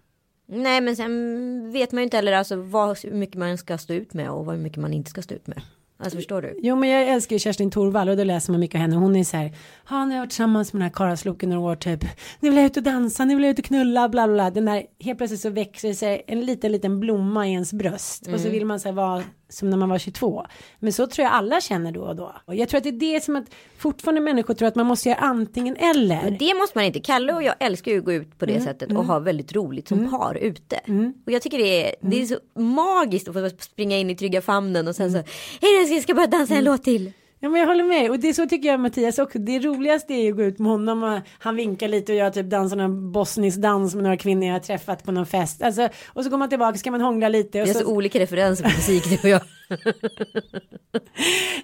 Nej 0.48 0.82
men 0.82 0.96
sen 0.96 1.72
vet 1.72 1.92
man 1.92 2.02
ju 2.02 2.04
inte 2.04 2.18
heller 2.18 2.34
alltså 2.34 2.56
vad, 2.56 3.00
hur 3.04 3.12
mycket 3.12 3.36
man 3.36 3.58
ska 3.58 3.78
stå 3.78 3.94
ut 3.94 4.14
med 4.14 4.30
och 4.30 4.52
hur 4.52 4.60
mycket 4.60 4.78
man 4.78 4.94
inte 4.94 5.10
ska 5.10 5.22
stå 5.22 5.36
ut 5.36 5.48
med. 5.48 5.62
Alltså 6.04 6.18
förstår 6.18 6.42
du? 6.42 6.60
Jo 6.62 6.76
men 6.76 6.90
jag 6.90 7.08
älskar 7.08 7.36
ju 7.36 7.40
Kerstin 7.40 7.72
Thorvall 7.72 8.10
och 8.10 8.18
då 8.18 8.24
läser 8.24 8.52
man 8.52 8.60
mycket 8.60 8.76
av 8.76 8.82
henne. 8.82 8.96
Hon 8.96 9.16
är 9.16 9.24
så 9.24 9.38
här, 9.38 9.52
ja 9.90 10.06
nu 10.06 10.12
har 10.12 10.16
jag 10.16 10.22
varit 10.22 10.30
tillsammans 10.30 10.74
med 10.74 10.80
den 10.80 10.84
här 10.84 10.94
karlsloken 10.94 11.50
några 11.50 11.72
år 11.72 11.76
typ. 11.76 12.04
Nu 12.40 12.50
vill 12.50 12.58
jag 12.58 12.66
ut 12.66 12.78
och 12.78 12.84
dansa, 12.84 13.26
nu 13.26 13.36
vill 13.36 13.44
jag 13.44 13.52
ut 13.52 13.60
och 13.60 13.66
knulla, 13.66 14.10
bla 14.10 14.28
bla 14.28 14.34
bla. 14.34 14.50
Den 14.52 14.66
där, 14.66 14.84
helt 15.00 15.18
plötsligt 15.18 15.42
så 15.42 15.50
växer 15.50 15.94
sig 15.94 16.24
en 16.28 16.42
liten 16.42 16.72
liten 16.72 17.00
blomma 17.00 17.48
i 17.48 17.52
ens 17.52 17.74
bröst. 17.74 18.28
Och 18.28 18.40
så 18.40 18.50
vill 18.50 18.66
man 18.66 18.80
så 18.80 18.88
här 18.88 18.94
vara 18.94 19.24
som 19.52 19.70
när 19.70 19.78
man 19.78 19.90
var 19.90 19.98
22. 19.98 20.46
Men 20.80 20.94
så 20.94 21.08
tror 21.08 21.24
jag 21.26 21.34
alla 21.34 21.62
känner 21.62 21.92
då 21.92 22.02
och 22.02 22.16
då. 22.16 22.36
Och 22.46 22.56
jag 22.56 22.70
tror 22.70 22.78
att 22.78 22.84
det 22.84 22.90
är 22.90 23.14
det 23.14 23.24
som 23.24 23.36
att 23.36 23.46
fortfarande 23.78 24.22
människor 24.22 24.54
tror 24.54 24.68
att 24.68 24.76
man 24.76 24.86
måste 24.86 25.10
göra 25.10 25.20
antingen 25.20 25.76
eller. 25.76 26.24
Men 26.24 26.38
det 26.38 26.54
måste 26.54 26.78
man 26.78 26.86
inte. 26.86 27.00
Kalle 27.00 27.34
och 27.34 27.44
jag 27.44 27.56
älskar 27.60 27.92
ju 27.92 28.00
att 28.00 28.06
gå 28.06 28.14
ut 28.14 28.40
på 28.40 28.46
det 28.46 28.62
sättet 28.62 28.92
och 28.92 29.06
ha 29.06 29.20
väldigt 29.20 29.54
roligt 29.54 29.88
som 29.88 29.98
par 30.12 30.36
ute. 30.36 30.80
Och 31.26 31.32
jag 31.32 31.42
tycker 31.42 31.58
det 31.58 31.88
är, 31.88 31.96
det 32.02 32.22
är 32.22 32.26
så 32.26 32.38
magiskt 32.62 33.28
att 33.28 33.34
få 33.34 33.50
springa 33.60 33.98
in 33.98 34.10
i 34.10 34.16
trygga 34.16 34.42
famnen 34.42 34.88
och 34.88 34.96
sen 34.96 35.12
så, 35.12 35.18
hej 35.62 35.80
älskling 35.80 35.98
jag 35.98 36.04
ska 36.04 36.14
bara 36.14 36.28
dansa 36.28 36.56
en 36.56 36.64
låt 36.64 36.84
till. 36.84 37.12
Ja 37.44 37.50
men 37.50 37.60
jag 37.60 37.68
håller 37.68 37.84
med 37.84 38.10
och 38.10 38.20
det 38.20 38.30
är 38.30 38.34
så 38.34 38.46
tycker 38.46 38.70
jag 38.70 38.80
Mattias 38.80 39.20
också. 39.20 39.40
Det 39.40 39.60
roligaste 39.60 40.14
är 40.14 40.24
ju 40.24 40.32
att 40.32 40.38
gå 40.38 40.44
ut 40.44 40.60
med 40.60 40.72
honom 40.72 41.04
och 41.04 41.20
han 41.40 41.56
vinkar 41.56 41.88
lite 41.88 42.12
och 42.12 42.18
jag 42.18 42.34
typ 42.34 42.46
dansar 42.46 42.76
någon 42.78 43.12
bosnisk 43.12 43.58
dans 43.58 43.96
med 43.96 44.04
några 44.04 44.18
kvinnor 44.18 44.46
jag 44.46 44.54
har 44.54 44.60
träffat 44.60 45.04
på 45.04 45.12
någon 45.12 45.26
fest. 45.26 45.62
Alltså, 45.62 45.90
och 46.08 46.24
så 46.24 46.30
går 46.30 46.38
man 46.38 46.50
tillbaka 46.50 46.78
så 46.78 46.84
kan 46.84 46.92
man 46.92 47.02
hångla 47.02 47.30
lite. 47.30 47.62
Och 47.62 47.68
Vi 47.68 47.72
har 47.72 47.80
så, 47.80 47.86
så 47.86 47.94
olika 47.94 48.20
referenser 48.20 48.64
på 48.64 48.70
musik 48.70 49.04
du 49.10 49.16
och 49.16 49.30
jag. 49.30 49.42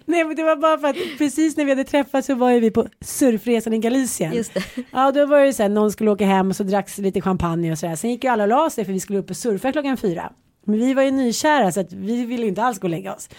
nej 0.06 0.24
men 0.24 0.36
det 0.36 0.44
var 0.44 0.56
bara 0.56 0.78
för 0.78 0.88
att 0.88 0.96
precis 1.18 1.58
när 1.58 1.66
vi 1.66 1.72
hade 1.72 1.84
träffats 1.84 2.28
så 2.28 2.36
var 2.36 2.52
ju 2.52 2.60
vi 2.60 2.72
på 2.72 2.88
surfresan 3.02 3.74
i 3.74 3.78
Galicien. 3.78 4.34
Just 4.34 4.54
det. 4.54 4.63
Ja 4.92 5.12
då 5.12 5.26
var 5.26 5.40
det 5.40 5.54
så 5.54 5.63
här 5.63 5.70
någon 5.70 5.92
skulle 5.92 6.12
åka 6.12 6.26
hem 6.26 6.50
och 6.50 6.56
så 6.56 6.63
dracks 6.63 6.98
lite 6.98 7.22
champagne 7.22 7.72
och 7.72 7.78
sådär. 7.78 7.96
Sen 7.96 8.10
gick 8.10 8.24
ju 8.24 8.30
alla 8.30 8.44
och 8.44 8.50
la 8.50 8.70
sig 8.70 8.86
för 8.86 8.94
vi 8.94 9.00
skulle 9.00 9.20
upp 9.20 9.30
och 9.30 9.38
surfa 9.38 9.72
klockan 9.72 9.98
fyra. 9.98 10.32
Men 10.66 10.80
vi 10.80 10.94
var 10.94 11.04
ju 11.04 11.12
nykära 11.12 11.72
så 11.72 11.80
att 11.80 11.94
vi 11.94 12.26
ville 12.26 12.44
ju 12.44 12.50
inte 12.50 12.63
alls 12.63 12.80
gå 12.80 12.86
och 12.86 12.92
lägga 12.92 13.16
oss. 13.16 13.30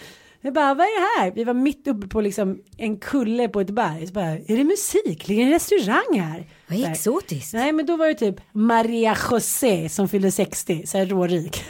Jag 0.41 0.53
bara, 0.53 0.73
vad 0.73 0.87
är 0.87 0.99
det 0.99 1.21
här? 1.21 1.31
Vi 1.31 1.43
var 1.43 1.53
mitt 1.53 1.87
uppe 1.87 2.07
på 2.07 2.21
liksom 2.21 2.61
en 2.77 2.97
kulle 2.97 3.47
på 3.47 3.61
ett 3.61 3.69
berg. 3.69 4.07
Så 4.07 4.13
bara, 4.13 4.31
är 4.31 4.57
det 4.57 4.63
musik? 4.63 5.27
Ligger 5.27 5.43
en 5.43 5.51
restaurang 5.51 6.19
här? 6.19 6.47
Vad 6.67 6.79
här. 6.79 6.91
exotiskt. 6.91 7.53
Nej 7.53 7.71
men 7.71 7.85
då 7.85 7.97
var 7.97 8.07
det 8.07 8.13
typ 8.13 8.35
Maria 8.51 9.17
José 9.31 9.89
som 9.89 10.07
fyllde 10.09 10.31
60, 10.31 10.87
så 10.87 10.97
här 10.97 11.05
rårik. 11.05 11.63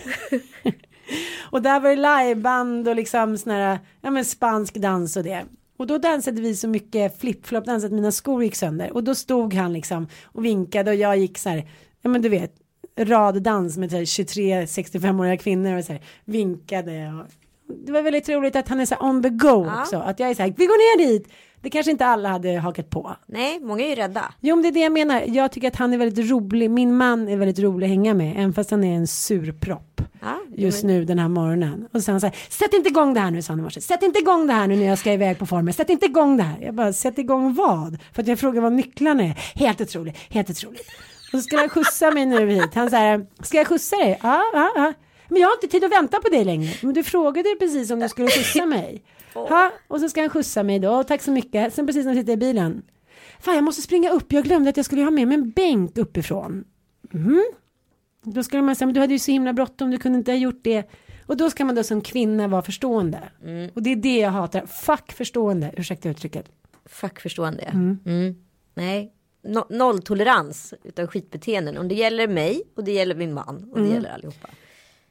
och 1.51 1.62
där 1.62 1.79
var 1.79 1.89
det 1.89 2.25
liveband 2.25 2.88
och 2.88 2.95
liksom 2.95 3.38
sån 3.38 3.51
här, 3.51 3.79
ja 4.01 4.12
men 4.12 4.25
spansk 4.25 4.73
dans 4.73 5.17
och 5.17 5.23
det. 5.23 5.45
Och 5.77 5.88
då 5.88 5.97
dansade 5.97 6.41
vi 6.41 6.55
så 6.55 6.67
mycket 6.67 7.19
flip-flop 7.21 7.65
dans 7.65 7.84
att 7.84 7.91
mina 7.91 8.12
skor 8.12 8.43
gick 8.43 8.55
sönder. 8.55 8.93
Och 8.93 9.03
då 9.03 9.15
stod 9.15 9.53
han 9.53 9.73
liksom 9.73 10.08
och 10.23 10.45
vinkade 10.45 10.91
och 10.91 10.97
jag 10.97 11.17
gick 11.17 11.38
så 11.38 11.49
här, 11.49 11.67
ja 12.01 12.10
men 12.10 12.21
du 12.21 12.29
vet, 12.29 12.55
raddans 12.97 13.77
med 13.77 13.91
så 13.91 13.97
här 13.97 14.03
23-65-åriga 14.03 15.38
kvinnor 15.38 15.77
och 15.77 15.84
så 15.84 15.91
här 15.93 16.01
vinkade. 16.25 17.08
Och 17.08 17.38
det 17.86 17.91
var 17.91 18.01
väldigt 18.01 18.29
roligt 18.29 18.55
att 18.55 18.67
han 18.69 18.79
är 18.79 18.86
så 18.86 18.95
här 18.95 19.03
on 19.03 19.23
the 19.23 19.29
go 19.29 19.65
Ja. 19.65 19.82
också. 19.82 19.97
Att 19.97 20.19
jag 20.19 20.29
är 20.29 20.34
så 20.34 20.41
här, 20.43 20.53
vi 20.58 20.65
går 20.65 20.97
ner 21.01 21.08
dit. 21.08 21.27
Det 21.62 21.69
kanske 21.69 21.91
inte 21.91 22.05
alla 22.05 22.29
hade 22.29 22.58
hakat 22.58 22.89
på. 22.89 23.15
Nej, 23.27 23.60
många 23.60 23.84
är 23.84 23.89
ju 23.89 23.95
rädda. 23.95 24.34
Jo, 24.39 24.55
men 24.55 24.63
det 24.63 24.69
är 24.69 24.71
det 24.71 24.79
jag 24.79 24.91
menar. 24.91 25.23
Jag 25.27 25.51
tycker 25.51 25.67
att 25.67 25.75
han 25.75 25.93
är 25.93 25.97
väldigt 25.97 26.32
rolig. 26.32 26.71
Min 26.71 26.95
man 26.97 27.27
är 27.29 27.38
väldigt 27.38 27.60
rolig 27.60 27.86
att 27.86 27.89
hänga 27.89 28.13
med, 28.13 28.32
även 28.38 28.53
fast 28.53 28.71
han 28.71 28.84
är 28.84 28.95
en 28.95 29.08
surpropp 29.08 30.01
Ja, 30.21 30.39
just 30.55 30.84
nu 30.84 31.05
den 31.05 31.19
här 31.19 31.27
morgonen. 31.27 31.88
Och 31.93 32.03
sen 32.03 32.21
så 32.21 32.27
här, 32.27 32.36
sätt 32.49 32.73
inte 32.73 32.89
igång 32.89 33.13
det 33.13 33.19
här 33.19 33.32
nu, 33.32 33.41
sa 33.41 33.53
han 33.53 33.60
i 33.60 33.63
morse. 33.63 33.82
Sätt 33.82 34.03
inte 34.03 34.19
igång 34.19 34.47
det 34.47 34.53
här 34.53 34.67
nu 34.67 34.75
när 34.75 34.86
jag 34.86 34.97
ska 34.97 35.13
iväg 35.13 35.39
på 35.39 35.45
formen. 35.45 35.73
Sätt 35.73 35.89
inte 35.89 36.05
igång 36.05 36.38
det 36.38 36.43
här. 36.43 36.58
Jag 36.62 36.73
bara, 36.75 36.93
sätt 36.93 37.17
igång 37.17 37.53
vad? 37.53 37.97
För 38.13 38.21
att 38.21 38.27
jag 38.27 38.39
frågar 38.39 38.62
vad 38.62 38.73
nycklarna 38.73 39.23
är. 39.23 39.38
Helt 39.55 39.82
otroligt, 39.82 40.17
helt 40.29 40.49
otroligt. 40.49 40.88
Och 41.34 41.39
så 41.39 41.41
ska 41.41 41.58
han 41.58 41.69
skjutsa 41.69 42.12
mig 42.12 42.25
nu 42.25 42.49
hit. 42.49 42.75
Han 42.75 42.89
säger, 42.89 43.25
ska 43.43 43.58
jag 43.58 43.67
skjutsa 43.67 43.95
dig? 43.97 44.19
Ja, 44.23 44.41
ja, 44.53 44.71
ja. 44.75 44.93
Men 45.29 45.41
jag 45.41 45.47
har 45.47 45.55
inte 45.55 45.67
tid 45.67 45.83
att 45.83 45.91
vänta 45.91 46.19
på 46.19 46.29
dig 46.29 46.45
längre. 46.45 46.73
Men 46.81 46.93
du 46.93 47.03
frågade 47.03 47.55
precis 47.59 47.91
om 47.91 47.99
du 47.99 48.09
skulle 48.09 48.27
skjutsa 48.27 48.65
mig. 48.77 49.03
Ja, 49.33 49.71
och 49.87 49.99
så 49.99 50.09
ska 50.09 50.21
han 50.21 50.29
skjutsa 50.29 50.63
mig 50.63 50.79
då. 50.79 51.03
Tack 51.03 51.21
så 51.21 51.31
mycket. 51.31 51.73
Sen 51.73 51.87
precis 51.87 52.05
när 52.05 52.11
jag 52.11 52.21
sitter 52.21 52.33
i 52.33 52.37
bilen. 52.37 52.81
Fan, 53.39 53.55
jag 53.55 53.63
måste 53.63 53.81
springa 53.81 54.11
upp. 54.11 54.33
Jag 54.33 54.43
glömde 54.43 54.69
att 54.69 54.77
jag 54.77 54.85
skulle 54.85 55.03
ha 55.03 55.11
med 55.11 55.27
mig 55.27 55.35
en 55.35 55.49
bänk 55.51 55.97
uppifrån. 55.97 56.63
Mhm. 57.11 57.43
Då 58.23 58.43
skulle 58.43 58.61
man 58.61 58.75
säga, 58.75 58.85
men 58.85 58.93
du 58.93 58.99
hade 58.99 59.13
ju 59.13 59.19
så 59.19 59.31
himla 59.31 59.53
bråttom, 59.53 59.91
du 59.91 59.97
kunde 59.97 60.17
inte 60.17 60.31
ha 60.31 60.37
gjort 60.37 60.59
det. 60.63 60.89
Och 61.25 61.37
då 61.37 61.49
ska 61.49 61.65
man 61.65 61.75
då 61.75 61.83
som 61.83 62.01
kvinna 62.01 62.47
vara 62.47 62.61
förstående. 62.61 63.29
Och 63.73 63.83
det 63.83 63.91
är 63.91 63.95
det 63.95 64.17
jag 64.17 64.29
hatar. 64.29 64.65
Fuck 64.65 65.11
förstående, 65.11 65.73
ursäkta 65.77 66.09
uttrycket. 66.09 66.45
Fuck 66.85 67.19
förstående. 67.19 67.63
Mm. 67.63 68.35
Nej, 68.73 69.13
no 69.43 69.65
nolltolerans 69.69 70.73
utav 70.83 71.07
skitbeteenden. 71.07 71.77
Och 71.77 71.85
det 71.85 71.95
gäller 71.95 72.27
mig 72.27 72.61
och 72.75 72.83
det 72.83 72.91
gäller 72.91 73.15
min 73.15 73.33
man 73.33 73.69
och 73.71 73.79
det 73.81 73.87
gäller 73.87 74.09
allihopa. 74.09 74.47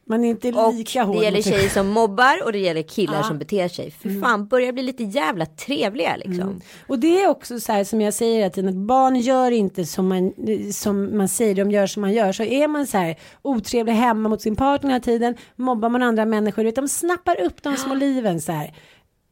Man 0.09 0.25
är 0.25 0.29
inte 0.29 0.49
Och 0.53 0.75
lika 0.75 1.03
hård 1.05 1.17
det 1.17 1.25
gäller 1.25 1.43
tjejer 1.43 1.69
som 1.69 1.89
mobbar 1.89 2.45
och 2.45 2.53
det 2.53 2.59
gäller 2.59 2.83
killar 2.83 3.15
Ja. 3.15 3.23
som 3.23 3.39
beter 3.39 3.69
sig. 3.69 3.91
För 3.91 4.21
fan, 4.21 4.47
börjar 4.49 4.73
bli 4.73 4.83
lite 4.83 5.05
jävla 5.05 5.47
trevliga 5.47 6.17
liksom. 6.17 6.61
Och 6.87 6.99
det 6.99 7.23
är 7.23 7.29
också 7.29 7.61
så 7.61 7.73
här 7.73 7.85
som 7.85 8.01
jag 8.01 8.15
säger 8.15 8.47
att 8.47 8.75
barn 8.75 9.17
gör 9.17 9.51
inte 9.51 9.85
som 9.87 10.09
man, 10.09 10.33
som 10.73 11.17
man 11.17 11.29
säger, 11.29 11.55
de 11.55 11.71
gör 11.71 11.87
som 11.87 12.01
man 12.01 12.13
gör. 12.13 12.33
Så 12.33 12.43
är 12.43 12.69
man 12.69 12.87
så 12.87 12.99
här 12.99 13.17
otrevlig 13.43 13.93
hemma 13.93 14.29
mot 14.29 14.43
sin 14.43 14.57
partner 14.57 14.91
hela 14.91 15.01
tiden, 15.01 15.37
mobbar 15.57 15.89
man 15.89 16.03
andra 16.03 16.25
människor, 16.25 16.65
vet, 16.65 16.77
de 16.77 16.89
snappar 16.89 17.41
upp 17.41 17.63
de 17.63 17.77
små 17.77 17.95
liven 18.05 18.41
så 18.41 18.53
här. 18.53 18.75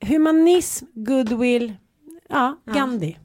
Humanism, 0.07 0.85
goodwill, 0.95 1.73
ja, 2.29 2.57
Gandhi. 2.75 3.17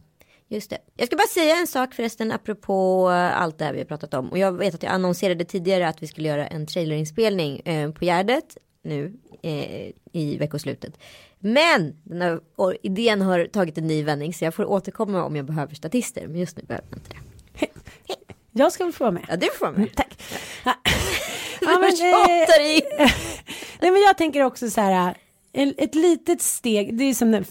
Just 0.51 0.69
det. 0.69 0.77
Jag 0.95 1.07
ska 1.07 1.15
bara 1.15 1.27
säga 1.27 1.55
en 1.55 1.67
sak 1.67 1.93
förresten 1.93 2.31
apropå 2.31 3.09
eh, 3.11 3.41
allt 3.41 3.57
det 3.57 3.65
här 3.65 3.73
vi 3.73 3.79
har 3.79 3.85
pratat 3.85 4.13
om. 4.13 4.29
Och 4.29 4.37
jag 4.37 4.51
vet 4.51 4.75
att 4.75 4.83
jag 4.83 4.91
annonserade 4.91 5.45
tidigare 5.45 5.87
att 5.87 6.03
vi 6.03 6.07
skulle 6.07 6.27
göra 6.27 6.47
en 6.47 6.67
trailerinspelning 6.67 7.59
eh, 7.59 7.91
på 7.91 8.05
Gärdet 8.05 8.57
nu 8.83 9.13
eh, 9.41 9.91
i 10.11 10.37
veckoslutet. 10.37 10.99
Men 11.39 12.01
den 12.03 12.21
här 12.21 12.39
idén 12.83 13.21
har 13.21 13.45
tagit 13.45 13.77
en 13.77 13.87
ny 13.87 14.03
vändning 14.03 14.33
så 14.33 14.45
jag 14.45 14.55
får 14.55 14.65
återkomma 14.65 15.23
om 15.23 15.35
jag 15.35 15.45
behöver 15.45 15.75
statister. 15.75 16.27
Men 16.27 16.39
just 16.39 16.57
nu 16.57 16.63
behöver 16.63 16.87
jag 16.89 16.97
inte 16.97 17.09
det. 17.09 17.67
Jag 18.51 18.71
ska 18.71 18.83
väl 18.83 18.93
få 18.93 19.03
vara 19.03 19.11
med. 19.11 19.25
Ja, 19.29 19.35
du 19.35 19.49
får 19.59 19.65
vara 19.65 19.77
med. 19.77 19.95
Tack. 19.95 20.23
Ja. 20.65 20.73
Ja, 21.61 21.79
men, 21.79 21.83
eh. 21.83 23.11
Nej 23.79 23.91
men 23.91 24.01
jag 24.01 24.17
tänker 24.17 24.41
också 24.41 24.69
så 24.69 24.81
här. 24.81 25.17
Ett 25.53 25.95
litet 25.95 26.41
steg, 26.41 26.97
det 26.97 27.03
är 27.03 27.13
som 27.13 27.31
den, 27.31 27.45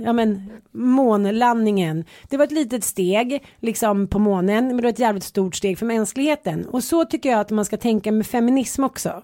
ja 0.00 0.12
men 0.12 0.50
månlandningen. 0.72 2.04
Det 2.28 2.36
var 2.36 2.44
ett 2.44 2.52
litet 2.52 2.84
steg 2.84 3.44
liksom 3.60 4.08
på 4.08 4.18
månen, 4.18 4.66
men 4.66 4.76
det 4.76 4.82
var 4.82 4.90
ett 4.90 4.98
jävligt 4.98 5.24
stort 5.24 5.54
steg 5.54 5.78
för 5.78 5.86
mänskligheten. 5.86 6.66
Och 6.66 6.84
så 6.84 7.04
tycker 7.04 7.30
jag 7.30 7.40
att 7.40 7.50
man 7.50 7.64
ska 7.64 7.76
tänka 7.76 8.12
med 8.12 8.26
feminism 8.26 8.84
också. 8.84 9.22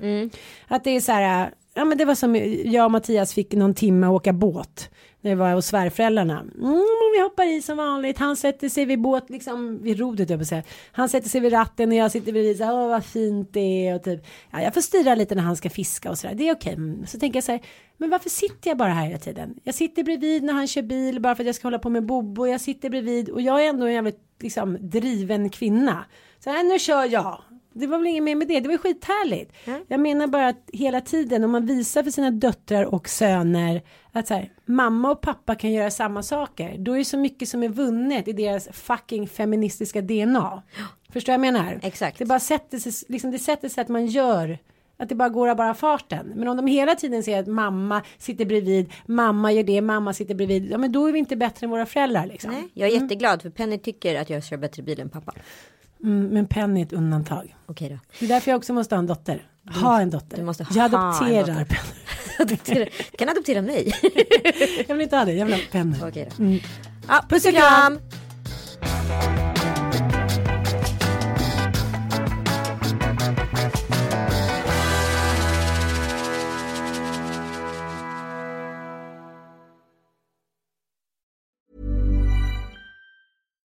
Att 0.69 0.85
det 0.85 0.91
är 0.91 1.01
så 1.01 1.13
här, 1.13 1.51
ja 1.75 1.85
men 1.85 1.99
det 1.99 2.05
var 2.05 2.15
som 2.15 2.37
jag 2.65 2.85
och 2.85 2.91
Mattias 2.91 3.35
fick 3.35 3.53
någon 3.53 3.75
timme 3.75 4.07
att 4.07 4.13
åka 4.13 4.33
båt. 4.33 4.91
När 5.25 5.31
vi 5.31 5.35
var 5.35 5.53
hos 5.55 5.67
svärföräldrarna. 5.67 6.41
Mm, 6.41 6.85
vi 7.15 7.23
hoppar 7.23 7.57
i 7.57 7.63
som 7.63 7.77
vanligt. 7.77 8.19
Han 8.19 8.37
sätter 8.37 8.69
sig 8.69 8.85
vid 8.85 9.01
båt, 9.01 9.31
liksom 9.31 9.83
vid 9.83 9.99
rodret 9.99 10.31
jag 10.31 10.39
på 10.39 10.45
säga. 10.45 10.63
Han 10.93 11.09
sätter 11.09 11.29
sig 11.29 11.41
vid 11.41 11.53
ratten 11.53 11.89
och 11.89 11.95
jag 11.95 12.11
sitter 12.11 12.33
bredvid 12.33 12.59
så 12.59 12.65
här, 12.65 12.75
åh 12.75 12.89
vad 12.89 13.05
fint 13.05 13.49
det 13.53 13.89
är 13.89 13.95
och 13.95 14.03
typ. 14.03 14.27
Ja, 14.51 14.63
jag 14.63 14.75
får 14.75 14.81
styra 14.81 15.15
lite 15.15 15.35
när 15.35 15.43
han 15.43 15.57
ska 15.57 15.71
fiska 15.71 16.11
och 16.11 16.19
sådär. 16.19 16.35
Det 16.35 16.49
är 16.49 16.55
okej. 16.55 16.73
Okay. 16.73 17.07
Så 17.07 17.19
tänker 17.19 17.37
jag 17.37 17.45
så 17.45 17.53
här, 17.53 17.61
men 17.97 18.11
varför 18.11 18.31
sitter 18.31 18.71
jag 18.71 18.79
bara 18.79 18.93
här 18.93 19.07
hela 19.07 19.19
tiden? 19.19 19.55
Jag 19.65 19.75
sitter 19.75 20.03
bredvid 20.03 20.43
när 20.43 20.53
han 20.53 20.67
kör 20.67 20.83
bil 20.83 21.21
bara 21.21 21.35
för 21.35 21.43
att 21.43 21.47
jag 21.47 21.55
ska 21.55 21.67
hålla 21.67 21.79
på 21.79 21.91
med 21.91 22.07
Bobo. 22.07 22.47
Jag 22.47 22.61
sitter 22.61 22.91
bredvid 22.91 23.29
och 23.29 23.41
jag 23.41 23.65
är 23.65 23.69
ändå 23.69 23.87
en 23.87 23.93
jävligt 23.93 24.21
liksom 24.41 24.79
driven 24.81 25.51
kvinna. 25.51 26.05
Så 26.45 26.51
här, 26.51 26.65
nu 26.65 26.79
kör 26.79 27.05
jag. 27.05 27.43
Det 27.75 27.87
var 27.87 27.99
väl 27.99 28.07
inget 28.07 28.23
mer 28.23 28.35
med 28.35 28.49
det, 28.49 28.61
det 28.61 28.69
var 28.69 28.77
skithärligt. 28.77 29.53
Jag 29.89 30.01
menar 30.01 30.27
bara 30.27 30.49
att 30.49 30.71
hela 30.73 31.01
tiden 31.01 31.45
om 31.45 31.51
man 31.51 31.67
visar 31.67 32.03
för 32.03 32.11
sina 32.11 32.31
döttrar 32.31 32.85
och 32.85 33.09
söner 33.09 33.83
att 34.13 34.27
så 34.27 34.35
här, 34.35 34.53
mamma 34.65 35.11
och 35.11 35.21
pappa 35.21 35.55
kan 35.55 35.73
göra 35.73 35.91
samma 35.91 36.23
saker. 36.23 36.79
Då 36.79 36.93
är 36.93 36.99
det 36.99 37.05
så 37.05 37.19
mycket 37.19 37.49
som 37.49 37.63
är 37.63 37.69
vunnet 37.69 38.29
i 38.29 38.33
deras 38.33 38.69
fucking 38.73 39.29
feministiska 39.29 40.01
DNA. 40.01 40.63
Förstår 41.13 41.33
jag 41.33 41.39
vad 41.39 41.47
jag 41.47 41.53
menar? 41.53 41.81
Exakt. 41.83 42.19
Det 42.19 42.25
bara 42.25 42.41
sätter 42.41 42.79
sig, 42.79 42.93
liksom 43.09 43.31
det 43.31 43.39
sätter 43.39 43.69
sig 43.69 43.83
att 43.83 43.89
man 43.89 44.07
gör 44.07 44.59
att 44.97 45.09
det 45.09 45.15
bara 45.15 45.29
går 45.29 45.49
av 45.49 45.57
bara 45.57 45.75
farten. 45.75 46.33
Men 46.35 46.49
om 46.49 46.57
de 46.57 46.67
hela 46.67 46.95
tiden 46.95 47.23
säger 47.23 47.41
att 47.41 47.47
mamma 47.47 48.03
sitter 48.19 48.45
bredvid, 48.45 48.93
mamma 49.07 49.53
gör 49.53 49.63
det, 49.63 49.81
mamma 49.81 50.13
sitter 50.13 50.35
bredvid. 50.35 50.71
Ja 50.71 50.79
men 50.79 50.93
då 50.93 51.07
är 51.07 51.13
vi 51.13 51.19
inte 51.19 51.37
bättre 51.37 51.65
än 51.65 51.71
våra 51.71 51.87
föräldrar 51.87 52.27
liksom. 52.27 52.51
Nej, 52.51 52.69
jag 52.75 52.89
är 52.89 53.01
jätteglad 53.01 53.43
för 53.43 53.51
Penny 53.51 53.79
tycker 53.79 54.21
att 54.21 54.31
jag 54.31 54.45
kör 54.45 54.57
bättre 54.57 54.83
bil 54.83 55.01
än 55.01 55.09
pappa. 55.09 55.33
Mm, 56.03 56.29
men 56.29 56.47
Penny 56.47 56.81
är 56.81 56.85
ett 56.87 56.93
undantag. 56.93 57.57
Okej 57.67 57.89
då. 57.89 57.99
Det 58.19 58.25
är 58.25 58.29
därför 58.29 58.51
jag 58.51 58.59
också 58.59 58.73
måste 58.73 58.95
ha 58.95 58.99
en 58.99 59.07
dotter. 59.07 59.43
Ha 59.83 60.01
en 60.01 60.11
dotter. 60.11 60.37
du 60.37 60.43
måste 60.43 60.67
jag 60.71 60.83
ha 60.83 60.85
en 60.89 60.95
adopterar 60.95 61.41
dotter. 61.47 61.65
Penny. 61.65 61.99
Adoptera- 62.39 62.89
kan 63.19 63.29
adoptera 63.29 63.63
mig. 63.63 63.93
Jag 64.89 64.95
vill 64.95 65.03
inte 65.03 65.17
ha 65.17 65.25
det, 65.25 65.33
jag 65.33 65.47
vill 65.47 65.55
ha 65.55 65.61
Penny. 65.73 65.97
Okej 66.03 66.29
då. 66.39 66.45
Ja, 67.09 67.25
puss 67.29 67.45
och 67.45 67.53
kram. 67.53 67.99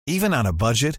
Even 0.06 0.32
on 0.34 0.46
a 0.46 0.52
budget, 0.52 0.98